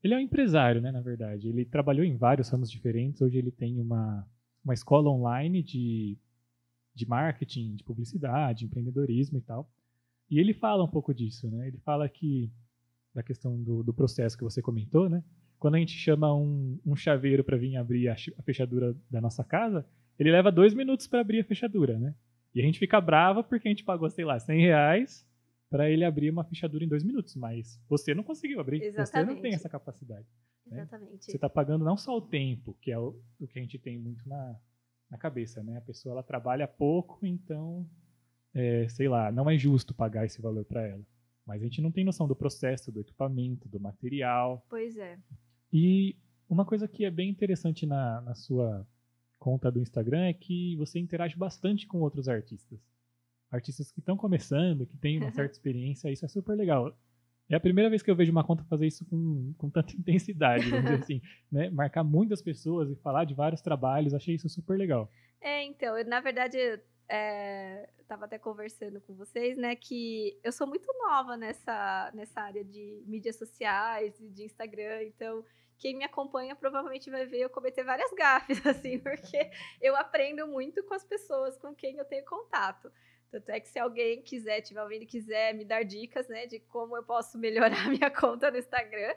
Ele 0.03 0.13
é 0.13 0.17
um 0.17 0.21
empresário, 0.21 0.81
né, 0.81 0.91
na 0.91 1.01
verdade. 1.01 1.49
Ele 1.49 1.65
trabalhou 1.65 2.05
em 2.05 2.15
vários 2.15 2.49
ramos 2.49 2.71
diferentes. 2.71 3.21
Hoje 3.21 3.37
ele 3.37 3.51
tem 3.51 3.79
uma, 3.79 4.25
uma 4.63 4.73
escola 4.73 5.09
online 5.09 5.61
de, 5.61 6.17
de 6.95 7.07
marketing, 7.07 7.75
de 7.75 7.83
publicidade, 7.83 8.65
empreendedorismo 8.65 9.37
e 9.37 9.41
tal. 9.41 9.69
E 10.29 10.39
ele 10.39 10.53
fala 10.53 10.83
um 10.83 10.87
pouco 10.87 11.13
disso, 11.13 11.49
né? 11.49 11.67
Ele 11.67 11.77
fala 11.79 12.07
que 12.07 12.51
da 13.13 13.23
questão 13.23 13.61
do, 13.61 13.83
do 13.83 13.93
processo 13.93 14.37
que 14.37 14.43
você 14.43 14.61
comentou, 14.61 15.09
né? 15.09 15.23
Quando 15.57 15.75
a 15.75 15.79
gente 15.79 15.91
chama 15.91 16.33
um, 16.33 16.79
um 16.85 16.95
chaveiro 16.95 17.43
para 17.43 17.57
vir 17.57 17.75
abrir 17.75 18.07
a, 18.07 18.13
a, 18.13 18.43
fechadura 18.43 18.95
da 19.09 19.19
nossa 19.19 19.43
casa, 19.43 19.85
ele 20.17 20.31
leva 20.31 20.51
dois 20.51 20.73
minutos 20.73 21.07
para 21.07 21.19
abrir 21.19 21.41
a 21.41 21.43
fechadura, 21.43 21.97
né? 21.97 22.15
E 22.55 22.61
a 22.61 22.63
gente 22.63 22.79
fica 22.79 23.01
brava 23.01 23.43
porque 23.43 23.67
a 23.67 23.71
gente 23.71 23.83
pagou, 23.83 24.09
sei 24.09 24.23
lá, 24.23 24.39
100 24.39 24.61
reais 24.61 25.27
para 25.69 25.89
ele 25.89 26.03
abrir 26.03 26.29
uma 26.31 26.43
fechadura 26.43 26.83
em 26.83 26.87
dois 26.87 27.03
minutos, 27.03 27.35
mas 27.35 27.79
você 27.87 28.13
não 28.15 28.23
conseguiu 28.23 28.59
abrir, 28.59 28.81
Exatamente. 28.81 29.27
você 29.27 29.33
não 29.35 29.41
tem 29.41 29.53
essa 29.53 29.69
capacidade. 29.69 30.27
Né? 30.65 30.81
Exatamente. 30.81 31.25
Você 31.25 31.37
está 31.37 31.49
pagando 31.49 31.85
não 31.85 31.95
só 31.95 32.17
o 32.17 32.21
tempo, 32.21 32.75
que 32.81 32.91
é 32.91 32.97
o, 32.97 33.15
o 33.39 33.47
que 33.47 33.59
a 33.59 33.61
gente 33.61 33.77
tem 33.77 33.97
muito 33.97 34.27
na, 34.27 34.59
na 35.09 35.17
cabeça, 35.17 35.63
né? 35.63 35.77
A 35.77 35.81
pessoa 35.81 36.13
ela 36.13 36.23
trabalha 36.23 36.67
pouco, 36.67 37.25
então, 37.25 37.87
é, 38.53 38.87
sei 38.89 39.07
lá, 39.07 39.31
não 39.31 39.49
é 39.49 39.57
justo 39.57 39.93
pagar 39.93 40.25
esse 40.25 40.41
valor 40.41 40.65
para 40.65 40.87
ela. 40.87 41.05
Mas 41.45 41.61
a 41.61 41.65
gente 41.65 41.81
não 41.81 41.91
tem 41.91 42.03
noção 42.03 42.27
do 42.27 42.35
processo, 42.35 42.91
do 42.91 42.99
equipamento, 42.99 43.67
do 43.67 43.79
material. 43.79 44.65
Pois 44.69 44.97
é. 44.97 45.17
E 45.71 46.15
uma 46.47 46.65
coisa 46.65 46.87
que 46.87 47.05
é 47.05 47.11
bem 47.11 47.29
interessante 47.29 47.85
na, 47.85 48.21
na 48.21 48.35
sua 48.35 48.87
conta 49.39 49.71
do 49.71 49.79
Instagram 49.79 50.25
é 50.25 50.33
que 50.33 50.75
você 50.77 50.99
interage 50.99 51.35
bastante 51.35 51.87
com 51.87 52.01
outros 52.01 52.27
artistas. 52.27 52.79
Artistas 53.51 53.91
que 53.91 53.99
estão 53.99 54.15
começando, 54.15 54.85
que 54.85 54.97
têm 54.97 55.17
uma 55.17 55.31
certa 55.31 55.53
experiência, 55.53 56.11
isso 56.11 56.25
é 56.25 56.27
super 56.27 56.55
legal. 56.55 56.95
É 57.49 57.55
a 57.55 57.59
primeira 57.59 57.89
vez 57.89 58.03
que 58.03 58.11
eu 58.11 58.15
vejo 58.15 58.31
uma 58.31 58.43
conta 58.43 58.63
fazer 58.65 58.85
isso 58.85 59.03
com, 59.05 59.53
com 59.57 59.69
tanta 59.69 59.91
intensidade, 59.97 60.69
vamos 60.69 60.85
dizer 60.85 61.03
assim, 61.03 61.21
né? 61.51 61.69
Marcar 61.69 62.03
muitas 62.03 62.41
pessoas 62.41 62.91
e 62.91 62.95
falar 62.95 63.25
de 63.25 63.33
vários 63.33 63.61
trabalhos, 63.61 64.13
achei 64.13 64.35
isso 64.35 64.47
super 64.47 64.77
legal. 64.77 65.11
É, 65.41 65.63
então, 65.63 65.97
eu, 65.97 66.05
na 66.05 66.19
verdade, 66.19 66.57
é, 67.09 67.89
estava 67.99 68.25
até 68.25 68.37
conversando 68.37 69.01
com 69.01 69.15
vocês, 69.15 69.57
né, 69.57 69.75
que 69.75 70.39
eu 70.43 70.51
sou 70.51 70.67
muito 70.67 70.85
nova 70.99 71.35
nessa, 71.35 72.11
nessa 72.13 72.41
área 72.41 72.63
de 72.63 73.03
mídias 73.07 73.35
sociais 73.35 74.19
e 74.19 74.29
de 74.29 74.43
Instagram, 74.43 75.03
então 75.03 75.43
quem 75.79 75.97
me 75.97 76.03
acompanha 76.03 76.55
provavelmente 76.55 77.09
vai 77.09 77.25
ver 77.25 77.39
eu 77.39 77.49
cometer 77.49 77.83
várias 77.83 78.11
gafes, 78.13 78.63
assim, 78.67 78.99
porque 78.99 79.49
eu 79.81 79.95
aprendo 79.95 80.45
muito 80.47 80.83
com 80.83 80.93
as 80.93 81.03
pessoas 81.03 81.57
com 81.57 81.73
quem 81.73 81.97
eu 81.97 82.05
tenho 82.05 82.25
contato. 82.25 82.91
Tanto 83.31 83.49
é 83.49 83.59
que 83.59 83.69
se 83.69 83.77
alguém 83.77 84.21
quiser, 84.21 84.61
tiver 84.61 84.81
ouvindo 84.81 85.05
quiser 85.05 85.53
me 85.53 85.63
dar 85.63 85.83
dicas, 85.83 86.27
né, 86.27 86.47
de 86.47 86.59
como 86.59 86.97
eu 86.97 87.03
posso 87.03 87.37
melhorar 87.37 87.87
minha 87.89 88.09
conta 88.09 88.49
no 88.49 88.57
Instagram, 88.57 89.13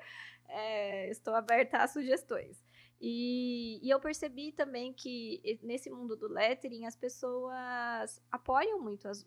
é, 0.49 1.11
estou 1.11 1.35
aberta 1.35 1.79
a 1.79 1.89
sugestões. 1.89 2.63
E, 3.01 3.81
e, 3.83 3.91
eu 3.91 3.99
percebi 3.99 4.53
também 4.53 4.93
que 4.93 5.59
nesse 5.63 5.91
mundo 5.91 6.15
do 6.15 6.29
lettering 6.29 6.87
as 6.87 6.95
pessoas 6.95 8.23
apoiam 8.31 8.81
muito 8.81 9.09
as, 9.09 9.27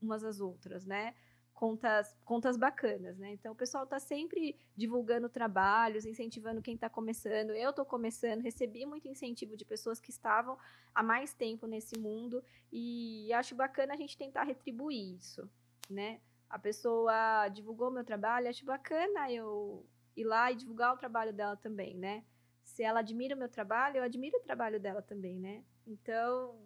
umas 0.00 0.24
às 0.24 0.40
outras, 0.40 0.86
né? 0.86 1.14
Contas, 1.60 2.16
contas 2.24 2.56
bacanas, 2.56 3.18
né? 3.18 3.32
Então 3.32 3.52
o 3.52 3.54
pessoal 3.54 3.84
está 3.84 4.00
sempre 4.00 4.56
divulgando 4.74 5.28
trabalhos, 5.28 6.06
incentivando 6.06 6.62
quem 6.62 6.74
está 6.74 6.88
começando. 6.88 7.50
Eu 7.50 7.68
estou 7.68 7.84
começando, 7.84 8.40
recebi 8.40 8.86
muito 8.86 9.06
incentivo 9.06 9.54
de 9.58 9.66
pessoas 9.66 10.00
que 10.00 10.08
estavam 10.08 10.56
há 10.94 11.02
mais 11.02 11.34
tempo 11.34 11.66
nesse 11.66 11.98
mundo 11.98 12.42
e 12.72 13.30
acho 13.34 13.54
bacana 13.54 13.92
a 13.92 13.96
gente 13.96 14.16
tentar 14.16 14.44
retribuir 14.44 15.16
isso, 15.16 15.46
né? 15.90 16.22
A 16.48 16.58
pessoa 16.58 17.46
divulgou 17.48 17.90
meu 17.90 18.04
trabalho, 18.04 18.48
acho 18.48 18.64
bacana 18.64 19.30
eu 19.30 19.84
ir 20.16 20.24
lá 20.24 20.50
e 20.50 20.56
divulgar 20.56 20.94
o 20.94 20.98
trabalho 20.98 21.34
dela 21.34 21.58
também, 21.58 21.94
né? 21.94 22.24
Se 22.64 22.82
ela 22.82 23.00
admira 23.00 23.36
o 23.36 23.38
meu 23.38 23.50
trabalho, 23.50 23.98
eu 23.98 24.02
admiro 24.02 24.38
o 24.38 24.42
trabalho 24.42 24.80
dela 24.80 25.02
também, 25.02 25.38
né? 25.38 25.62
Então, 25.86 26.58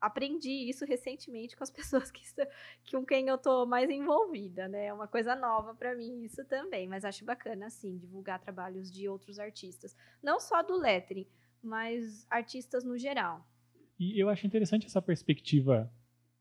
aprendi 0.00 0.68
isso 0.68 0.84
recentemente 0.84 1.56
com 1.56 1.64
as 1.64 1.70
pessoas 1.72 2.10
que, 2.10 2.22
com 2.90 3.04
quem 3.04 3.28
eu 3.28 3.38
tô 3.38 3.66
mais 3.66 3.90
envolvida, 3.90 4.68
né? 4.68 4.86
É 4.86 4.92
uma 4.92 5.08
coisa 5.08 5.34
nova 5.34 5.74
para 5.74 5.94
mim 5.94 6.24
isso 6.24 6.44
também, 6.44 6.88
mas 6.88 7.04
acho 7.04 7.24
bacana, 7.24 7.66
assim, 7.66 7.96
divulgar 7.96 8.40
trabalhos 8.40 8.90
de 8.90 9.08
outros 9.08 9.38
artistas. 9.38 9.96
Não 10.22 10.40
só 10.40 10.62
do 10.62 10.76
lettering, 10.76 11.26
mas 11.62 12.26
artistas 12.30 12.84
no 12.84 12.96
geral. 12.96 13.46
E 13.98 14.18
eu 14.20 14.28
acho 14.28 14.46
interessante 14.46 14.86
essa 14.86 15.02
perspectiva 15.02 15.92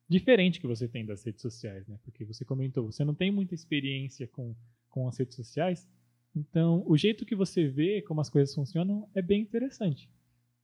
diferente 0.08 0.60
que 0.60 0.68
você 0.68 0.88
tem 0.88 1.06
das 1.06 1.24
redes 1.24 1.42
sociais, 1.42 1.88
né? 1.88 2.00
Porque 2.04 2.24
você 2.24 2.46
comentou, 2.46 2.86
você 2.86 3.04
não 3.04 3.16
tem 3.16 3.32
muita 3.32 3.56
experiência 3.56 4.28
com, 4.28 4.56
com 4.90 5.08
as 5.08 5.18
redes 5.18 5.36
sociais, 5.36 5.88
então 6.36 6.84
o 6.86 6.96
jeito 6.96 7.26
que 7.26 7.36
você 7.36 7.68
vê 7.68 8.02
como 8.04 8.22
as 8.22 8.30
coisas 8.30 8.54
funcionam 8.54 9.10
é 9.16 9.22
bem 9.22 9.42
interessante. 9.42 10.10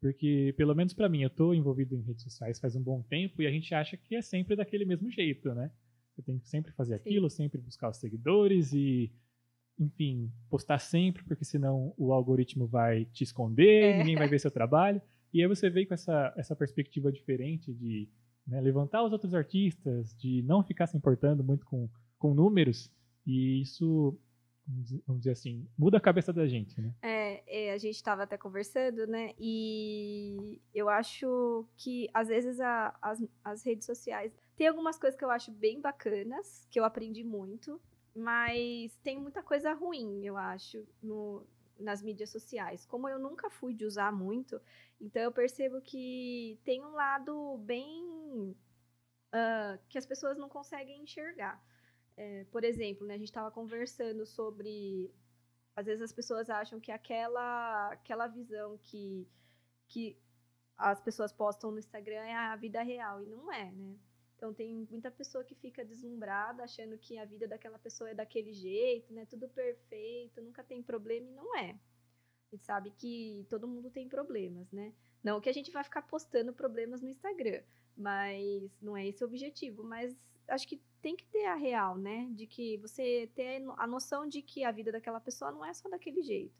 Porque, 0.04 0.54
pelo 0.58 0.76
menos 0.76 0.94
para 0.94 1.08
mim, 1.08 1.22
eu 1.22 1.30
estou 1.30 1.56
envolvido 1.56 1.96
em 1.96 2.02
redes 2.02 2.24
sociais 2.24 2.60
faz 2.60 2.76
um 2.76 2.84
bom 2.84 3.02
tempo 3.04 3.42
e 3.42 3.48
a 3.48 3.50
gente 3.50 3.74
acha 3.74 3.96
que 3.96 4.18
é 4.18 4.22
sempre 4.22 4.54
daquele 4.54 4.84
mesmo 4.84 5.10
jeito, 5.10 5.54
né? 5.54 5.72
Você 6.14 6.22
tem 6.22 6.38
que 6.38 6.50
sempre 6.50 6.74
fazer 6.74 6.96
Sim. 6.98 7.10
aquilo, 7.10 7.30
sempre 7.30 7.62
buscar 7.62 7.90
os 7.90 7.96
seguidores 7.96 8.74
e, 8.74 9.10
enfim, 9.80 10.30
postar 10.50 10.80
sempre, 10.80 11.24
porque 11.24 11.46
senão 11.46 11.94
o 11.98 12.12
algoritmo 12.12 12.68
vai 12.68 13.06
te 13.06 13.24
esconder, 13.24 13.96
é. 13.96 13.98
ninguém 14.00 14.18
vai 14.18 14.28
ver 14.28 14.42
seu 14.42 14.52
trabalho. 14.52 15.02
E 15.34 15.42
aí 15.42 15.48
você 15.48 15.70
veio 15.70 15.88
com 15.88 15.94
essa, 15.94 16.34
essa 16.36 16.54
perspectiva 16.54 17.10
diferente 17.10 17.74
de 17.74 18.10
né, 18.46 18.60
levantar 18.60 19.06
os 19.06 19.14
outros 19.14 19.34
artistas, 19.34 20.14
de 20.18 20.42
não 20.42 20.62
ficar 20.66 20.86
se 20.86 20.98
importando 20.98 21.46
muito 21.46 21.66
com, 21.66 21.90
com 22.20 22.34
números. 22.34 22.92
E 23.26 23.62
isso 23.62 24.20
vamos 24.66 25.22
dizer 25.22 25.32
assim, 25.32 25.68
muda 25.78 25.98
a 25.98 26.02
cabeça 26.02 26.32
da 26.32 26.48
gente, 26.48 26.80
né? 26.80 26.94
É, 27.02 27.68
é 27.70 27.74
a 27.74 27.78
gente 27.78 27.96
estava 27.96 28.24
até 28.24 28.38
conversando, 28.38 29.06
né? 29.08 29.34
E 29.38 30.62
eu 30.74 30.90
acho 30.90 31.68
que 31.76 32.10
às 32.14 32.28
vezes 32.30 32.60
a, 32.60 32.98
as, 33.02 33.24
as 33.44 33.64
redes 33.66 33.86
sociais 33.86 34.34
tem 34.56 34.68
algumas 34.68 34.98
coisas 34.98 35.18
que 35.18 35.26
eu 35.26 35.32
acho 35.32 35.52
bem 35.52 35.82
bacanas, 35.82 36.68
que 36.70 36.80
eu 36.80 36.86
aprendi 36.86 37.24
muito, 37.24 37.82
mas 38.16 38.96
tem 39.04 39.20
muita 39.20 39.42
coisa 39.42 39.74
ruim, 39.74 40.24
eu 40.26 40.38
acho, 40.38 40.86
no, 41.02 41.46
nas 41.80 42.02
mídias 42.02 42.30
sociais. 42.30 42.86
Como 42.86 43.10
eu 43.10 43.20
nunca 43.20 43.50
fui 43.50 43.74
de 43.74 43.86
usar 43.86 44.12
muito, 44.12 44.62
então 45.02 45.22
eu 45.22 45.32
percebo 45.32 45.82
que 45.82 46.60
tem 46.64 46.84
um 46.84 46.92
lado 46.92 47.58
bem 47.60 48.56
uh, 49.34 49.80
que 49.90 49.98
as 49.98 50.06
pessoas 50.06 50.38
não 50.38 50.48
conseguem 50.48 51.02
enxergar. 51.02 51.62
É, 52.16 52.46
por 52.46 52.64
exemplo, 52.64 53.06
né, 53.08 53.16
a 53.16 53.18
gente 53.18 53.30
estava 53.30 53.52
conversando 53.52 54.26
sobre. 54.26 55.12
Às 55.76 55.88
vezes 55.88 56.02
as 56.04 56.14
pessoas 56.14 56.50
acham 56.50 56.80
que 56.80 56.92
aquela, 56.92 57.92
aquela 57.92 58.28
visão 58.28 58.78
que, 58.84 59.28
que 59.88 60.18
as 60.78 61.02
pessoas 61.02 61.34
postam 61.34 61.72
no 61.72 61.80
Instagram 61.80 62.24
é 62.26 62.36
a 62.36 62.56
vida 62.56 62.82
real, 62.84 63.24
e 63.24 63.26
não 63.26 63.52
é, 63.52 63.72
né? 63.72 63.98
Então 64.36 64.54
tem 64.54 64.88
muita 64.92 65.10
pessoa 65.10 65.44
que 65.44 65.56
fica 65.56 65.84
deslumbrada, 65.84 66.64
achando 66.64 66.98
que 66.98 67.18
a 67.18 67.26
vida 67.26 67.48
daquela 67.48 67.80
pessoa 67.80 68.12
é 68.12 68.14
daquele 68.14 68.54
jeito, 68.54 69.12
né? 69.14 69.26
Tudo 69.26 69.50
perfeito, 69.50 70.42
nunca 70.42 70.64
tem 70.64 70.84
problema, 70.84 71.28
e 71.28 71.34
não 71.34 71.58
é. 71.58 71.72
A 71.72 72.56
gente 72.56 72.66
sabe 72.66 72.92
que 72.92 73.48
todo 73.50 73.68
mundo 73.68 73.90
tem 73.90 74.08
problemas, 74.08 74.72
né? 74.72 74.94
Não 75.24 75.42
que 75.42 75.50
a 75.50 75.54
gente 75.54 75.72
vai 75.72 75.84
ficar 75.84 76.04
postando 76.04 76.54
problemas 76.54 77.02
no 77.02 77.10
Instagram, 77.10 77.64
mas 77.98 78.70
não 78.82 78.96
é 78.96 79.08
esse 79.08 79.24
o 79.24 79.28
objetivo. 79.28 79.84
Mas 79.84 80.16
acho 80.48 80.68
que 80.68 80.82
tem 81.04 81.18
que 81.18 81.26
ter 81.26 81.46
a 81.46 81.56
real, 81.56 81.98
né? 81.98 82.30
De 82.32 82.48
que 82.48 82.78
você 82.78 83.30
ter 83.36 83.62
a 83.78 83.86
noção 83.86 84.26
de 84.26 84.42
que 84.42 84.64
a 84.64 84.72
vida 84.72 84.90
daquela 84.92 85.20
pessoa 85.20 85.52
não 85.52 85.64
é 85.64 85.74
só 85.74 85.90
daquele 85.90 86.24
jeito. 86.24 86.56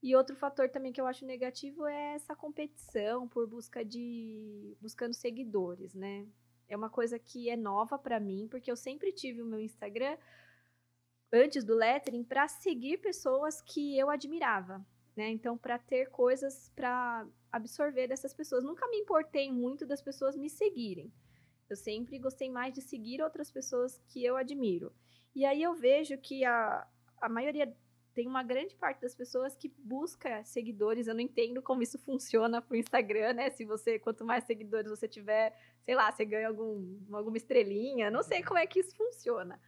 E 0.00 0.14
outro 0.14 0.36
fator 0.36 0.68
também 0.68 0.92
que 0.92 1.00
eu 1.00 1.06
acho 1.06 1.26
negativo 1.26 1.84
é 1.86 2.14
essa 2.14 2.34
competição 2.34 3.28
por 3.28 3.46
busca 3.46 3.84
de 3.84 4.76
buscando 4.80 5.14
seguidores, 5.14 5.94
né? 5.94 6.26
É 6.68 6.76
uma 6.76 6.88
coisa 6.88 7.18
que 7.18 7.50
é 7.50 7.56
nova 7.56 7.98
para 7.98 8.20
mim, 8.20 8.46
porque 8.48 8.70
eu 8.70 8.76
sempre 8.76 9.12
tive 9.12 9.42
o 9.42 9.46
meu 9.46 9.60
Instagram 9.60 10.16
antes 11.32 11.64
do 11.64 11.74
lettering 11.74 12.24
para 12.24 12.46
seguir 12.46 12.98
pessoas 12.98 13.60
que 13.60 13.98
eu 13.98 14.08
admirava, 14.10 14.84
né? 15.16 15.28
Então, 15.28 15.58
para 15.58 15.78
ter 15.78 16.08
coisas 16.10 16.70
para 16.74 17.26
absorver 17.50 18.06
dessas 18.06 18.32
pessoas. 18.32 18.62
Nunca 18.62 18.86
me 18.88 18.98
importei 18.98 19.50
muito 19.50 19.84
das 19.84 20.00
pessoas 20.00 20.36
me 20.36 20.48
seguirem. 20.48 21.12
Eu 21.72 21.76
sempre 21.76 22.18
gostei 22.18 22.50
mais 22.50 22.74
de 22.74 22.82
seguir 22.82 23.22
outras 23.22 23.50
pessoas 23.50 23.98
que 24.08 24.22
eu 24.24 24.36
admiro. 24.36 24.92
E 25.34 25.44
aí 25.46 25.62
eu 25.62 25.74
vejo 25.74 26.18
que 26.18 26.44
a, 26.44 26.86
a 27.20 27.28
maioria 27.28 27.74
tem 28.12 28.26
uma 28.26 28.42
grande 28.42 28.76
parte 28.76 29.00
das 29.00 29.14
pessoas 29.14 29.56
que 29.56 29.72
busca 29.78 30.44
seguidores. 30.44 31.06
Eu 31.06 31.14
não 31.14 31.22
entendo 31.22 31.62
como 31.62 31.82
isso 31.82 31.98
funciona 31.98 32.60
pro 32.60 32.76
Instagram, 32.76 33.32
né? 33.32 33.48
Se 33.48 33.64
você, 33.64 33.98
quanto 33.98 34.22
mais 34.24 34.44
seguidores 34.44 34.90
você 34.90 35.08
tiver, 35.08 35.56
sei 35.80 35.94
lá, 35.94 36.12
você 36.12 36.26
ganha 36.26 36.48
algum, 36.48 36.98
alguma 37.10 37.38
estrelinha. 37.38 38.10
Não 38.10 38.22
sei 38.22 38.42
como 38.42 38.58
é 38.58 38.66
que 38.66 38.80
isso 38.80 38.94
funciona. 38.94 39.58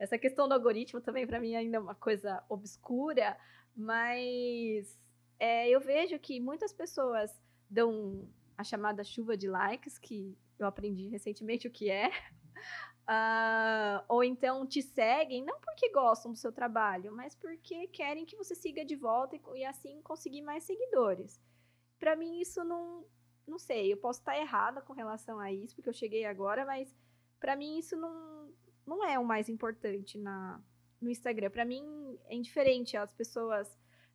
Essa 0.00 0.18
questão 0.18 0.48
do 0.48 0.54
algoritmo 0.54 1.00
também 1.00 1.28
para 1.28 1.38
mim 1.38 1.54
ainda 1.54 1.76
é 1.76 1.80
uma 1.80 1.94
coisa 1.94 2.42
obscura, 2.48 3.38
mas 3.76 4.98
é, 5.38 5.70
eu 5.70 5.80
vejo 5.80 6.18
que 6.18 6.40
muitas 6.40 6.72
pessoas 6.72 7.30
dão 7.70 8.28
a 8.58 8.64
chamada 8.64 9.04
chuva 9.04 9.36
de 9.36 9.48
likes, 9.48 9.96
que 9.96 10.36
eu 10.62 10.68
aprendi 10.68 11.08
recentemente 11.08 11.66
o 11.66 11.70
que 11.70 11.90
é. 11.90 12.08
Uh, 13.02 14.02
ou 14.08 14.22
então 14.22 14.66
te 14.66 14.82
seguem, 14.82 15.44
não 15.44 15.60
porque 15.60 15.90
gostam 15.90 16.32
do 16.32 16.38
seu 16.38 16.52
trabalho, 16.52 17.14
mas 17.14 17.34
porque 17.34 17.86
querem 17.88 18.24
que 18.24 18.36
você 18.36 18.54
siga 18.54 18.84
de 18.84 18.96
volta 18.96 19.36
e, 19.36 19.40
e 19.56 19.64
assim 19.64 20.00
conseguir 20.02 20.42
mais 20.42 20.64
seguidores. 20.64 21.40
Para 21.98 22.16
mim, 22.16 22.40
isso 22.40 22.64
não. 22.64 23.04
Não 23.44 23.58
sei, 23.58 23.92
eu 23.92 23.96
posso 23.96 24.20
estar 24.20 24.38
errada 24.38 24.80
com 24.80 24.92
relação 24.92 25.40
a 25.40 25.52
isso, 25.52 25.74
porque 25.74 25.88
eu 25.88 25.92
cheguei 25.92 26.24
agora, 26.24 26.64
mas 26.64 26.96
para 27.40 27.56
mim 27.56 27.76
isso 27.76 27.96
não, 27.96 28.54
não 28.86 29.04
é 29.04 29.18
o 29.18 29.24
mais 29.24 29.48
importante 29.48 30.16
na, 30.16 30.62
no 31.00 31.10
Instagram. 31.10 31.50
Para 31.50 31.64
mim 31.64 31.82
é 32.26 32.36
indiferente 32.36 32.96
as 32.96 33.12
pessoas. 33.12 33.68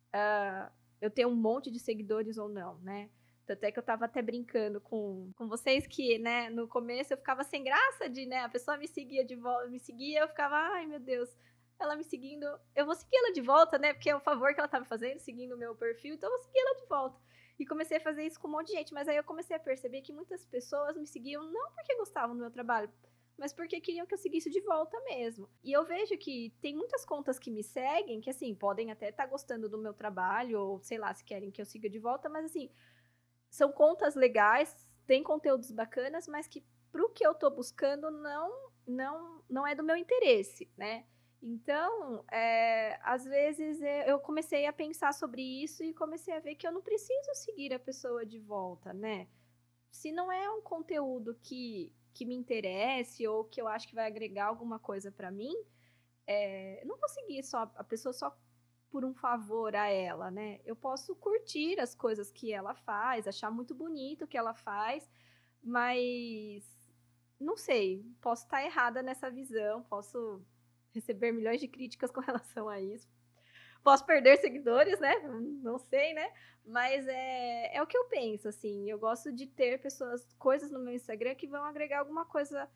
Uh, 0.08 0.72
eu 1.00 1.10
ter 1.10 1.26
um 1.26 1.34
monte 1.34 1.70
de 1.70 1.78
seguidores 1.78 2.38
ou 2.38 2.48
não, 2.48 2.78
né? 2.78 3.10
Tanto 3.48 3.64
é 3.64 3.72
que 3.72 3.78
eu 3.78 3.82
tava 3.82 4.04
até 4.04 4.20
brincando 4.20 4.78
com, 4.78 5.32
com 5.34 5.48
vocês 5.48 5.86
que, 5.86 6.18
né, 6.18 6.50
no 6.50 6.68
começo 6.68 7.14
eu 7.14 7.16
ficava 7.16 7.42
sem 7.42 7.64
graça 7.64 8.06
de, 8.06 8.26
né, 8.26 8.40
a 8.40 8.48
pessoa 8.50 8.76
me 8.76 8.86
seguia 8.86 9.24
de 9.24 9.34
volta, 9.34 9.68
me 9.68 9.80
seguia, 9.80 10.20
eu 10.20 10.28
ficava, 10.28 10.54
ai 10.54 10.84
meu 10.84 11.00
Deus, 11.00 11.34
ela 11.80 11.96
me 11.96 12.04
seguindo, 12.04 12.44
eu 12.76 12.84
vou 12.84 12.94
seguir 12.94 13.16
ela 13.16 13.32
de 13.32 13.40
volta, 13.40 13.78
né, 13.78 13.94
porque 13.94 14.10
é 14.10 14.14
o 14.14 14.20
favor 14.20 14.52
que 14.52 14.60
ela 14.60 14.80
me 14.80 14.84
fazendo, 14.84 15.18
seguindo 15.20 15.54
o 15.54 15.58
meu 15.58 15.74
perfil, 15.74 16.14
então 16.14 16.28
eu 16.28 16.36
vou 16.36 16.44
seguir 16.44 16.58
ela 16.58 16.74
de 16.74 16.86
volta. 16.86 17.18
E 17.58 17.64
comecei 17.64 17.96
a 17.96 18.00
fazer 18.00 18.24
isso 18.24 18.38
com 18.38 18.48
um 18.48 18.50
monte 18.50 18.66
de 18.66 18.74
gente, 18.74 18.92
mas 18.92 19.08
aí 19.08 19.16
eu 19.16 19.24
comecei 19.24 19.56
a 19.56 19.58
perceber 19.58 20.02
que 20.02 20.12
muitas 20.12 20.44
pessoas 20.44 20.94
me 20.98 21.06
seguiam 21.06 21.42
não 21.50 21.72
porque 21.72 21.96
gostavam 21.96 22.36
do 22.36 22.42
meu 22.42 22.50
trabalho, 22.50 22.92
mas 23.38 23.54
porque 23.54 23.80
queriam 23.80 24.06
que 24.06 24.12
eu 24.12 24.18
seguisse 24.18 24.50
de 24.50 24.60
volta 24.60 25.00
mesmo. 25.04 25.48
E 25.64 25.72
eu 25.72 25.86
vejo 25.86 26.18
que 26.18 26.52
tem 26.60 26.76
muitas 26.76 27.04
contas 27.06 27.38
que 27.38 27.50
me 27.50 27.62
seguem, 27.62 28.20
que 28.20 28.28
assim, 28.28 28.54
podem 28.54 28.90
até 28.90 29.08
estar 29.08 29.24
tá 29.24 29.30
gostando 29.30 29.70
do 29.70 29.78
meu 29.78 29.94
trabalho, 29.94 30.60
ou 30.60 30.82
sei 30.82 30.98
lá, 30.98 31.14
se 31.14 31.24
querem 31.24 31.50
que 31.50 31.62
eu 31.62 31.64
siga 31.64 31.88
de 31.88 31.98
volta, 31.98 32.28
mas 32.28 32.44
assim, 32.44 32.70
são 33.58 33.72
contas 33.72 34.14
legais, 34.14 34.88
tem 35.06 35.22
conteúdos 35.22 35.72
bacanas, 35.72 36.28
mas 36.28 36.46
que 36.46 36.64
pro 36.92 37.10
que 37.10 37.26
eu 37.26 37.34
tô 37.34 37.50
buscando 37.50 38.10
não 38.10 38.70
não 38.86 39.42
não 39.50 39.66
é 39.66 39.74
do 39.74 39.82
meu 39.82 39.96
interesse, 39.96 40.70
né? 40.76 41.04
Então, 41.42 42.24
é, 42.32 42.98
às 43.02 43.24
vezes 43.24 43.80
é, 43.82 44.10
eu 44.10 44.18
comecei 44.18 44.66
a 44.66 44.72
pensar 44.72 45.12
sobre 45.12 45.42
isso 45.42 45.84
e 45.84 45.94
comecei 45.94 46.34
a 46.34 46.40
ver 46.40 46.54
que 46.54 46.66
eu 46.66 46.72
não 46.72 46.82
preciso 46.82 47.34
seguir 47.34 47.72
a 47.74 47.78
pessoa 47.78 48.24
de 48.24 48.38
volta, 48.38 48.92
né? 48.92 49.28
Se 49.90 50.10
não 50.12 50.30
é 50.32 50.50
um 50.50 50.60
conteúdo 50.60 51.34
que, 51.42 51.92
que 52.14 52.24
me 52.24 52.34
interesse 52.34 53.26
ou 53.26 53.44
que 53.44 53.60
eu 53.60 53.68
acho 53.68 53.88
que 53.88 53.94
vai 53.94 54.06
agregar 54.06 54.46
alguma 54.46 54.78
coisa 54.78 55.12
para 55.12 55.30
mim, 55.30 55.54
é, 56.26 56.82
não 56.84 56.96
vou 56.96 57.08
seguir 57.08 57.42
só 57.42 57.70
a 57.74 57.84
pessoa 57.84 58.12
só 58.12 58.36
por 58.90 59.04
um 59.04 59.14
favor 59.14 59.74
a 59.76 59.88
ela, 59.88 60.30
né? 60.30 60.60
Eu 60.64 60.74
posso 60.74 61.14
curtir 61.16 61.78
as 61.80 61.94
coisas 61.94 62.30
que 62.30 62.52
ela 62.52 62.74
faz, 62.74 63.28
achar 63.28 63.50
muito 63.50 63.74
bonito 63.74 64.24
o 64.24 64.28
que 64.28 64.38
ela 64.38 64.54
faz, 64.54 65.08
mas 65.62 66.64
não 67.38 67.56
sei, 67.56 68.04
posso 68.20 68.44
estar 68.44 68.64
errada 68.64 69.02
nessa 69.02 69.30
visão, 69.30 69.82
posso 69.84 70.42
receber 70.92 71.32
milhões 71.32 71.60
de 71.60 71.68
críticas 71.68 72.10
com 72.12 72.20
relação 72.20 72.68
a 72.68 72.80
isso. 72.80 73.08
Posso 73.82 74.04
perder 74.04 74.38
seguidores, 74.38 74.98
né? 74.98 75.14
Não 75.62 75.78
sei, 75.78 76.12
né? 76.12 76.32
Mas 76.64 77.06
é, 77.06 77.76
é 77.76 77.82
o 77.82 77.86
que 77.86 77.96
eu 77.96 78.06
penso, 78.06 78.48
assim. 78.48 78.90
Eu 78.90 78.98
gosto 78.98 79.32
de 79.32 79.46
ter 79.46 79.80
pessoas, 79.80 80.34
coisas 80.38 80.70
no 80.70 80.80
meu 80.80 80.94
Instagram 80.94 81.34
que 81.36 81.46
vão 81.46 81.64
agregar 81.64 82.00
alguma 82.00 82.26
coisa 82.26 82.68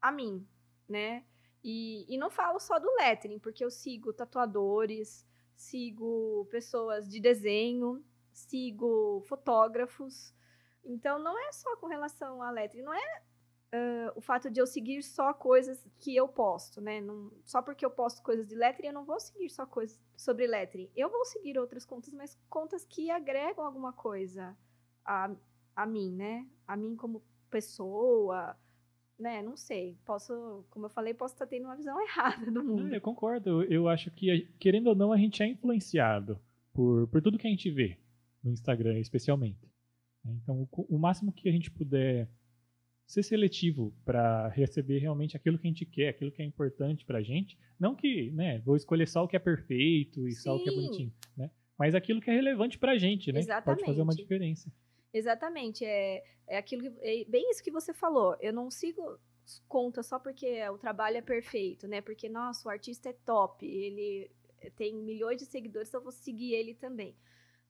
a 0.00 0.10
mim, 0.10 0.46
né? 0.88 1.24
E, 1.68 2.06
e 2.08 2.16
não 2.16 2.30
falo 2.30 2.60
só 2.60 2.78
do 2.78 2.88
lettering, 2.94 3.40
porque 3.40 3.64
eu 3.64 3.72
sigo 3.72 4.12
tatuadores, 4.12 5.26
sigo 5.56 6.46
pessoas 6.48 7.08
de 7.08 7.18
desenho, 7.18 8.04
sigo 8.32 9.20
fotógrafos. 9.26 10.32
Então, 10.84 11.18
não 11.18 11.36
é 11.36 11.50
só 11.50 11.76
com 11.78 11.88
relação 11.88 12.40
a 12.40 12.52
lettering, 12.52 12.84
não 12.84 12.94
é 12.94 13.22
uh, 13.74 14.12
o 14.14 14.20
fato 14.20 14.48
de 14.48 14.60
eu 14.60 14.66
seguir 14.66 15.02
só 15.02 15.34
coisas 15.34 15.84
que 15.98 16.14
eu 16.14 16.28
posto, 16.28 16.80
né? 16.80 17.00
Não, 17.00 17.32
só 17.44 17.60
porque 17.60 17.84
eu 17.84 17.90
posto 17.90 18.22
coisas 18.22 18.46
de 18.46 18.54
lettering, 18.54 18.86
eu 18.86 18.94
não 18.94 19.04
vou 19.04 19.18
seguir 19.18 19.50
só 19.50 19.66
coisas 19.66 20.00
sobre 20.16 20.46
lettering. 20.46 20.88
Eu 20.94 21.10
vou 21.10 21.24
seguir 21.24 21.58
outras 21.58 21.84
contas, 21.84 22.14
mas 22.14 22.38
contas 22.48 22.84
que 22.84 23.10
agregam 23.10 23.64
alguma 23.64 23.92
coisa 23.92 24.56
a, 25.04 25.34
a 25.74 25.84
mim, 25.84 26.12
né? 26.12 26.46
A 26.64 26.76
mim 26.76 26.94
como 26.94 27.24
pessoa, 27.50 28.56
né? 29.18 29.42
Não 29.42 29.56
sei. 29.56 29.96
Posso, 30.04 30.64
como 30.70 30.86
eu 30.86 30.90
falei, 30.90 31.14
posso 31.14 31.34
estar 31.34 31.46
tendo 31.46 31.64
uma 31.64 31.76
visão 31.76 32.00
errada 32.02 32.50
do 32.50 32.62
mundo. 32.62 32.94
eu 32.94 33.00
concordo. 33.00 33.62
Eu 33.64 33.88
acho 33.88 34.10
que, 34.10 34.48
querendo 34.58 34.88
ou 34.88 34.94
não, 34.94 35.12
a 35.12 35.16
gente 35.16 35.42
é 35.42 35.46
influenciado 35.46 36.38
por, 36.72 37.08
por 37.08 37.22
tudo 37.22 37.38
que 37.38 37.46
a 37.46 37.50
gente 37.50 37.70
vê 37.70 37.96
no 38.42 38.50
Instagram, 38.50 38.98
especialmente. 38.98 39.68
Então, 40.24 40.68
o, 40.72 40.96
o 40.96 40.98
máximo 40.98 41.32
que 41.32 41.48
a 41.48 41.52
gente 41.52 41.70
puder 41.70 42.28
ser 43.06 43.22
seletivo 43.22 43.94
para 44.04 44.48
receber 44.48 44.98
realmente 44.98 45.36
aquilo 45.36 45.58
que 45.58 45.66
a 45.66 45.70
gente 45.70 45.86
quer, 45.86 46.08
aquilo 46.08 46.32
que 46.32 46.42
é 46.42 46.44
importante 46.44 47.04
para 47.04 47.18
a 47.18 47.22
gente. 47.22 47.56
Não 47.78 47.94
que, 47.94 48.32
né, 48.32 48.58
vou 48.64 48.76
escolher 48.76 49.06
só 49.06 49.22
o 49.22 49.28
que 49.28 49.36
é 49.36 49.38
perfeito 49.38 50.26
e 50.26 50.32
Sim. 50.32 50.40
só 50.40 50.56
o 50.56 50.62
que 50.62 50.68
é 50.68 50.72
bonitinho, 50.72 51.12
né? 51.36 51.50
Mas 51.78 51.94
aquilo 51.94 52.20
que 52.20 52.30
é 52.30 52.34
relevante 52.34 52.78
para 52.78 52.92
a 52.92 52.98
gente, 52.98 53.30
né? 53.30 53.40
Exatamente. 53.40 53.80
Pode 53.80 53.86
fazer 53.86 54.02
uma 54.02 54.14
diferença. 54.14 54.72
Exatamente. 55.16 55.84
É, 55.84 56.22
é 56.46 56.58
aquilo 56.58 56.94
é 57.00 57.24
bem 57.24 57.50
isso 57.50 57.62
que 57.62 57.70
você 57.70 57.94
falou. 57.94 58.36
Eu 58.38 58.52
não 58.52 58.70
sigo 58.70 59.18
conta 59.66 60.02
só 60.02 60.18
porque 60.18 60.68
o 60.68 60.76
trabalho 60.76 61.16
é 61.16 61.22
perfeito, 61.22 61.88
né? 61.88 62.00
Porque, 62.02 62.28
nossa, 62.28 62.68
o 62.68 62.70
artista 62.70 63.08
é 63.08 63.12
top, 63.24 63.64
ele 63.64 64.30
tem 64.76 64.94
milhões 64.94 65.38
de 65.38 65.46
seguidores, 65.46 65.88
então 65.88 66.00
eu 66.00 66.04
vou 66.04 66.12
seguir 66.12 66.52
ele 66.52 66.74
também. 66.74 67.16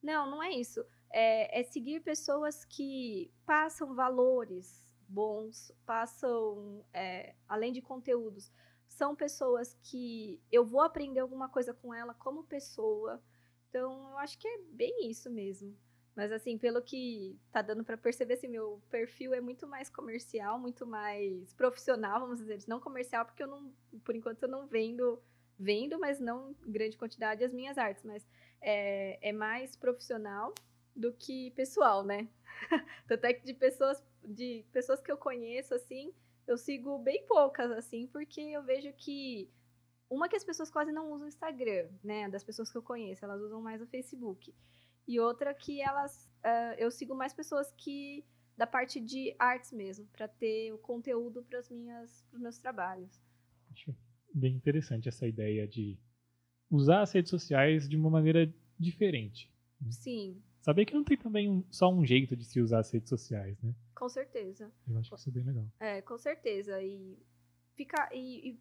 Não, 0.01 0.29
não 0.29 0.43
é 0.43 0.51
isso. 0.51 0.83
É, 1.09 1.61
é 1.61 1.63
seguir 1.63 2.01
pessoas 2.01 2.65
que 2.65 3.31
passam 3.45 3.95
valores, 3.95 4.85
bons, 5.07 5.71
passam, 5.85 6.83
é, 6.93 7.33
além 7.47 7.71
de 7.71 7.81
conteúdos, 7.81 8.51
são 8.89 9.15
pessoas 9.15 9.73
que 9.83 10.41
eu 10.51 10.65
vou 10.65 10.81
aprender 10.81 11.21
alguma 11.21 11.47
coisa 11.47 11.73
com 11.73 11.93
ela 11.93 12.13
como 12.13 12.43
pessoa. 12.43 13.21
Então, 13.69 14.09
eu 14.11 14.17
acho 14.17 14.37
que 14.37 14.47
é 14.47 14.57
bem 14.71 15.09
isso 15.09 15.29
mesmo. 15.29 15.77
Mas, 16.17 16.31
assim, 16.31 16.57
pelo 16.57 16.81
que 16.81 17.39
tá 17.51 17.61
dando 17.61 17.83
para 17.83 17.95
perceber, 17.95 18.33
assim, 18.33 18.47
meu 18.47 18.81
perfil 18.89 19.35
é 19.35 19.39
muito 19.39 19.67
mais 19.67 19.87
comercial, 19.87 20.57
muito 20.57 20.83
mais 20.83 21.53
profissional, 21.53 22.19
vamos 22.19 22.39
dizer, 22.39 22.57
não 22.67 22.79
comercial, 22.79 23.23
porque 23.23 23.43
eu 23.43 23.47
não, 23.47 23.71
por 24.03 24.15
enquanto, 24.15 24.41
eu 24.41 24.49
não 24.49 24.65
vendo, 24.65 25.21
vendo, 25.59 25.99
mas 25.99 26.19
não 26.19 26.55
em 26.65 26.71
grande 26.71 26.97
quantidade 26.97 27.43
as 27.43 27.53
minhas 27.53 27.77
artes, 27.77 28.03
mas 28.03 28.27
é, 28.59 29.29
é 29.29 29.31
mais 29.31 29.75
profissional 29.75 30.55
do 30.95 31.13
que 31.13 31.51
pessoal, 31.51 32.03
né? 32.03 32.27
Tanto 33.07 33.23
é 33.25 33.33
que 33.33 33.45
de 33.45 33.53
pessoas, 33.53 34.03
de 34.25 34.65
pessoas 34.71 34.99
que 34.99 35.11
eu 35.11 35.17
conheço, 35.17 35.75
assim, 35.75 36.11
eu 36.47 36.57
sigo 36.57 36.97
bem 36.97 37.27
poucas, 37.27 37.69
assim, 37.73 38.07
porque 38.07 38.41
eu 38.41 38.63
vejo 38.63 38.91
que 38.93 39.51
uma 40.09 40.27
que 40.27 40.35
as 40.35 40.43
pessoas 40.43 40.71
quase 40.71 40.91
não 40.91 41.11
usam 41.11 41.25
o 41.25 41.29
Instagram, 41.29 41.89
né? 42.03 42.27
Das 42.27 42.43
pessoas 42.43 42.71
que 42.71 42.77
eu 42.79 42.81
conheço, 42.81 43.23
elas 43.23 43.39
usam 43.39 43.61
mais 43.61 43.83
o 43.83 43.85
Facebook. 43.85 44.51
E 45.07 45.19
outra 45.19 45.53
que 45.53 45.81
elas. 45.81 46.29
Uh, 46.43 46.75
eu 46.77 46.91
sigo 46.91 47.15
mais 47.15 47.33
pessoas 47.33 47.71
que. 47.77 48.25
da 48.57 48.67
parte 48.67 48.99
de 48.99 49.35
artes 49.39 49.71
mesmo, 49.71 50.05
para 50.07 50.27
ter 50.27 50.73
o 50.73 50.77
conteúdo 50.77 51.43
para 51.43 51.59
os 51.59 51.69
meus 52.33 52.57
trabalhos. 52.57 53.21
Acho 53.71 53.95
bem 54.33 54.55
interessante 54.55 55.07
essa 55.07 55.27
ideia 55.27 55.67
de 55.67 55.97
usar 56.69 57.01
as 57.01 57.11
redes 57.11 57.29
sociais 57.29 57.87
de 57.87 57.95
uma 57.95 58.09
maneira 58.09 58.53
diferente. 58.77 59.51
Né? 59.79 59.91
Sim. 59.91 60.41
Saber 60.61 60.85
que 60.85 60.93
não 60.93 61.03
tem 61.03 61.17
também 61.17 61.49
um, 61.49 61.63
só 61.71 61.89
um 61.89 62.05
jeito 62.05 62.35
de 62.35 62.43
se 62.43 62.59
usar 62.59 62.79
as 62.79 62.91
redes 62.91 63.09
sociais, 63.09 63.57
né? 63.61 63.73
Com 63.95 64.09
certeza. 64.09 64.71
Eu 64.87 64.97
acho 64.97 65.09
que 65.09 65.15
isso 65.15 65.29
é 65.29 65.31
bem 65.31 65.43
legal. 65.43 65.65
É, 65.79 66.01
com 66.01 66.17
certeza. 66.17 66.81
E 66.81 67.17
ficar 67.75 68.09
e, 68.13 68.49
e, 68.49 68.59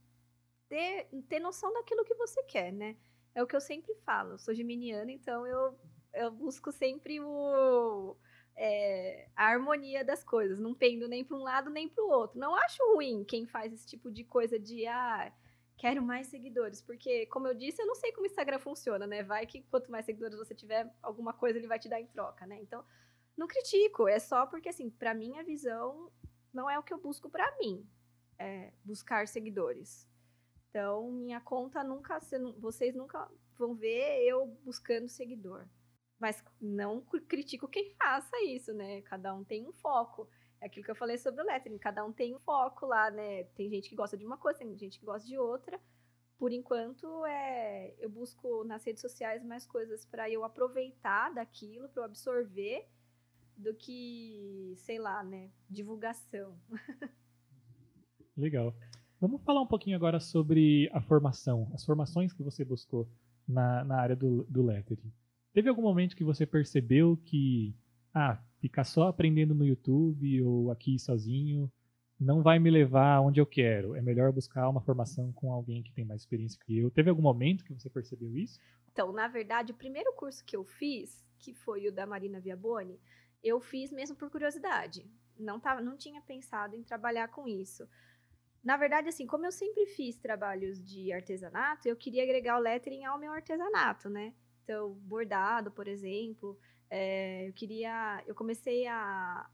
ter, 0.69 1.09
ter 1.29 1.41
noção 1.41 1.73
daquilo 1.73 2.05
que 2.05 2.15
você 2.15 2.43
quer, 2.45 2.73
né? 2.73 2.97
É 3.35 3.43
o 3.43 3.47
que 3.47 3.57
eu 3.57 3.61
sempre 3.61 3.95
falo. 4.05 4.33
Eu 4.33 4.39
sou 4.39 4.55
geminiana, 4.55 5.11
então 5.11 5.47
eu, 5.47 5.79
eu 6.17 6.31
busco 6.31 6.73
sempre 6.73 7.21
o, 7.21 8.17
é, 8.57 9.29
a 9.37 9.47
harmonia 9.47 10.05
das 10.05 10.25
coisas. 10.25 10.59
Não 10.59 10.75
pendo 10.75 11.09
nem 11.09 11.25
para 11.25 11.37
um 11.37 11.43
lado 11.43 11.71
nem 11.71 11.89
para 11.89 12.03
o 12.05 12.09
outro. 12.09 12.39
Não 12.39 12.55
acho 12.57 12.83
ruim 12.95 13.25
quem 13.25 13.47
faz 13.47 13.73
esse 13.73 13.87
tipo 13.87 14.11
de 14.11 14.25
coisa 14.25 14.59
de 14.59 14.87
ah, 14.87 15.33
quero 15.77 16.03
mais 16.03 16.27
seguidores, 16.29 16.81
porque, 16.81 17.27
como 17.27 17.47
eu 17.47 17.55
disse, 17.55 17.83
eu 17.83 17.87
não 17.87 17.95
sei 17.95 18.11
como 18.13 18.25
o 18.25 18.27
Instagram 18.27 18.59
funciona, 18.59 19.07
né? 19.07 19.23
Vai 19.23 19.47
que 19.47 19.63
quanto 19.63 19.91
mais 19.91 20.07
seguidores 20.07 20.39
você 20.39 20.55
tiver, 20.55 20.91
alguma 21.03 21.33
coisa 21.33 21.59
ele 21.59 21.69
vai 21.69 21.79
te 21.79 21.89
dar 21.89 22.01
em 22.01 22.07
troca, 22.07 22.47
né? 22.47 22.59
Então, 22.61 22.85
não 23.37 23.47
critico, 23.47 24.09
é 24.09 24.19
só 24.19 24.47
porque, 24.47 24.71
assim, 24.71 24.89
para 24.89 25.15
minha 25.15 25.45
visão, 25.45 26.11
não 26.53 26.69
é 26.71 26.79
o 26.79 26.83
que 26.83 26.95
eu 26.95 26.99
busco 26.99 27.29
para 27.29 27.55
mim, 27.59 27.87
é 28.39 28.73
buscar 28.83 29.29
seguidores. 29.29 30.09
Então, 30.71 31.11
minha 31.11 31.41
conta 31.41 31.85
nunca, 31.85 32.19
vocês 32.59 32.95
nunca 32.95 33.31
vão 33.59 33.75
ver 33.75 34.23
eu 34.25 34.47
buscando 34.65 35.09
seguidor. 35.09 35.67
Mas 36.19 36.43
não 36.61 37.01
critico 37.01 37.69
quem 37.69 37.95
faça 37.95 38.37
isso, 38.45 38.73
né? 38.73 39.03
Cada 39.03 39.35
um 39.35 39.45
tem 39.45 39.67
um 39.67 39.73
foco. 39.73 40.29
É 40.61 40.67
aquilo 40.67 40.85
que 40.85 40.91
eu 40.91 40.97
falei 40.97 41.19
sobre 41.19 41.43
o 41.43 41.45
lettering, 41.45 41.79
cada 41.79 42.05
um 42.05 42.13
tem 42.13 42.35
um 42.35 42.39
foco 42.41 42.87
lá, 42.87 43.11
né? 43.11 43.45
Tem 43.55 43.69
gente 43.69 43.89
que 43.89 43.97
gosta 43.97 44.17
de 44.17 44.25
uma 44.25 44.39
coisa, 44.39 44.61
tem 44.61 44.77
gente 44.77 44.99
que 44.99 45.05
gosta 45.05 45.29
de 45.29 45.39
outra. 45.39 45.79
Por 46.39 46.53
enquanto, 46.53 47.25
é, 47.27 47.95
eu 47.99 48.11
busco 48.11 48.65
nas 48.65 48.85
redes 48.85 49.01
sociais 49.01 49.45
mais 49.45 49.67
coisas 49.67 50.05
para 50.05 50.31
eu 50.31 50.45
aproveitar 50.45 51.33
daquilo, 51.33 51.89
para 51.89 52.03
eu 52.03 52.05
absorver, 52.05 52.87
do 53.57 53.75
que, 53.75 54.75
sei 54.77 54.99
lá, 54.99 55.23
né? 55.23 55.51
Divulgação. 55.69 56.59
Legal. 58.37 58.75
Vamos 59.19 59.43
falar 59.43 59.63
um 59.63 59.67
pouquinho 59.67 59.97
agora 59.97 60.21
sobre 60.21 60.91
a 60.93 61.01
formação, 61.01 61.71
as 61.73 61.85
formações 61.85 62.35
que 62.35 62.43
você 62.43 62.65
buscou 62.65 63.09
na, 63.49 63.83
na 63.83 63.99
área 63.99 64.15
do, 64.15 64.45
do 64.45 64.63
lettering. 64.63 65.11
Teve 65.57 65.71
algum 65.71 65.81
momento 65.81 66.15
que 66.15 66.23
você 66.23 66.45
percebeu 66.45 67.17
que, 67.25 67.75
ah, 68.13 68.39
ficar 68.61 68.85
só 68.85 69.09
aprendendo 69.09 69.55
no 69.55 69.65
YouTube 69.65 70.43
ou 70.43 70.71
aqui 70.71 70.99
sozinho 70.99 71.73
não 72.21 72.43
vai 72.43 72.59
me 72.59 72.71
levar 72.71 73.23
onde 73.23 73.41
eu 73.41 73.47
quero. 73.47 73.97
É 73.97 74.03
melhor 74.03 74.31
buscar 74.31 74.69
uma 74.69 74.83
formação 74.83 75.33
com 75.33 75.51
alguém 75.51 75.83
que 75.83 75.95
tem 75.95 76.05
mais 76.05 76.21
experiência 76.21 76.61
que 76.63 76.77
eu. 76.77 76.91
Teve 76.91 77.09
algum 77.09 77.23
momento 77.23 77.65
que 77.65 77.73
você 77.73 77.89
percebeu 77.89 78.37
isso? 78.37 78.61
Então, 78.93 79.11
na 79.13 79.29
verdade, 79.29 79.73
o 79.73 79.75
primeiro 79.75 80.13
curso 80.13 80.45
que 80.45 80.55
eu 80.55 80.63
fiz, 80.63 81.25
que 81.39 81.55
foi 81.55 81.89
o 81.89 81.93
da 81.93 82.07
Marina 82.07 82.39
Viaboni, 82.39 83.01
eu 83.43 83.59
fiz 83.59 83.91
mesmo 83.91 84.15
por 84.15 84.29
curiosidade. 84.29 85.11
Não, 85.39 85.59
tava, 85.59 85.81
não 85.81 85.97
tinha 85.97 86.21
pensado 86.21 86.77
em 86.77 86.83
trabalhar 86.83 87.29
com 87.29 87.49
isso. 87.49 87.89
Na 88.63 88.77
verdade, 88.77 89.09
assim, 89.09 89.27
como 89.27 89.47
eu 89.47 89.53
sempre 89.53 89.87
fiz 89.87 90.19
trabalhos 90.19 90.79
de 90.85 91.15
artesanato, 91.15 91.89
eu 91.89 91.97
queria 91.97 92.25
agregar 92.25 92.59
o 92.59 92.63
lettering 92.63 93.07
ao 93.07 93.19
meu 93.19 93.33
artesanato, 93.33 94.11
né? 94.11 94.35
Então, 94.67 94.95
bordado, 94.95 95.71
por 95.71 95.87
exemplo, 95.87 96.59
é, 96.91 97.49
eu 97.49 97.53
queria. 97.53 98.21
Eu 98.27 98.35
comecei 98.35 98.85
a, 98.89 99.49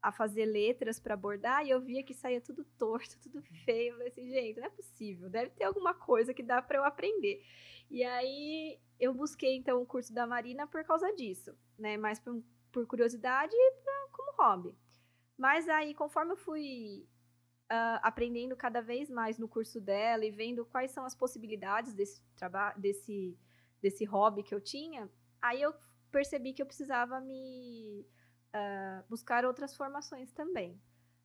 a 0.00 0.12
fazer 0.12 0.44
letras 0.44 1.00
para 1.00 1.16
bordar 1.16 1.66
e 1.66 1.70
eu 1.70 1.80
via 1.80 2.04
que 2.04 2.14
saía 2.14 2.40
tudo 2.40 2.64
torto, 2.78 3.18
tudo 3.20 3.42
feio. 3.64 3.88
Eu 3.88 3.96
falei 3.96 4.08
assim, 4.08 4.30
gente, 4.30 4.60
não 4.60 4.66
é 4.66 4.70
possível, 4.70 5.28
deve 5.28 5.50
ter 5.50 5.64
alguma 5.64 5.92
coisa 5.92 6.32
que 6.32 6.42
dá 6.42 6.62
para 6.62 6.78
eu 6.78 6.84
aprender. 6.84 7.44
E 7.90 8.04
aí 8.04 8.78
eu 9.00 9.12
busquei 9.12 9.56
então 9.56 9.82
o 9.82 9.86
curso 9.86 10.14
da 10.14 10.24
Marina 10.24 10.68
por 10.68 10.84
causa 10.84 11.12
disso, 11.16 11.52
né? 11.76 11.96
Mais 11.96 12.20
por, 12.20 12.40
por 12.70 12.86
curiosidade 12.86 13.52
e 13.52 13.72
como 14.12 14.36
hobby. 14.36 14.78
Mas 15.36 15.68
aí, 15.68 15.94
conforme 15.94 16.32
eu 16.32 16.36
fui 16.36 17.08
uh, 17.72 17.98
aprendendo 18.02 18.54
cada 18.56 18.80
vez 18.80 19.10
mais 19.10 19.36
no 19.36 19.48
curso 19.48 19.80
dela 19.80 20.24
e 20.24 20.30
vendo 20.30 20.64
quais 20.64 20.92
são 20.92 21.04
as 21.04 21.14
possibilidades 21.14 21.92
desse 21.92 22.22
trabalho, 22.36 22.80
desse, 22.80 23.36
desse 23.80 24.04
hobby 24.04 24.42
que 24.42 24.54
eu 24.54 24.60
tinha, 24.60 25.10
aí 25.40 25.62
eu 25.62 25.74
percebi 26.10 26.52
que 26.52 26.62
eu 26.62 26.66
precisava 26.66 27.20
me 27.20 28.06
uh, 28.54 29.04
buscar 29.08 29.44
outras 29.44 29.76
formações 29.76 30.32
também. 30.32 30.80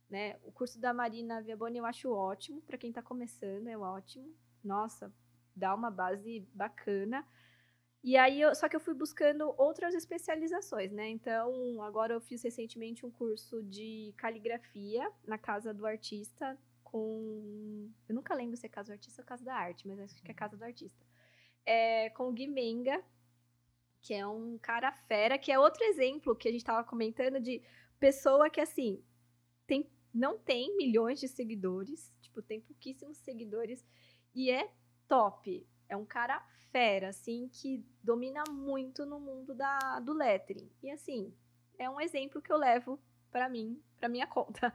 Né? 0.10 0.38
O 0.44 0.52
curso 0.52 0.80
da 0.80 0.94
Marina 0.94 1.42
Viaboni 1.42 1.80
eu 1.80 1.86
acho 1.86 2.12
ótimo, 2.12 2.62
para 2.62 2.78
quem 2.78 2.90
está 2.90 3.02
começando 3.02 3.68
é 3.68 3.78
ótimo. 3.78 4.36
Nossa, 4.64 5.12
dá 5.56 5.74
uma 5.74 5.90
base 5.90 6.48
bacana. 6.54 7.26
E 8.04 8.18
aí, 8.18 8.42
eu, 8.42 8.54
só 8.54 8.68
que 8.68 8.76
eu 8.76 8.82
fui 8.82 8.94
buscando 8.94 9.54
outras 9.58 9.96
especializações, 9.96 10.92
né? 10.92 11.10
Então, 11.10 11.82
agora 11.82 12.14
eu 12.14 12.20
fiz 12.20 12.44
recentemente 12.44 13.06
um 13.06 13.12
curso 13.12 13.64
de 13.64 14.14
caligrafia 14.18 15.10
na 15.26 15.38
Casa 15.38 15.74
do 15.74 15.86
Artista 15.86 16.58
com... 16.84 17.90
Eu 18.08 18.14
nunca 18.14 18.36
lembro 18.36 18.58
se 18.58 18.66
é 18.66 18.70
Casa 18.70 18.90
do 18.90 18.94
Artista 18.94 19.22
ou 19.22 19.26
Casa 19.26 19.46
da 19.46 19.56
Arte, 19.56 19.88
mas 19.88 20.00
acho 20.00 20.22
que 20.22 20.30
é 20.30 20.34
Casa 20.34 20.58
do 20.58 20.64
Artista. 20.64 21.06
É, 21.66 22.10
com 22.12 22.30
o 22.30 22.34
Gui 22.34 22.48
Menga, 22.48 23.04
que 24.02 24.14
é 24.14 24.28
um 24.28 24.58
cara 24.58 24.92
fera, 24.92 25.38
que 25.38 25.52
é 25.52 25.58
outro 25.58 25.84
exemplo 25.86 26.36
que 26.36 26.48
a 26.48 26.52
gente 26.52 26.62
estava 26.62 26.84
comentando 26.84 27.40
de 27.40 27.62
pessoa 28.00 28.50
que, 28.50 28.60
assim, 28.60 29.02
tem, 29.66 29.90
não 30.14 30.38
tem 30.38 30.76
milhões 30.76 31.20
de 31.20 31.28
seguidores, 31.28 32.14
tipo, 32.22 32.42
tem 32.42 32.60
pouquíssimos 32.60 33.18
seguidores, 33.18 33.86
e 34.36 34.52
é 34.52 34.70
top. 35.08 35.66
É 35.88 35.96
um 35.96 36.06
cara 36.06 36.40
fera, 36.72 37.10
assim, 37.10 37.48
que 37.48 37.86
domina 38.04 38.44
muito 38.50 39.06
no 39.06 39.20
mundo 39.20 39.56
da, 39.56 40.00
do 40.02 40.12
lettering. 40.12 40.70
E, 40.82 40.92
assim, 40.92 41.34
é 41.78 41.90
um 41.90 42.02
exemplo 42.02 42.42
que 42.42 42.52
eu 42.52 42.58
levo 42.58 43.00
para 43.32 43.48
mim, 43.48 43.82
para 43.98 44.10
minha 44.10 44.28
conta. 44.28 44.74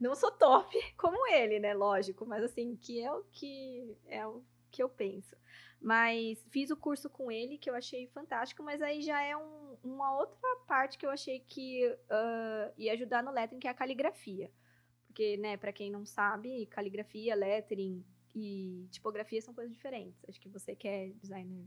Não 0.00 0.14
sou 0.14 0.30
top 0.30 0.74
como 0.96 1.26
ele, 1.26 1.58
né? 1.58 1.74
Lógico, 1.74 2.24
mas, 2.24 2.42
assim, 2.44 2.76
que 2.76 3.00
é 3.00 3.12
o 3.12 3.24
que 3.24 3.96
é 4.06 4.26
o 4.26 4.42
que 4.70 4.82
eu 4.82 4.88
penso. 4.88 5.36
Mas 5.80 6.44
fiz 6.50 6.70
o 6.70 6.76
curso 6.76 7.08
com 7.08 7.30
ele, 7.30 7.56
que 7.56 7.70
eu 7.70 7.74
achei 7.74 8.08
fantástico, 8.08 8.62
mas 8.62 8.82
aí 8.82 9.00
já 9.00 9.22
é 9.22 9.36
um, 9.36 9.76
uma 9.82 10.16
outra 10.18 10.56
parte 10.66 10.98
que 10.98 11.06
eu 11.06 11.10
achei 11.10 11.40
que 11.40 11.86
uh, 11.86 12.72
ia 12.76 12.92
ajudar 12.94 13.22
no 13.22 13.30
lettering, 13.30 13.60
que 13.60 13.68
é 13.68 13.70
a 13.70 13.74
caligrafia. 13.74 14.50
Porque, 15.06 15.36
né, 15.36 15.56
para 15.56 15.72
quem 15.72 15.90
não 15.90 16.04
sabe, 16.04 16.66
caligrafia, 16.66 17.34
lettering 17.34 18.04
e 18.34 18.88
tipografia 18.90 19.40
são 19.40 19.54
coisas 19.54 19.72
diferentes. 19.72 20.22
Acho 20.28 20.40
que 20.40 20.48
você 20.48 20.74
que 20.74 20.88
é 20.88 21.08
designer 21.20 21.66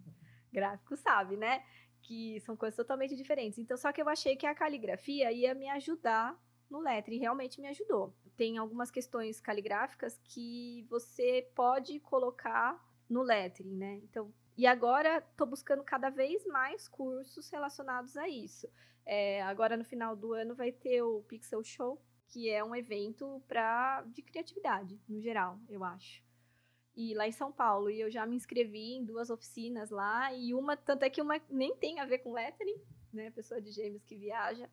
gráfico 0.52 0.96
sabe, 0.96 1.38
né? 1.38 1.64
Que 2.02 2.40
são 2.42 2.56
coisas 2.56 2.76
totalmente 2.76 3.16
diferentes. 3.16 3.60
Então, 3.60 3.78
só 3.78 3.92
que 3.92 4.02
eu 4.02 4.10
achei 4.10 4.36
que 4.36 4.46
a 4.46 4.56
caligrafia 4.56 5.32
ia 5.32 5.54
me 5.54 5.70
ajudar 5.70 6.38
no 6.70 6.80
lettering, 6.80 7.20
realmente 7.20 7.60
me 7.60 7.68
ajudou. 7.68 8.16
Tem 8.38 8.58
algumas 8.58 8.90
questões 8.90 9.40
caligráficas 9.42 10.20
que 10.24 10.86
você 10.90 11.50
pode 11.54 12.00
colocar 12.00 12.82
no 13.12 13.22
lettering, 13.22 13.76
né? 13.76 13.96
Então, 14.04 14.34
e 14.58 14.66
agora 14.66 15.18
estou 15.18 15.46
buscando 15.46 15.84
cada 15.84 16.10
vez 16.10 16.46
mais 16.46 16.88
cursos 16.88 17.50
relacionados 17.50 18.16
a 18.16 18.28
isso. 18.28 18.68
É, 19.06 19.42
agora 19.44 19.76
no 19.76 19.84
final 19.84 20.16
do 20.16 20.34
ano 20.34 20.56
vai 20.56 20.72
ter 20.72 21.02
o 21.02 21.22
Pixel 21.24 21.64
Show, 21.64 22.02
que 22.28 22.50
é 22.50 22.64
um 22.64 22.74
evento 22.74 23.44
pra, 23.48 24.04
de 24.08 24.22
criatividade, 24.22 25.00
no 25.10 25.20
geral, 25.20 25.60
eu 25.68 25.84
acho. 25.84 26.24
E 26.96 27.14
lá 27.14 27.28
em 27.28 27.32
São 27.32 27.52
Paulo, 27.52 27.90
e 27.90 28.00
eu 28.00 28.10
já 28.10 28.26
me 28.26 28.36
inscrevi 28.36 28.94
em 28.94 29.04
duas 29.04 29.30
oficinas 29.30 29.90
lá, 29.90 30.34
e 30.34 30.54
uma, 30.54 30.78
tanto 30.78 31.04
é 31.04 31.10
que 31.10 31.22
uma 31.22 31.40
nem 31.50 31.76
tem 31.76 32.00
a 32.00 32.06
ver 32.06 32.20
com 32.20 32.34
lettering, 32.34 32.82
né? 33.12 33.32
Pessoa 33.32 33.62
de 33.62 33.72
gêmeos 33.72 34.06
que 34.06 34.16
viaja. 34.16 34.70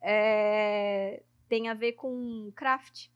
É, 0.00 1.22
tem 1.48 1.68
a 1.68 1.74
ver 1.74 1.92
com 1.92 2.50
craft 2.54 3.08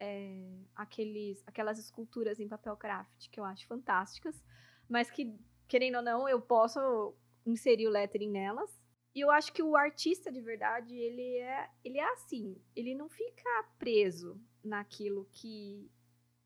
é, 0.00 0.42
aqueles, 0.74 1.42
aquelas 1.46 1.78
esculturas 1.78 2.40
em 2.40 2.48
papel 2.48 2.76
craft 2.76 3.28
que 3.30 3.38
eu 3.38 3.44
acho 3.44 3.66
fantásticas, 3.66 4.42
mas 4.88 5.10
que, 5.10 5.38
querendo 5.68 5.96
ou 5.96 6.02
não, 6.02 6.28
eu 6.28 6.40
posso 6.40 7.14
inserir 7.44 7.86
o 7.86 7.90
lettering 7.90 8.30
nelas. 8.30 8.80
E 9.14 9.20
eu 9.20 9.30
acho 9.30 9.52
que 9.52 9.62
o 9.62 9.76
artista 9.76 10.32
de 10.32 10.40
verdade, 10.40 10.94
ele 10.94 11.36
é, 11.36 11.68
ele 11.84 11.98
é 11.98 12.12
assim, 12.12 12.56
ele 12.74 12.94
não 12.94 13.08
fica 13.08 13.64
preso 13.78 14.40
naquilo 14.64 15.28
que 15.32 15.90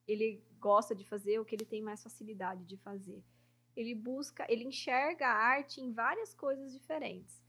ele 0.07 0.43
gosta 0.59 0.95
de 0.95 1.05
fazer 1.05 1.39
ou 1.39 1.45
que 1.45 1.55
ele 1.55 1.65
tem 1.65 1.83
mais 1.83 2.03
facilidade 2.03 2.65
de 2.65 2.77
fazer. 2.79 3.23
Ele 3.77 3.95
busca, 3.95 4.47
ele 4.49 4.65
enxerga 4.65 5.27
a 5.27 5.37
arte 5.37 5.81
em 5.81 5.93
várias 5.93 6.35
coisas 6.35 6.73
diferentes. 6.73 7.43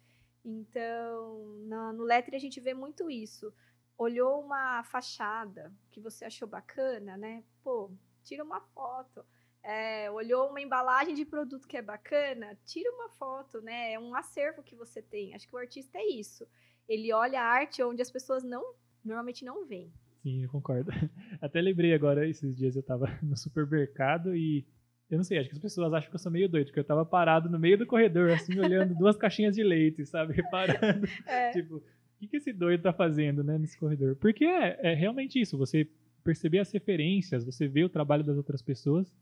Então, 0.44 1.46
no 1.66 2.04
lettering 2.04 2.38
a 2.38 2.40
gente 2.40 2.60
vê 2.60 2.74
muito 2.74 3.10
isso 3.10 3.54
olhou 3.98 4.42
uma 4.42 4.84
fachada 4.84 5.72
que 5.92 6.00
você 6.00 6.26
achou 6.26 6.48
bacana, 6.48 7.18
né? 7.18 7.44
Pô, 7.64 7.92
tira 8.24 8.44
uma 8.44 8.62
foto. 8.62 9.26
É, 9.64 10.12
olhou 10.12 10.50
uma 10.50 10.62
embalagem 10.62 11.16
de 11.16 11.26
produto 11.26 11.68
que 11.68 11.78
é 11.78 11.82
bacana, 11.82 12.58
tira 12.66 12.92
uma 12.92 13.10
foto, 13.10 13.62
né? 13.62 13.94
É 13.94 14.00
um 14.00 14.14
acervo 14.16 14.62
que 14.62 14.76
você 14.76 15.02
tem. 15.02 15.34
Acho 15.34 15.48
que 15.48 15.56
o 15.56 15.60
artista 15.60 15.98
é 15.98 16.06
isso. 16.06 16.48
Ele 16.88 17.12
olha 17.12 17.42
a 17.42 17.46
arte 17.46 17.82
onde 17.82 18.02
as 18.02 18.12
pessoas 18.12 18.44
não 18.44 18.76
normalmente 19.04 19.44
não 19.44 19.66
veem. 19.66 19.92
Sim, 20.22 20.44
eu 20.44 20.50
concordo. 20.50 20.92
Até 21.42 21.62
lembrei 21.62 21.94
agora, 21.94 22.28
esses 22.28 22.56
dias 22.56 22.76
eu 22.76 22.84
tava 22.84 23.08
no 23.22 23.38
supermercado 23.38 24.36
e 24.36 24.66
eu 25.10 25.18
não 25.18 25.24
sei, 25.24 25.38
acho 25.38 25.50
que 25.50 25.56
as 25.56 25.62
pessoas 25.62 25.94
acham 25.94 26.10
que 26.10 26.16
eu 26.16 26.20
sou 26.20 26.32
meio 26.32 26.50
doido, 26.50 26.66
porque 26.68 26.80
eu 26.80 26.84
tava 26.84 27.06
parado 27.06 27.48
no 27.48 27.60
meio 27.60 27.78
do 27.78 27.86
corredor, 27.86 28.32
assim, 28.32 28.60
olhando 28.60 28.96
duas 28.96 29.16
caixinhas 29.18 29.56
de 29.56 29.64
leite, 29.64 30.04
sabe? 30.06 30.34
Reparando. 30.34 31.08
É. 31.28 31.52
Tipo, 31.52 31.84
que, 32.18 32.28
que 32.28 32.38
esse 32.38 32.54
doido 32.54 32.84
tá 32.84 32.94
fazendo, 32.94 33.44
né, 33.44 33.58
nesse 33.58 33.78
corredor? 33.78 34.16
Porque 34.16 34.46
é, 34.46 34.92
é 34.92 34.94
realmente 34.94 35.40
isso, 35.40 35.58
você 35.58 35.88
perceber 36.24 36.60
as 36.60 36.72
referências, 36.72 37.46
você 37.46 37.68
vê 37.68 37.84
o 37.84 37.90
trabalho 37.90 38.24
das 38.24 38.36
outras 38.36 38.62
pessoas 38.62 39.14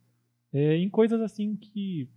é, 0.54 0.76
em 0.78 0.90
coisas 0.90 1.20
assim 1.20 1.56
que 1.56 2.08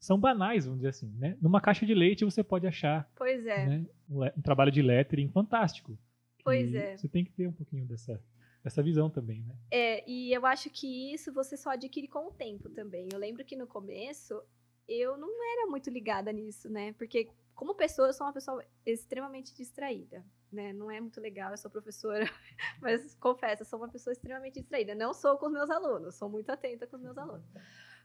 são 0.00 0.18
banais, 0.18 0.64
vamos 0.64 0.80
dizer 0.80 0.88
assim, 0.88 1.08
né? 1.18 1.36
Numa 1.40 1.60
caixa 1.60 1.86
de 1.86 1.94
leite 1.94 2.24
você 2.24 2.42
pode 2.42 2.66
achar 2.66 3.10
pois 3.14 3.46
é. 3.46 3.66
Né, 3.66 3.86
um, 4.08 4.24
um, 4.24 4.42
trabalho 4.42 4.72
de 4.72 4.82
lettering 4.82 5.28
fantástico. 5.28 5.98
Pois 6.42 6.74
é. 6.74 6.96
Você 6.96 7.08
tem 7.08 7.24
que 7.24 7.32
ter 7.32 7.46
um 7.46 7.52
pouquinho 7.52 7.84
dessa, 7.84 8.22
dessa 8.62 8.82
visão 8.82 9.10
também, 9.10 9.42
né? 9.42 9.54
É, 9.70 10.08
e 10.08 10.32
eu 10.32 10.46
acho 10.46 10.70
que 10.70 11.12
isso 11.12 11.32
você 11.32 11.56
só 11.56 11.70
adquire 11.70 12.08
com 12.08 12.28
o 12.28 12.32
tempo 12.32 12.68
também. 12.70 13.08
Eu 13.12 13.18
lembro 13.18 13.44
que 13.44 13.56
no 13.56 13.66
começo 13.66 14.40
eu 14.88 15.16
não 15.16 15.28
era 15.52 15.68
muito 15.68 15.90
ligada 15.90 16.32
nisso, 16.32 16.70
né? 16.70 16.92
Porque 16.92 17.28
como 17.56 17.74
pessoa, 17.74 18.08
eu 18.08 18.12
sou 18.12 18.26
uma 18.26 18.32
pessoa 18.34 18.62
extremamente 18.84 19.54
distraída, 19.54 20.22
né? 20.52 20.74
Não 20.74 20.90
é 20.90 21.00
muito 21.00 21.20
legal, 21.20 21.50
eu 21.50 21.56
sou 21.56 21.70
professora, 21.70 22.24
mas 22.80 23.14
confesso, 23.14 23.62
eu 23.62 23.66
sou 23.66 23.80
uma 23.80 23.88
pessoa 23.88 24.12
extremamente 24.12 24.60
distraída. 24.60 24.94
Não 24.94 25.14
sou 25.14 25.38
com 25.38 25.46
os 25.46 25.52
meus 25.52 25.70
alunos, 25.70 26.14
sou 26.14 26.28
muito 26.28 26.50
atenta 26.50 26.86
com 26.86 26.96
os 26.96 27.02
meus 27.02 27.16
alunos. 27.16 27.46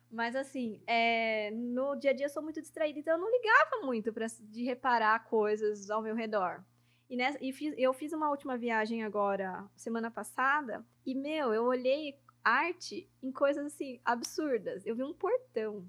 Mas 0.10 0.36
assim, 0.36 0.82
é, 0.88 1.52
no 1.52 1.96
dia 1.96 2.12
a 2.12 2.14
dia 2.14 2.26
eu 2.26 2.30
sou 2.30 2.42
muito 2.42 2.62
distraída, 2.62 2.98
então 2.98 3.16
eu 3.16 3.20
não 3.20 3.30
ligava 3.30 3.86
muito 3.86 4.12
pra, 4.14 4.26
de 4.40 4.64
reparar 4.64 5.26
coisas 5.26 5.90
ao 5.90 6.02
meu 6.02 6.16
redor. 6.16 6.64
E, 7.10 7.18
nessa, 7.18 7.38
e 7.42 7.52
fiz, 7.52 7.76
eu 7.78 7.92
fiz 7.94 8.14
uma 8.14 8.30
última 8.30 8.58
viagem 8.58 9.04
agora, 9.04 9.70
semana 9.76 10.10
passada, 10.10 10.86
e, 11.06 11.14
meu, 11.14 11.54
eu 11.54 11.66
olhei 11.66 12.18
arte 12.42 13.10
em 13.22 13.34
coisas 13.34 13.66
assim, 13.66 14.00
absurdas. 14.06 14.86
Eu 14.86 14.96
vi 14.96 15.04
um 15.04 15.14
portão 15.14 15.86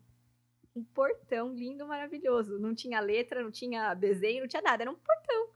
um 0.75 0.85
portão 0.85 1.53
lindo, 1.55 1.87
maravilhoso. 1.87 2.59
Não 2.59 2.75
tinha 2.75 3.01
letra, 3.01 3.43
não 3.43 3.51
tinha 3.51 3.95
desenho, 3.95 4.43
não 4.43 4.49
tinha 4.49 4.63
nada, 4.63 4.83
era 4.83 4.91
um 4.91 4.97
portão. 4.97 5.51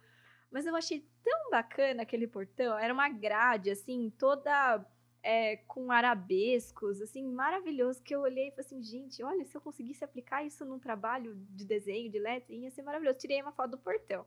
Mas 0.50 0.66
eu 0.66 0.74
achei 0.76 1.06
tão 1.22 1.50
bacana 1.50 2.02
aquele 2.02 2.26
portão, 2.26 2.78
era 2.78 2.92
uma 2.92 3.08
grade, 3.08 3.70
assim, 3.70 4.10
toda 4.18 4.84
é, 5.22 5.56
com 5.66 5.90
arabescos, 5.90 7.00
assim, 7.02 7.26
maravilhoso, 7.26 8.02
que 8.02 8.14
eu 8.14 8.20
olhei 8.20 8.48
e 8.48 8.50
falei 8.52 8.64
assim, 8.64 8.82
gente, 8.82 9.22
olha, 9.24 9.44
se 9.44 9.56
eu 9.56 9.60
conseguisse 9.60 10.04
aplicar 10.04 10.44
isso 10.44 10.64
num 10.64 10.78
trabalho 10.78 11.34
de 11.50 11.64
desenho, 11.64 12.10
de 12.10 12.18
letra, 12.18 12.54
ia 12.54 12.70
ser 12.70 12.82
maravilhoso. 12.82 13.18
Tirei 13.18 13.42
uma 13.42 13.52
foto 13.52 13.72
do 13.72 13.78
portão. 13.78 14.24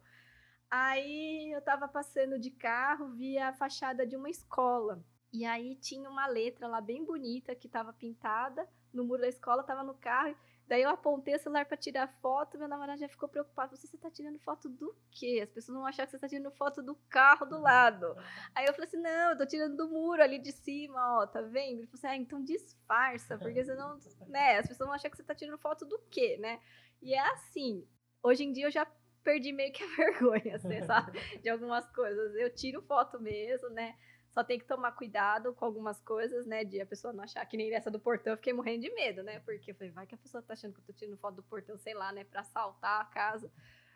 Aí 0.69 1.51
eu 1.51 1.61
tava 1.61 1.87
passando 1.87 2.37
de 2.37 2.51
carro, 2.51 3.09
vi 3.15 3.37
a 3.37 3.53
fachada 3.53 4.05
de 4.05 4.15
uma 4.15 4.29
escola. 4.29 5.03
E 5.31 5.45
aí 5.45 5.75
tinha 5.75 6.09
uma 6.09 6.27
letra 6.27 6.67
lá 6.67 6.81
bem 6.81 7.05
bonita 7.05 7.55
que 7.55 7.69
tava 7.69 7.93
pintada 7.93 8.67
no 8.93 9.05
muro 9.05 9.21
da 9.21 9.27
escola, 9.27 9.63
tava 9.63 9.83
no 9.83 9.93
carro. 9.93 10.35
Daí 10.69 10.83
eu 10.83 10.89
apontei 10.91 11.35
o 11.35 11.39
celular 11.39 11.65
para 11.65 11.75
tirar 11.75 12.07
foto, 12.21 12.55
meu 12.55 12.67
namorado 12.67 12.99
já 12.99 13.09
ficou 13.09 13.27
preocupado. 13.27 13.75
Você, 13.75 13.87
você 13.87 13.97
tá 13.97 14.11
tirando 14.11 14.37
foto 14.37 14.69
do 14.69 14.95
quê? 15.09 15.39
As 15.43 15.49
pessoas 15.49 15.75
vão 15.75 15.87
achar 15.87 16.05
que 16.05 16.11
você 16.11 16.19
tá 16.19 16.29
tirando 16.29 16.51
foto 16.51 16.83
do 16.83 16.93
carro 17.09 17.47
do 17.47 17.59
lado. 17.59 18.15
Aí 18.53 18.67
eu 18.67 18.73
falei 18.73 18.87
assim, 18.87 19.01
não, 19.01 19.31
eu 19.31 19.37
tô 19.37 19.47
tirando 19.47 19.75
do 19.75 19.89
muro 19.89 20.21
ali 20.21 20.37
de 20.37 20.51
cima, 20.51 21.21
ó, 21.21 21.25
tá 21.25 21.41
vendo? 21.41 21.79
Ele 21.79 21.87
falou 21.87 21.95
assim, 21.95 22.07
ah, 22.07 22.15
então 22.15 22.43
disfarça, 22.43 23.35
porque 23.39 23.65
senão, 23.65 23.97
né, 24.29 24.59
as 24.59 24.67
pessoas 24.67 24.87
vão 24.87 24.93
achar 24.93 25.09
que 25.09 25.17
você 25.17 25.23
tá 25.23 25.33
tirando 25.33 25.57
foto 25.57 25.87
do 25.87 25.97
quê, 26.11 26.37
né? 26.39 26.59
E 27.01 27.15
é 27.15 27.19
assim, 27.31 27.83
hoje 28.21 28.43
em 28.43 28.51
dia 28.53 28.67
eu 28.67 28.71
já 28.71 28.85
perdi 29.23 29.51
meio 29.51 29.73
que 29.73 29.83
a 29.83 29.87
vergonha, 29.97 30.55
assim, 30.55 30.83
sabe? 30.83 31.19
De 31.41 31.49
algumas 31.49 31.89
coisas. 31.95 32.35
Eu 32.35 32.53
tiro 32.53 32.79
foto 32.83 33.19
mesmo, 33.19 33.69
né? 33.69 33.95
Só 34.29 34.43
tem 34.43 34.59
que 34.59 34.65
tomar 34.65 34.91
cuidado 34.91 35.53
com 35.53 35.65
algumas 35.65 35.99
coisas, 36.01 36.45
né? 36.45 36.63
De 36.63 36.79
a 36.79 36.85
pessoa 36.85 37.11
não 37.11 37.23
achar 37.23 37.43
que 37.45 37.57
nem 37.57 37.73
essa 37.73 37.89
do 37.89 37.99
portão, 37.99 38.33
eu 38.33 38.37
fiquei 38.37 38.53
morrendo 38.53 38.83
de 38.83 38.93
medo, 38.93 39.23
né? 39.23 39.39
Porque 39.39 39.71
eu 39.71 39.75
falei, 39.75 39.91
vai 39.91 40.05
que 40.05 40.15
a 40.15 40.17
pessoa 40.17 40.41
tá 40.41 40.53
achando 40.53 40.73
que 40.73 40.79
eu 40.79 40.85
tô 40.85 40.93
tirando 40.93 41.17
foto 41.17 41.35
do 41.35 41.43
portão, 41.43 41.77
sei 41.77 41.93
lá, 41.93 42.11
né? 42.11 42.23
Pra 42.23 42.41
assaltar 42.41 43.01
a 43.01 43.05
casa. 43.05 43.51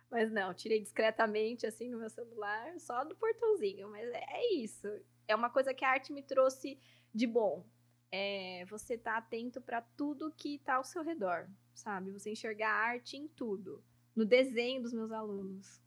Mas 0.09 0.31
não, 0.31 0.53
tirei 0.53 0.79
discretamente, 0.79 1.65
assim, 1.65 1.89
no 1.89 1.99
meu 1.99 2.09
celular, 2.09 2.79
só 2.79 3.03
do 3.03 3.15
portãozinho. 3.15 3.89
Mas 3.89 4.09
é, 4.09 4.23
é 4.27 4.53
isso. 4.55 4.87
É 5.27 5.35
uma 5.35 5.49
coisa 5.49 5.73
que 5.73 5.85
a 5.85 5.89
arte 5.89 6.11
me 6.11 6.23
trouxe 6.23 6.79
de 7.13 7.27
bom. 7.27 7.65
É 8.11 8.65
você 8.69 8.97
tá 8.97 9.17
atento 9.17 9.59
para 9.61 9.81
tudo 9.81 10.31
que 10.31 10.59
tá 10.59 10.75
ao 10.75 10.83
seu 10.83 11.03
redor, 11.03 11.49
sabe? 11.73 12.11
Você 12.11 12.31
enxergar 12.31 12.69
a 12.69 12.85
arte 12.89 13.17
em 13.17 13.27
tudo. 13.27 13.83
No 14.15 14.25
desenho 14.25 14.81
dos 14.81 14.93
meus 14.93 15.11
alunos. 15.11 15.81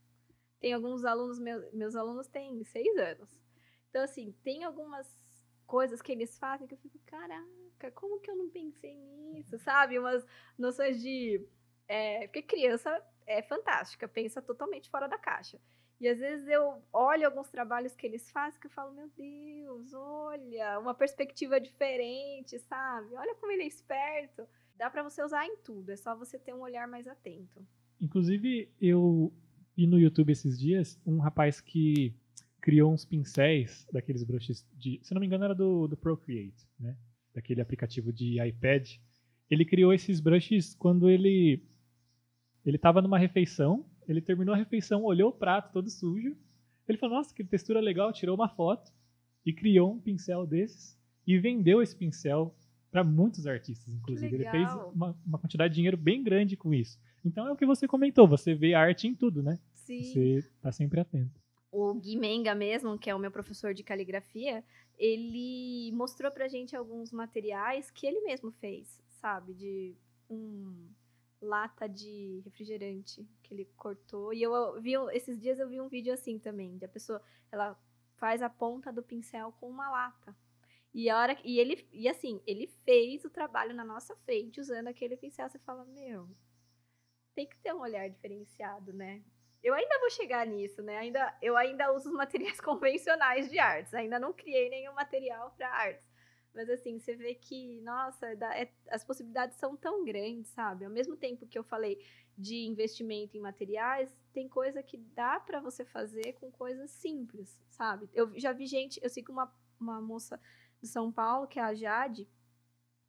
Tem 0.59 0.72
alguns 0.72 1.05
alunos, 1.05 1.38
meus, 1.38 1.72
meus 1.72 1.94
alunos 1.94 2.26
têm 2.26 2.64
seis 2.64 2.97
anos. 2.97 3.45
Então, 3.97 4.05
assim, 4.05 4.34
tem 4.44 4.62
algumas 4.62 5.09
coisas 5.66 6.03
que 6.03 6.12
eles 6.12 6.38
fazem 6.38 6.66
que 6.66 6.74
eu 6.74 6.78
fico, 6.78 6.99
caraca, 7.07 7.90
como 7.94 8.20
que 8.20 8.30
eu 8.30 8.36
não 8.36 8.51
pensei 8.51 8.94
nisso, 8.94 9.59
sabe? 9.59 9.99
Umas 9.99 10.22
noções 10.59 11.01
de 11.01 11.42
É, 11.88 12.26
porque 12.26 12.42
criança 12.42 13.03
é 13.26 13.40
fantástica, 13.40 14.07
pensa 14.07 14.42
totalmente 14.42 14.90
fora 14.90 15.07
da 15.07 15.16
caixa. 15.16 15.59
E 15.99 16.07
às 16.07 16.18
vezes 16.18 16.47
eu 16.47 16.82
olho 16.92 17.24
alguns 17.24 17.49
trabalhos 17.49 17.97
que 17.97 18.07
eles 18.07 18.30
fazem 18.30 18.61
que 18.61 18.66
eu 18.66 18.70
falo, 18.70 18.92
meu 18.92 19.09
Deus, 19.16 19.94
olha, 19.94 20.78
uma 20.78 20.92
perspectiva 20.92 21.59
diferente, 21.59 22.59
sabe? 22.59 23.14
Olha 23.14 23.34
como 23.36 23.51
ele 23.51 23.62
é 23.62 23.66
esperto. 23.66 24.47
Dá 24.74 24.90
para 24.90 25.03
você 25.03 25.22
usar 25.22 25.47
em 25.47 25.57
tudo, 25.64 25.90
é 25.90 25.97
só 25.97 26.14
você 26.14 26.38
ter 26.38 26.53
um 26.53 26.61
olhar 26.61 26.86
mais 26.86 27.09
atento. 27.09 27.66
Inclusive, 27.99 28.70
eu 28.78 29.32
vi 29.74 29.86
no 29.86 29.99
YouTube 29.99 30.32
esses 30.32 30.59
dias 30.59 31.01
um 31.07 31.18
rapaz 31.18 31.62
que 31.62 32.14
criou 32.61 32.92
uns 32.92 33.04
pincéis 33.04 33.86
daqueles 33.92 34.24
brushes 34.24 34.66
de, 34.74 35.00
se 35.02 35.14
não 35.14 35.20
me 35.20 35.26
engano, 35.26 35.44
era 35.44 35.54
do, 35.54 35.86
do 35.86 35.96
Procreate, 35.96 36.66
né? 36.78 36.96
Daquele 37.34 37.61
aplicativo 37.61 38.12
de 38.12 38.40
iPad. 38.40 38.88
Ele 39.50 39.64
criou 39.64 39.92
esses 39.92 40.20
brushes 40.20 40.74
quando 40.74 41.09
ele 41.09 41.62
ele 42.64 42.76
estava 42.76 43.00
numa 43.00 43.18
refeição 43.18 43.84
ele 44.09 44.20
terminou 44.20 44.54
a 44.54 44.59
refeição, 44.59 45.04
olhou 45.04 45.30
o 45.30 45.32
prato 45.32 45.72
todo 45.72 45.90
sujo. 45.90 46.36
Ele 46.88 46.98
falou: 46.98 47.16
Nossa, 47.16 47.34
que 47.34 47.44
textura 47.44 47.80
legal! 47.80 48.12
Tirou 48.12 48.36
uma 48.36 48.48
foto 48.48 48.92
e 49.44 49.52
criou 49.52 49.92
um 49.92 50.00
pincel 50.00 50.46
desses 50.46 50.96
e 51.26 51.38
vendeu 51.38 51.82
esse 51.82 51.96
pincel 51.96 52.54
para 52.90 53.02
muitos 53.02 53.46
artistas, 53.46 53.92
inclusive. 53.92 54.34
Ele 54.34 54.48
fez 54.48 54.68
uma, 54.94 55.16
uma, 55.26 55.38
quantidade 55.38 55.72
de 55.72 55.76
dinheiro 55.76 55.96
bem 55.96 56.22
grande 56.22 56.57
com 56.57 56.72
isso. 56.72 56.98
Então 57.24 57.46
é 57.46 57.52
o 57.52 57.57
que 57.57 57.66
você 57.66 57.88
comentou: 57.88 58.28
você 58.28 58.54
vê 58.54 58.74
arte 58.74 59.09
em 59.09 59.14
tudo, 59.14 59.42
né? 59.42 59.59
Sim. 59.74 60.02
Você 60.02 60.38
está 60.38 60.70
sempre 60.70 61.00
atento. 61.00 61.40
O 61.79 61.93
Gui 61.93 62.16
Menga 62.16 62.55
mesmo, 62.55 62.99
que 62.99 63.11
é 63.11 63.14
o 63.14 63.18
meu 63.18 63.31
professor 63.31 63.74
de 63.74 63.83
caligrafia, 63.83 64.64
ele 64.97 65.93
mostrou 65.93 66.33
pra 66.33 66.49
gente 66.49 66.74
alguns 66.74 67.12
materiais 67.12 67.91
que 67.91 68.07
ele 68.07 68.22
mesmo 68.22 68.51
fez, 68.51 68.99
sabe? 69.11 69.53
De 69.53 69.95
um 70.31 70.89
lata 71.39 71.87
de 71.87 72.41
refrigerante 72.47 73.29
que 73.43 73.53
ele 73.53 73.66
cortou. 73.77 74.33
E 74.33 74.43
eu 74.43 74.81
vi, 74.81 74.95
esses 75.12 75.39
dias 75.39 75.59
eu 75.59 75.68
vi 75.68 75.79
um 75.79 75.87
vídeo 75.87 76.14
assim 76.14 76.39
também, 76.39 76.79
de 76.79 76.87
a 76.87 76.89
pessoa, 76.89 77.20
ela 77.53 77.79
faz 78.16 78.41
a 78.41 78.49
ponta 78.49 78.91
do 78.91 79.03
pincel 79.03 79.53
com 79.61 79.68
uma 79.68 79.91
lata. 79.91 80.35
E 80.95 81.11
a 81.11 81.18
hora 81.18 81.37
e 81.45 81.61
ele 81.61 81.87
e 81.93 82.09
assim, 82.09 82.41
ele 82.47 82.68
fez 82.87 83.22
o 83.27 83.29
trabalho 83.29 83.74
na 83.74 83.85
nossa 83.85 84.16
frente 84.24 84.59
usando 84.59 84.89
aquele 84.89 85.14
pincel, 85.14 85.47
você 85.51 85.59
fala: 85.59 85.85
"Meu, 85.85 86.27
tem 87.35 87.47
que 87.47 87.59
ter 87.59 87.74
um 87.74 87.81
olhar 87.81 88.09
diferenciado, 88.09 88.95
né?" 88.95 89.22
Eu 89.66 89.74
ainda 89.74 89.98
vou 89.98 90.08
chegar 90.10 90.46
nisso, 90.46 90.80
né? 90.80 90.96
Ainda 90.98 91.36
eu 91.42 91.56
ainda 91.56 91.92
uso 91.92 92.08
os 92.10 92.14
materiais 92.14 92.60
convencionais 92.62 93.50
de 93.50 93.58
artes, 93.58 93.92
ainda 93.94 94.16
não 94.16 94.32
criei 94.32 94.70
nenhum 94.70 94.92
material 94.92 95.52
para 95.56 95.68
artes. 95.68 96.06
Mas 96.54 96.70
assim, 96.70 97.00
você 97.00 97.16
vê 97.16 97.34
que, 97.34 97.80
nossa, 97.80 98.28
é, 98.28 98.70
as 98.88 99.02
possibilidades 99.02 99.56
são 99.58 99.76
tão 99.76 100.04
grandes, 100.04 100.52
sabe? 100.52 100.84
Ao 100.84 100.90
mesmo 100.90 101.16
tempo 101.16 101.48
que 101.48 101.58
eu 101.58 101.64
falei 101.64 102.00
de 102.38 102.64
investimento 102.64 103.36
em 103.36 103.40
materiais, 103.40 104.16
tem 104.32 104.48
coisa 104.48 104.84
que 104.84 104.98
dá 104.98 105.40
para 105.40 105.58
você 105.58 105.84
fazer 105.84 106.34
com 106.34 106.48
coisas 106.52 106.88
simples, 106.92 107.60
sabe? 107.68 108.08
Eu 108.14 108.38
já 108.38 108.52
vi 108.52 108.66
gente, 108.66 109.00
eu 109.02 109.10
sigo 109.10 109.32
uma, 109.32 109.52
uma 109.80 110.00
moça 110.00 110.40
de 110.80 110.86
São 110.86 111.10
Paulo, 111.10 111.48
que 111.48 111.58
é 111.58 111.62
a 111.62 111.74
Jade, 111.74 112.28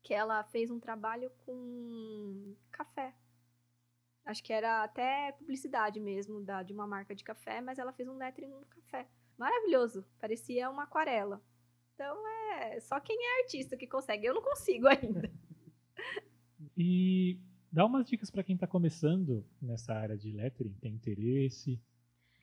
que 0.01 0.11
ela 0.11 0.43
fez 0.45 0.71
um 0.71 0.79
trabalho 0.79 1.31
com 1.45 2.55
café. 2.71 3.13
Acho 4.27 4.43
que 4.43 4.51
era 4.51 4.83
até 4.83 5.31
publicidade 5.31 6.01
mesmo 6.01 6.43
da, 6.43 6.61
de 6.61 6.73
uma 6.73 6.85
marca 6.85 7.15
de 7.15 7.23
café, 7.23 7.61
mas 7.61 7.79
ela 7.79 7.93
fez 7.93 8.09
um 8.09 8.17
lettering 8.17 8.49
no 8.49 8.65
café. 8.65 9.07
Maravilhoso, 9.37 10.05
parecia 10.19 10.69
uma 10.69 10.83
aquarela. 10.83 11.41
Então 11.93 12.27
é 12.27 12.77
só 12.81 12.99
quem 12.99 13.17
é 13.17 13.43
artista 13.43 13.77
que 13.77 13.87
consegue. 13.87 14.25
Eu 14.25 14.33
não 14.33 14.41
consigo 14.41 14.85
ainda. 14.91 15.31
e 16.75 17.39
dá 17.71 17.85
umas 17.85 18.05
dicas 18.05 18.29
para 18.29 18.43
quem 18.43 18.55
está 18.55 18.67
começando 18.67 19.45
nessa 19.61 19.93
área 19.93 20.17
de 20.17 20.29
lettering, 20.33 20.73
tem 20.73 20.93
interesse, 20.93 21.81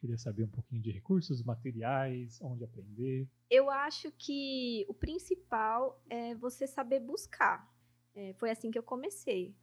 queria 0.00 0.16
saber 0.16 0.44
um 0.44 0.48
pouquinho 0.48 0.80
de 0.80 0.90
recursos, 0.90 1.42
materiais, 1.42 2.40
onde 2.40 2.64
aprender. 2.64 3.28
Eu 3.50 3.68
acho 3.68 4.10
que 4.12 4.86
o 4.88 4.94
principal 4.94 6.02
é 6.08 6.34
você 6.34 6.66
saber 6.66 7.00
buscar. 7.00 7.70
É, 8.14 8.32
foi 8.34 8.50
assim 8.50 8.70
que 8.70 8.78
eu 8.78 8.82
comecei. 8.82 9.54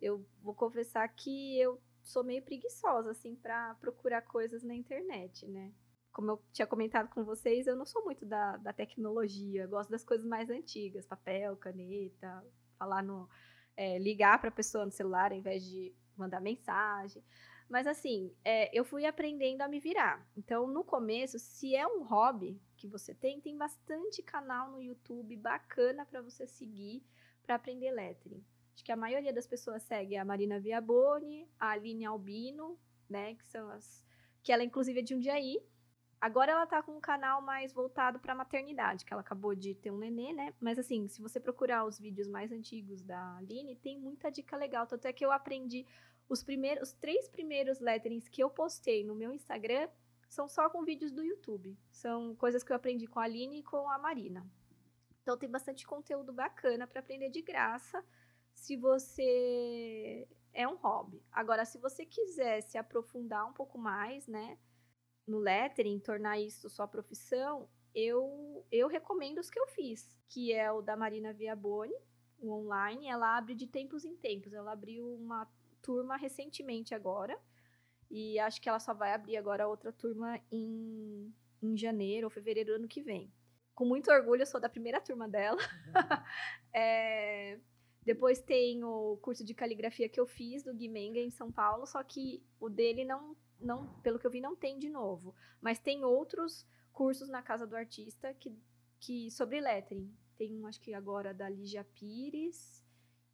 Eu 0.00 0.24
vou 0.42 0.54
confessar 0.54 1.06
que 1.08 1.58
eu 1.58 1.80
sou 2.02 2.24
meio 2.24 2.42
preguiçosa 2.42 3.10
assim 3.10 3.34
para 3.34 3.74
procurar 3.76 4.22
coisas 4.22 4.62
na 4.62 4.74
internet, 4.74 5.46
né? 5.46 5.72
como 6.12 6.32
eu 6.32 6.42
tinha 6.52 6.66
comentado 6.66 7.08
com 7.08 7.24
vocês, 7.24 7.66
eu 7.66 7.76
não 7.76 7.86
sou 7.86 8.04
muito 8.04 8.26
da, 8.26 8.56
da 8.58 8.72
tecnologia, 8.72 9.66
gosto 9.66 9.90
das 9.90 10.04
coisas 10.04 10.26
mais 10.26 10.50
antigas, 10.50 11.06
papel, 11.06 11.56
caneta, 11.56 12.44
falar 12.78 13.02
no. 13.02 13.28
É, 13.76 13.98
ligar 13.98 14.38
para 14.38 14.48
a 14.48 14.52
pessoa 14.52 14.84
no 14.84 14.92
celular 14.92 15.32
ao 15.32 15.38
invés 15.38 15.64
de 15.64 15.94
mandar 16.16 16.40
mensagem. 16.40 17.24
Mas 17.68 17.86
assim, 17.86 18.34
é, 18.44 18.68
eu 18.78 18.84
fui 18.84 19.06
aprendendo 19.06 19.62
a 19.62 19.68
me 19.68 19.80
virar. 19.80 20.28
Então, 20.36 20.66
no 20.66 20.84
começo, 20.84 21.38
se 21.38 21.74
é 21.74 21.86
um 21.86 22.02
hobby 22.02 22.60
que 22.76 22.86
você 22.86 23.14
tem, 23.14 23.40
tem 23.40 23.56
bastante 23.56 24.22
canal 24.22 24.72
no 24.72 24.82
YouTube 24.82 25.34
bacana 25.36 26.04
para 26.04 26.20
você 26.20 26.46
seguir 26.46 27.02
para 27.42 27.54
aprender 27.54 27.90
lettering. 27.92 28.44
Acho 28.74 28.84
que 28.84 28.92
a 28.92 28.96
maioria 28.96 29.32
das 29.32 29.46
pessoas 29.46 29.82
segue 29.82 30.16
a 30.16 30.24
Marina 30.24 30.60
Viaboni, 30.60 31.48
a 31.58 31.70
Aline 31.70 32.04
Albino, 32.04 32.78
né, 33.08 33.34
que 33.34 33.44
são 33.46 33.70
as 33.70 34.04
que 34.42 34.52
ela 34.52 34.64
inclusive 34.64 35.00
é 35.00 35.02
de 35.02 35.12
Jundiaí, 35.12 35.62
Agora 36.20 36.52
ela 36.52 36.66
tá 36.66 36.82
com 36.82 36.92
um 36.92 37.00
canal 37.00 37.40
mais 37.40 37.72
voltado 37.72 38.20
para 38.20 38.34
maternidade, 38.34 39.06
que 39.06 39.12
ela 39.12 39.22
acabou 39.22 39.54
de 39.54 39.74
ter 39.74 39.90
um 39.90 39.96
nenê, 39.96 40.34
né? 40.34 40.52
Mas 40.60 40.78
assim, 40.78 41.08
se 41.08 41.22
você 41.22 41.40
procurar 41.40 41.86
os 41.86 41.98
vídeos 41.98 42.28
mais 42.28 42.52
antigos 42.52 43.02
da 43.02 43.38
Aline, 43.38 43.74
tem 43.74 43.98
muita 43.98 44.30
dica 44.30 44.54
legal. 44.54 44.86
Tanto 44.86 45.06
é 45.06 45.14
que 45.14 45.24
eu 45.24 45.32
aprendi 45.32 45.86
os 46.28 46.42
primeiros, 46.42 46.90
os 46.90 46.94
três 46.94 47.26
primeiros 47.26 47.80
letterings 47.80 48.28
que 48.28 48.42
eu 48.42 48.50
postei 48.50 49.02
no 49.02 49.14
meu 49.14 49.32
Instagram 49.32 49.88
são 50.28 50.46
só 50.46 50.68
com 50.68 50.84
vídeos 50.84 51.10
do 51.10 51.24
YouTube. 51.24 51.74
São 51.90 52.36
coisas 52.36 52.62
que 52.62 52.70
eu 52.70 52.76
aprendi 52.76 53.06
com 53.06 53.18
a 53.18 53.24
Aline 53.24 53.60
e 53.60 53.62
com 53.62 53.88
a 53.88 53.98
Marina. 53.98 54.46
Então 55.22 55.38
tem 55.38 55.48
bastante 55.48 55.86
conteúdo 55.86 56.34
bacana 56.34 56.86
para 56.86 57.00
aprender 57.00 57.30
de 57.30 57.40
graça, 57.40 58.04
se 58.60 58.76
você 58.76 60.28
é 60.52 60.68
um 60.68 60.76
hobby. 60.76 61.22
Agora, 61.32 61.64
se 61.64 61.78
você 61.78 62.04
quiser 62.04 62.60
se 62.62 62.76
aprofundar 62.78 63.48
um 63.48 63.52
pouco 63.52 63.78
mais, 63.78 64.26
né? 64.26 64.58
no 65.26 65.38
lettering, 65.38 65.98
tornar 66.00 66.38
isso 66.38 66.68
sua 66.68 66.88
profissão, 66.88 67.68
eu, 67.94 68.66
eu 68.70 68.88
recomendo 68.88 69.38
os 69.38 69.48
que 69.48 69.58
eu 69.58 69.66
fiz, 69.68 70.18
que 70.28 70.52
é 70.52 70.70
o 70.70 70.82
da 70.82 70.96
Marina 70.96 71.32
Viaboni, 71.32 71.94
o 72.38 72.52
online. 72.52 73.06
Ela 73.06 73.36
abre 73.36 73.54
de 73.54 73.66
tempos 73.66 74.04
em 74.04 74.16
tempos. 74.16 74.52
Ela 74.52 74.72
abriu 74.72 75.06
uma 75.14 75.48
turma 75.80 76.16
recentemente 76.16 76.94
agora. 76.94 77.38
E 78.10 78.38
acho 78.40 78.60
que 78.60 78.68
ela 78.68 78.80
só 78.80 78.92
vai 78.92 79.12
abrir 79.12 79.36
agora 79.36 79.68
outra 79.68 79.92
turma 79.92 80.40
em, 80.50 81.32
em 81.62 81.76
janeiro 81.76 82.26
ou 82.26 82.30
fevereiro 82.30 82.72
do 82.72 82.76
ano 82.76 82.88
que 82.88 83.02
vem. 83.02 83.32
Com 83.72 83.84
muito 83.84 84.10
orgulho, 84.10 84.42
eu 84.42 84.46
sou 84.46 84.60
da 84.60 84.68
primeira 84.68 85.00
turma 85.00 85.28
dela. 85.28 85.60
Uhum. 85.60 85.92
é, 86.74 87.58
depois 88.04 88.40
tem 88.40 88.82
o 88.82 89.18
curso 89.18 89.44
de 89.44 89.54
caligrafia 89.54 90.08
que 90.08 90.18
eu 90.18 90.26
fiz 90.26 90.62
do 90.62 90.74
Guimenga 90.74 91.20
em 91.20 91.30
São 91.30 91.52
Paulo, 91.52 91.86
só 91.86 92.02
que 92.02 92.42
o 92.58 92.68
dele 92.68 93.04
não 93.04 93.36
não, 93.60 93.86
pelo 94.00 94.18
que 94.18 94.26
eu 94.26 94.30
vi, 94.30 94.40
não 94.40 94.56
tem 94.56 94.78
de 94.78 94.88
novo. 94.88 95.34
Mas 95.60 95.78
tem 95.78 96.02
outros 96.02 96.66
cursos 96.92 97.28
na 97.28 97.42
Casa 97.42 97.66
do 97.66 97.76
Artista 97.76 98.32
que, 98.34 98.52
que 98.98 99.30
sobre 99.30 99.60
lettering. 99.60 100.10
Tem 100.36 100.58
um, 100.58 100.66
acho 100.66 100.80
que 100.80 100.94
agora, 100.94 101.34
da 101.34 101.48
Lígia 101.48 101.84
Pires 101.84 102.82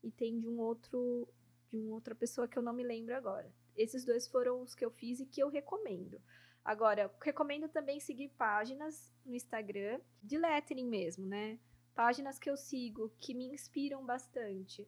e 0.03 0.11
tem 0.11 0.39
de 0.39 0.49
um 0.49 0.59
outro 0.59 1.29
de 1.71 1.77
uma 1.79 1.95
outra 1.95 2.15
pessoa 2.15 2.47
que 2.47 2.57
eu 2.57 2.63
não 2.63 2.73
me 2.73 2.85
lembro 2.85 3.15
agora. 3.15 3.53
Esses 3.77 4.05
dois 4.05 4.27
foram 4.29 4.63
os 4.63 4.75
que 4.75 4.85
eu 4.85 4.91
fiz 4.91 5.21
e 5.21 5.27
que 5.27 5.43
eu 5.43 5.49
recomendo. 5.49 6.21
Agora, 6.65 7.13
recomendo 7.21 7.69
também 7.69 8.01
seguir 8.01 8.29
páginas 8.31 9.13
no 9.25 9.35
Instagram 9.35 10.01
de 10.23 10.39
lettering 10.39 10.87
mesmo, 10.87 11.27
né? 11.27 11.59
Páginas 11.97 12.39
que 12.39 12.51
eu 12.51 12.59
sigo 12.59 13.11
que 13.19 13.33
me 13.33 13.47
inspiram 13.47 14.05
bastante. 14.05 14.83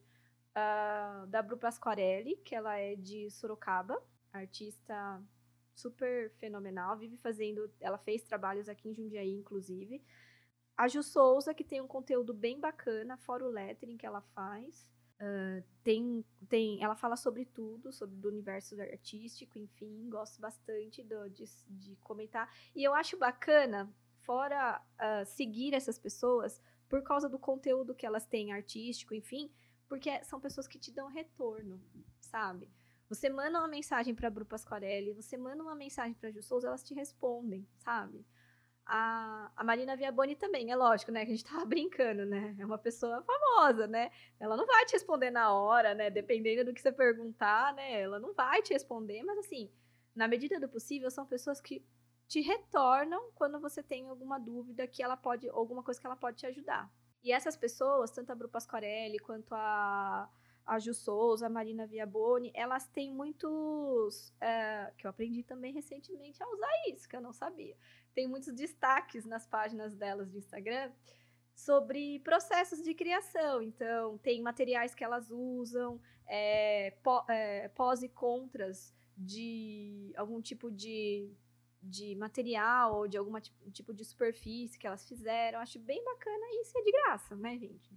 Uh, 0.51 1.27
da 1.29 1.41
Bru 1.41 1.57
Pasquarelli, 1.57 2.37
que 2.45 2.55
ela 2.55 2.77
é 2.77 2.95
de 2.97 3.31
Sorocaba, 3.31 4.01
artista 4.31 5.23
super 5.75 6.31
fenomenal, 6.33 6.99
vive 6.99 7.17
fazendo, 7.17 7.73
ela 7.81 7.97
fez 7.97 8.23
trabalhos 8.25 8.69
aqui 8.69 8.91
em 8.91 8.95
Jundiaí, 8.95 9.33
inclusive. 9.33 10.05
A 10.77 10.87
Ju 10.87 11.03
Souza, 11.03 11.55
que 11.55 11.65
tem 11.65 11.81
um 11.81 11.87
conteúdo 11.87 12.35
bem 12.35 12.61
bacana, 12.61 13.17
fora 13.17 13.45
o 13.45 13.51
lettering 13.51 13.97
que 13.97 14.07
ela 14.07 14.21
faz. 14.21 14.93
Uh, 15.19 15.65
tem, 15.83 16.23
tem, 16.47 16.83
ela 16.83 16.95
fala 16.95 17.17
sobre 17.17 17.47
tudo, 17.47 17.91
sobre 17.91 18.15
o 18.27 18.31
universo 18.31 18.79
artístico, 18.81 19.59
enfim, 19.59 20.11
gosto 20.11 20.41
bastante 20.41 21.03
do, 21.03 21.31
de, 21.31 21.45
de 21.69 21.97
comentar. 21.97 22.53
E 22.77 22.85
eu 22.85 22.95
acho 22.95 23.17
bacana, 23.17 23.91
fora 24.21 24.79
uh, 25.01 25.25
seguir 25.25 25.73
essas 25.73 25.99
pessoas, 25.99 26.61
por 26.89 27.03
causa 27.03 27.29
do 27.29 27.39
conteúdo 27.39 27.95
que 27.95 28.07
elas 28.07 28.27
têm 28.27 28.53
artístico, 28.53 29.15
enfim, 29.15 29.51
porque 29.89 30.23
são 30.25 30.41
pessoas 30.41 30.67
que 30.67 30.79
te 30.79 30.93
dão 30.93 31.09
retorno, 31.09 31.81
sabe? 32.21 32.71
Você 33.09 33.31
manda 33.31 33.59
uma 33.59 33.69
mensagem 33.69 34.15
para 34.15 34.29
Bru 34.29 34.45
Pasquarelli, 34.45 35.13
você 35.13 35.37
manda 35.37 35.63
uma 35.63 35.75
mensagem 35.75 36.15
para 36.15 36.31
Ju 36.31 36.43
Souza, 36.43 36.69
elas 36.69 36.85
te 36.85 36.93
respondem, 36.93 37.67
sabe? 37.79 38.25
A, 38.85 39.51
a 39.57 39.65
Marina 39.65 39.97
Viaboni 39.97 40.37
também, 40.37 40.71
é 40.71 40.77
lógico, 40.77 41.11
né? 41.11 41.25
Que 41.25 41.33
a 41.33 41.35
gente 41.35 41.45
tava 41.51 41.65
brincando, 41.65 42.27
né? 42.27 42.55
É 42.59 42.65
uma 42.65 42.79
pessoa 42.79 43.23
famosa, 43.23 43.87
né? 43.87 44.11
Ela 44.39 44.57
não 44.57 44.67
vai 44.67 44.85
te 44.85 44.93
responder 44.93 45.31
na 45.31 45.53
hora, 45.53 45.95
né? 45.95 46.11
Dependendo 46.11 46.67
do 46.67 46.75
que 46.75 46.81
você 46.81 46.93
perguntar, 46.93 47.75
né? 47.75 48.01
Ela 48.01 48.19
não 48.19 48.35
vai 48.35 48.63
te 48.63 48.75
responder, 48.75 49.23
mas 49.23 49.39
assim, 49.39 49.71
na 50.15 50.29
medida 50.29 50.61
do 50.61 50.69
possível, 50.69 51.11
são 51.11 51.27
pessoas 51.27 51.61
que 51.61 51.85
te 52.29 52.41
retornam 52.43 53.33
quando 53.35 53.59
você 53.59 53.83
tem 53.83 54.07
alguma 54.07 54.39
dúvida 54.39 54.87
que 54.87 55.03
ela 55.03 55.17
pode, 55.17 55.49
alguma 55.49 55.83
coisa 55.83 55.99
que 55.99 56.07
ela 56.07 56.15
pode 56.15 56.37
te 56.37 56.47
ajudar. 56.47 56.93
E 57.25 57.33
essas 57.33 57.57
pessoas, 57.57 58.11
tanto 58.11 58.31
a 58.31 58.35
Bru 58.35 58.49
Pasquarelli 58.49 59.19
quanto 59.19 59.53
a, 59.55 60.31
a 60.65 60.79
Ju 60.79 60.93
Souza, 60.93 61.47
a 61.47 61.51
Marina 61.51 61.87
Viaboni, 61.87 62.53
elas 62.55 62.87
têm 62.87 63.13
muitos. 63.13 64.33
É, 64.41 64.93
que 64.97 65.07
eu 65.07 65.11
aprendi 65.11 65.43
também 65.43 65.73
recentemente 65.73 66.43
a 66.43 66.49
usar 66.49 66.71
isso, 66.93 67.09
que 67.09 67.17
eu 67.17 67.21
não 67.21 67.33
sabia. 67.33 67.77
Tem 68.15 68.29
muitos 68.29 68.53
destaques 68.53 69.25
nas 69.25 69.47
páginas 69.47 69.97
delas 69.97 70.31
de 70.31 70.39
Instagram 70.39 70.93
sobre 71.55 72.21
processos 72.21 72.83
de 72.83 72.95
criação. 72.95 73.63
Então, 73.63 74.19
tem 74.19 74.41
materiais 74.43 74.95
que 74.95 75.03
elas 75.03 75.31
usam, 75.31 76.01
é, 76.27 76.93
pós 77.75 78.03
e 78.03 78.09
contras 78.09 78.95
de 79.17 80.13
algum 80.15 80.41
tipo 80.41 80.71
de 80.71 81.35
de 81.83 82.15
material 82.17 82.97
ou 82.97 83.09
de 83.09 83.17
algum 83.17 83.39
tipo 83.73 83.95
de 83.95 84.05
superfície 84.05 84.79
que 84.79 84.87
elas 84.87 85.07
fizeram. 85.07 85.61
Acho 85.61 85.79
bem 85.79 86.03
bacana 86.05 86.47
isso 86.61 86.77
é 86.77 86.83
de 86.83 86.93
graça, 86.93 87.37
né, 87.37 87.59
gente? 87.59 87.91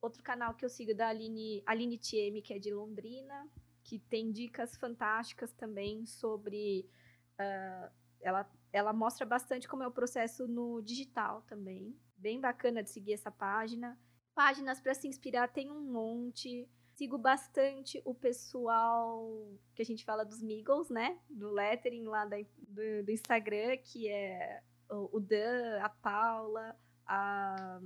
Outro 0.00 0.22
canal 0.22 0.54
que 0.54 0.64
eu 0.64 0.68
sigo 0.68 0.92
é 0.92 0.94
da 0.94 1.08
Aline, 1.08 1.62
Aline 1.66 1.98
TM, 1.98 2.40
que 2.40 2.54
é 2.54 2.58
de 2.58 2.72
Londrina, 2.72 3.48
que 3.82 3.98
tem 3.98 4.30
dicas 4.30 4.76
fantásticas 4.76 5.52
também 5.52 6.06
sobre. 6.06 6.88
Uh, 7.34 7.90
ela, 8.20 8.50
ela 8.72 8.92
mostra 8.92 9.24
bastante 9.24 9.68
como 9.68 9.82
é 9.82 9.86
o 9.86 9.92
processo 9.92 10.46
no 10.46 10.80
digital 10.82 11.42
também. 11.42 11.96
Bem 12.16 12.40
bacana 12.40 12.82
de 12.82 12.90
seguir 12.90 13.14
essa 13.14 13.30
página. 13.30 13.98
Páginas 14.34 14.80
para 14.80 14.94
se 14.94 15.08
inspirar 15.08 15.48
tem 15.48 15.70
um 15.70 15.80
monte. 15.80 16.68
Sigo 16.98 17.16
bastante 17.16 18.02
o 18.04 18.12
pessoal 18.12 19.56
que 19.72 19.82
a 19.82 19.84
gente 19.84 20.04
fala 20.04 20.24
dos 20.24 20.42
Migos, 20.42 20.90
né? 20.90 21.16
Do 21.30 21.48
lettering 21.48 22.02
lá 22.02 22.24
da, 22.24 22.38
do, 22.38 23.04
do, 23.04 23.12
Instagram, 23.12 23.76
que 23.76 24.08
é 24.08 24.60
o, 24.90 25.20
Dan, 25.20 25.78
a 25.80 25.88
Paula, 25.88 26.76
a. 27.06 27.80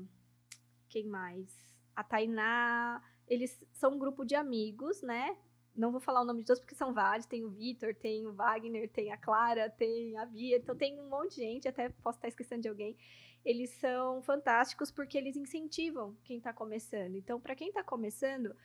Quem 0.89 1.07
mais? 1.09 1.55
A 1.95 2.03
Tainá. 2.03 3.03
Eles 3.29 3.63
são 3.75 3.97
um 3.97 3.99
grupo 3.99 4.25
de 4.25 4.35
amigos, 4.35 5.03
né? 5.03 5.37
Não 5.77 5.93
vou 5.93 6.01
falar 6.01 6.23
o 6.23 6.25
nome 6.25 6.41
de 6.41 6.47
todos 6.47 6.61
porque 6.61 6.75
são 6.75 6.95
vários. 6.95 7.27
Tem 7.27 7.45
o 7.45 7.51
Vitor, 7.51 7.95
tem 7.95 8.27
o 8.27 8.33
Wagner, 8.33 8.89
tem 8.89 9.13
a 9.13 9.19
Clara, 9.19 9.69
tem 9.69 10.17
a 10.17 10.25
Bia. 10.25 10.57
Então 10.57 10.75
tem 10.75 10.99
um 10.99 11.11
monte 11.11 11.35
de 11.35 11.43
gente, 11.43 11.69
até 11.69 11.91
posso 11.91 12.17
estar 12.17 12.29
esquecendo 12.29 12.63
de 12.63 12.69
alguém. 12.69 12.97
Eles 13.45 13.69
são 13.73 14.23
fantásticos 14.23 14.91
porque 14.91 15.19
eles 15.19 15.37
incentivam 15.37 16.17
quem 16.25 16.39
está 16.39 16.51
começando. 16.51 17.15
Então, 17.15 17.39
para 17.39 17.55
quem 17.55 17.69
está 17.69 17.85
começando, 17.85 18.57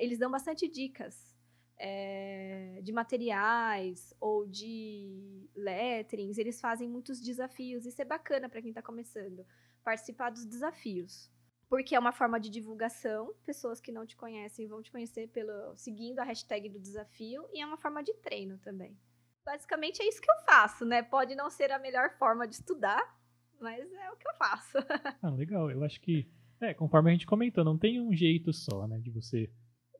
eles 0.00 0.18
dão 0.18 0.30
bastante 0.30 0.68
dicas 0.68 1.36
é, 1.78 2.80
de 2.82 2.92
materiais 2.92 4.14
ou 4.20 4.46
de 4.46 5.48
letterings. 5.54 6.38
Eles 6.38 6.60
fazem 6.60 6.88
muitos 6.88 7.20
desafios. 7.20 7.86
Isso 7.86 8.00
é 8.00 8.04
bacana 8.04 8.48
para 8.48 8.60
quem 8.60 8.70
está 8.70 8.82
começando. 8.82 9.44
Participar 9.84 10.30
dos 10.30 10.44
desafios. 10.44 11.30
Porque 11.68 11.94
é 11.94 11.98
uma 11.98 12.12
forma 12.12 12.38
de 12.38 12.48
divulgação. 12.48 13.34
Pessoas 13.44 13.80
que 13.80 13.92
não 13.92 14.06
te 14.06 14.16
conhecem 14.16 14.68
vão 14.68 14.82
te 14.82 14.90
conhecer 14.90 15.28
pelo 15.28 15.76
seguindo 15.76 16.20
a 16.20 16.24
hashtag 16.24 16.68
do 16.68 16.80
desafio. 16.80 17.46
E 17.52 17.60
é 17.60 17.66
uma 17.66 17.76
forma 17.76 18.02
de 18.02 18.14
treino 18.14 18.58
também. 18.58 18.96
Basicamente 19.44 20.02
é 20.02 20.08
isso 20.08 20.20
que 20.20 20.30
eu 20.30 20.44
faço, 20.44 20.84
né? 20.84 21.02
Pode 21.02 21.34
não 21.36 21.50
ser 21.50 21.70
a 21.70 21.78
melhor 21.78 22.10
forma 22.18 22.48
de 22.48 22.54
estudar, 22.54 23.16
mas 23.60 23.80
é 23.92 24.10
o 24.10 24.16
que 24.16 24.28
eu 24.28 24.34
faço. 24.34 24.78
ah, 25.22 25.30
legal. 25.30 25.70
Eu 25.70 25.84
acho 25.84 26.00
que, 26.00 26.28
é, 26.60 26.74
conforme 26.74 27.10
a 27.10 27.12
gente 27.12 27.26
comentou, 27.26 27.64
não 27.64 27.78
tem 27.78 28.00
um 28.00 28.12
jeito 28.12 28.52
só, 28.52 28.88
né, 28.88 28.98
de 28.98 29.10
você 29.10 29.48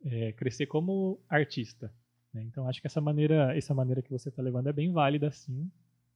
é, 0.06 0.32
crescer 0.32 0.66
como 0.66 1.20
artista. 1.28 1.92
Né? 2.32 2.42
Então 2.44 2.68
acho 2.68 2.80
que 2.80 2.86
essa 2.86 3.00
maneira, 3.00 3.56
essa 3.56 3.74
maneira 3.74 4.02
que 4.02 4.10
você 4.10 4.28
está 4.28 4.42
levando 4.42 4.68
é 4.68 4.72
bem 4.72 4.92
válida, 4.92 5.30
sim, 5.30 5.70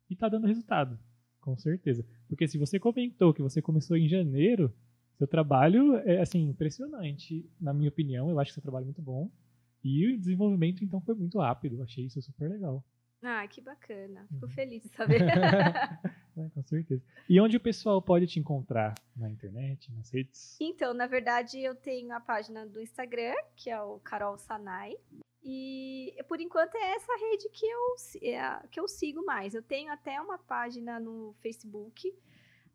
e 0.08 0.14
está 0.14 0.28
dando 0.28 0.46
resultado, 0.46 0.98
com 1.40 1.56
certeza. 1.56 2.04
Porque 2.28 2.46
se 2.46 2.58
você 2.58 2.78
comentou 2.78 3.34
que 3.34 3.42
você 3.42 3.60
começou 3.60 3.96
em 3.96 4.08
janeiro, 4.08 4.72
seu 5.14 5.26
trabalho 5.26 5.96
é 5.96 6.20
assim 6.20 6.48
impressionante, 6.48 7.48
na 7.60 7.74
minha 7.74 7.88
opinião. 7.88 8.30
Eu 8.30 8.40
acho 8.40 8.50
que 8.50 8.54
seu 8.54 8.62
trabalho 8.62 8.84
é 8.84 8.86
muito 8.86 9.02
bom 9.02 9.30
e 9.82 10.14
o 10.14 10.18
desenvolvimento 10.18 10.84
então 10.84 11.00
foi 11.00 11.14
muito 11.14 11.38
rápido. 11.38 11.76
Eu 11.76 11.82
achei 11.82 12.06
isso 12.06 12.22
super 12.22 12.48
legal. 12.48 12.84
Ah, 13.22 13.46
que 13.46 13.60
bacana. 13.60 14.26
Fico 14.28 14.46
uhum. 14.46 14.52
feliz 14.52 14.82
de 14.82 14.88
saber. 14.88 15.20
é, 16.36 16.48
com 16.50 16.62
certeza. 16.62 17.02
E 17.28 17.40
onde 17.40 17.56
o 17.56 17.60
pessoal 17.60 18.00
pode 18.00 18.26
te 18.26 18.38
encontrar? 18.38 18.94
Na 19.16 19.28
internet, 19.28 19.92
nas 19.92 20.10
redes? 20.10 20.56
Então, 20.60 20.94
na 20.94 21.06
verdade, 21.06 21.60
eu 21.60 21.74
tenho 21.74 22.12
a 22.12 22.20
página 22.20 22.66
do 22.66 22.80
Instagram, 22.80 23.34
que 23.54 23.68
é 23.68 23.80
o 23.80 23.98
Carol 24.00 24.38
Sanai. 24.38 24.96
E 25.42 26.14
por 26.28 26.40
enquanto 26.40 26.74
é 26.74 26.92
essa 26.92 27.12
rede 27.16 27.48
que 27.50 27.66
eu, 27.66 27.94
é 28.22 28.68
que 28.70 28.80
eu 28.80 28.86
sigo 28.86 29.24
mais. 29.24 29.54
Eu 29.54 29.62
tenho 29.62 29.90
até 29.92 30.20
uma 30.20 30.38
página 30.38 31.00
no 31.00 31.34
Facebook. 31.40 32.14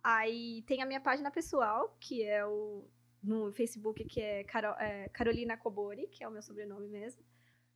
Aí 0.04 0.64
tem 0.64 0.82
a 0.82 0.86
minha 0.86 1.02
página 1.02 1.32
pessoal, 1.32 1.96
que 2.00 2.24
é 2.24 2.46
o 2.46 2.88
no 3.24 3.52
Facebook, 3.52 4.04
que 4.06 4.22
é, 4.22 4.44
Carol, 4.44 4.76
é 4.76 5.10
Carolina 5.10 5.58
Cobori, 5.58 6.08
que 6.08 6.24
é 6.24 6.28
o 6.28 6.32
meu 6.32 6.44
sobrenome 6.44 6.88
mesmo. 6.88 7.24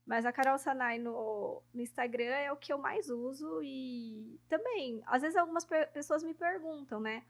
Mas 0.10 0.26
a 0.26 0.32
Carol 0.32 0.58
Sanai 0.58 0.98
no, 0.98 1.62
no 1.72 1.82
Instagram 1.82 2.34
é 2.34 2.52
o 2.52 2.58
que 2.58 2.74
eu 2.74 2.80
mais 2.80 3.12
uso 3.12 3.62
e 3.62 4.42
também, 4.50 5.04
às 5.06 5.22
vezes 5.22 5.38
algumas 5.38 5.64
pessoas 5.94 6.24
me 6.24 6.34
perguntam, 6.34 7.00
né? 7.00 7.24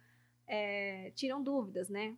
É, 0.48 1.12
tiram 1.12 1.44
dúvidas, 1.44 1.90
né? 1.90 2.18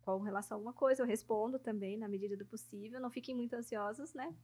Com 0.00 0.18
relação 0.18 0.56
a 0.56 0.58
alguma 0.58 0.72
coisa, 0.72 1.02
eu 1.04 1.06
respondo 1.06 1.56
também 1.56 1.96
na 1.96 2.08
medida 2.08 2.36
do 2.36 2.44
possível. 2.44 2.98
Não 2.98 3.12
fiquem 3.12 3.32
muito 3.32 3.54
ansiosos, 3.54 4.12
né? 4.12 4.34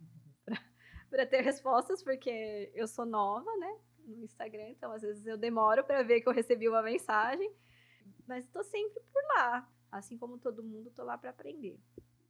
para 1.10 1.26
ter 1.26 1.40
respostas, 1.40 2.04
porque 2.04 2.70
eu 2.72 2.86
sou 2.86 3.04
nova, 3.04 3.50
né? 3.56 3.80
No 4.06 4.22
Instagram, 4.22 4.68
então 4.68 4.92
às 4.92 5.02
vezes 5.02 5.26
eu 5.26 5.36
demoro 5.36 5.82
para 5.82 6.04
ver 6.04 6.20
que 6.20 6.28
eu 6.28 6.32
recebi 6.32 6.68
uma 6.68 6.82
mensagem, 6.82 7.52
mas 8.28 8.44
estou 8.44 8.62
sempre 8.62 9.02
por 9.12 9.24
lá. 9.34 9.68
Assim 9.90 10.16
como 10.16 10.38
todo 10.38 10.62
mundo, 10.62 10.88
estou 10.88 11.04
lá 11.04 11.18
para 11.18 11.30
aprender. 11.30 11.80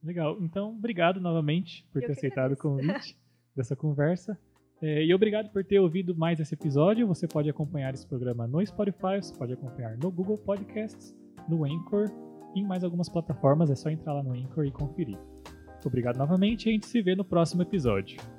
Legal. 0.02 0.38
Então, 0.40 0.70
obrigado 0.70 1.20
novamente 1.20 1.86
por 1.92 2.02
Eu 2.02 2.06
ter 2.06 2.12
aceitado 2.12 2.52
agradeço. 2.52 2.68
o 2.68 2.70
convite 2.70 3.16
dessa 3.54 3.74
conversa. 3.74 4.38
É, 4.80 5.04
e 5.04 5.12
obrigado 5.12 5.50
por 5.50 5.64
ter 5.64 5.80
ouvido 5.80 6.14
mais 6.14 6.38
esse 6.38 6.54
episódio. 6.54 7.06
Você 7.08 7.26
pode 7.26 7.50
acompanhar 7.50 7.92
esse 7.92 8.06
programa 8.06 8.46
no 8.46 8.64
Spotify, 8.64 9.20
você 9.20 9.34
pode 9.36 9.52
acompanhar 9.52 9.96
no 9.96 10.10
Google 10.10 10.38
Podcasts, 10.38 11.14
no 11.48 11.64
Anchor 11.64 12.08
e 12.54 12.60
em 12.60 12.64
mais 12.64 12.84
algumas 12.84 13.08
plataformas. 13.08 13.70
É 13.70 13.74
só 13.74 13.90
entrar 13.90 14.12
lá 14.14 14.22
no 14.22 14.32
Anchor 14.32 14.64
e 14.64 14.70
conferir. 14.70 15.18
Obrigado 15.84 16.16
novamente 16.16 16.66
e 16.66 16.68
a 16.70 16.72
gente 16.72 16.86
se 16.86 17.00
vê 17.02 17.16
no 17.16 17.24
próximo 17.24 17.62
episódio. 17.62 18.37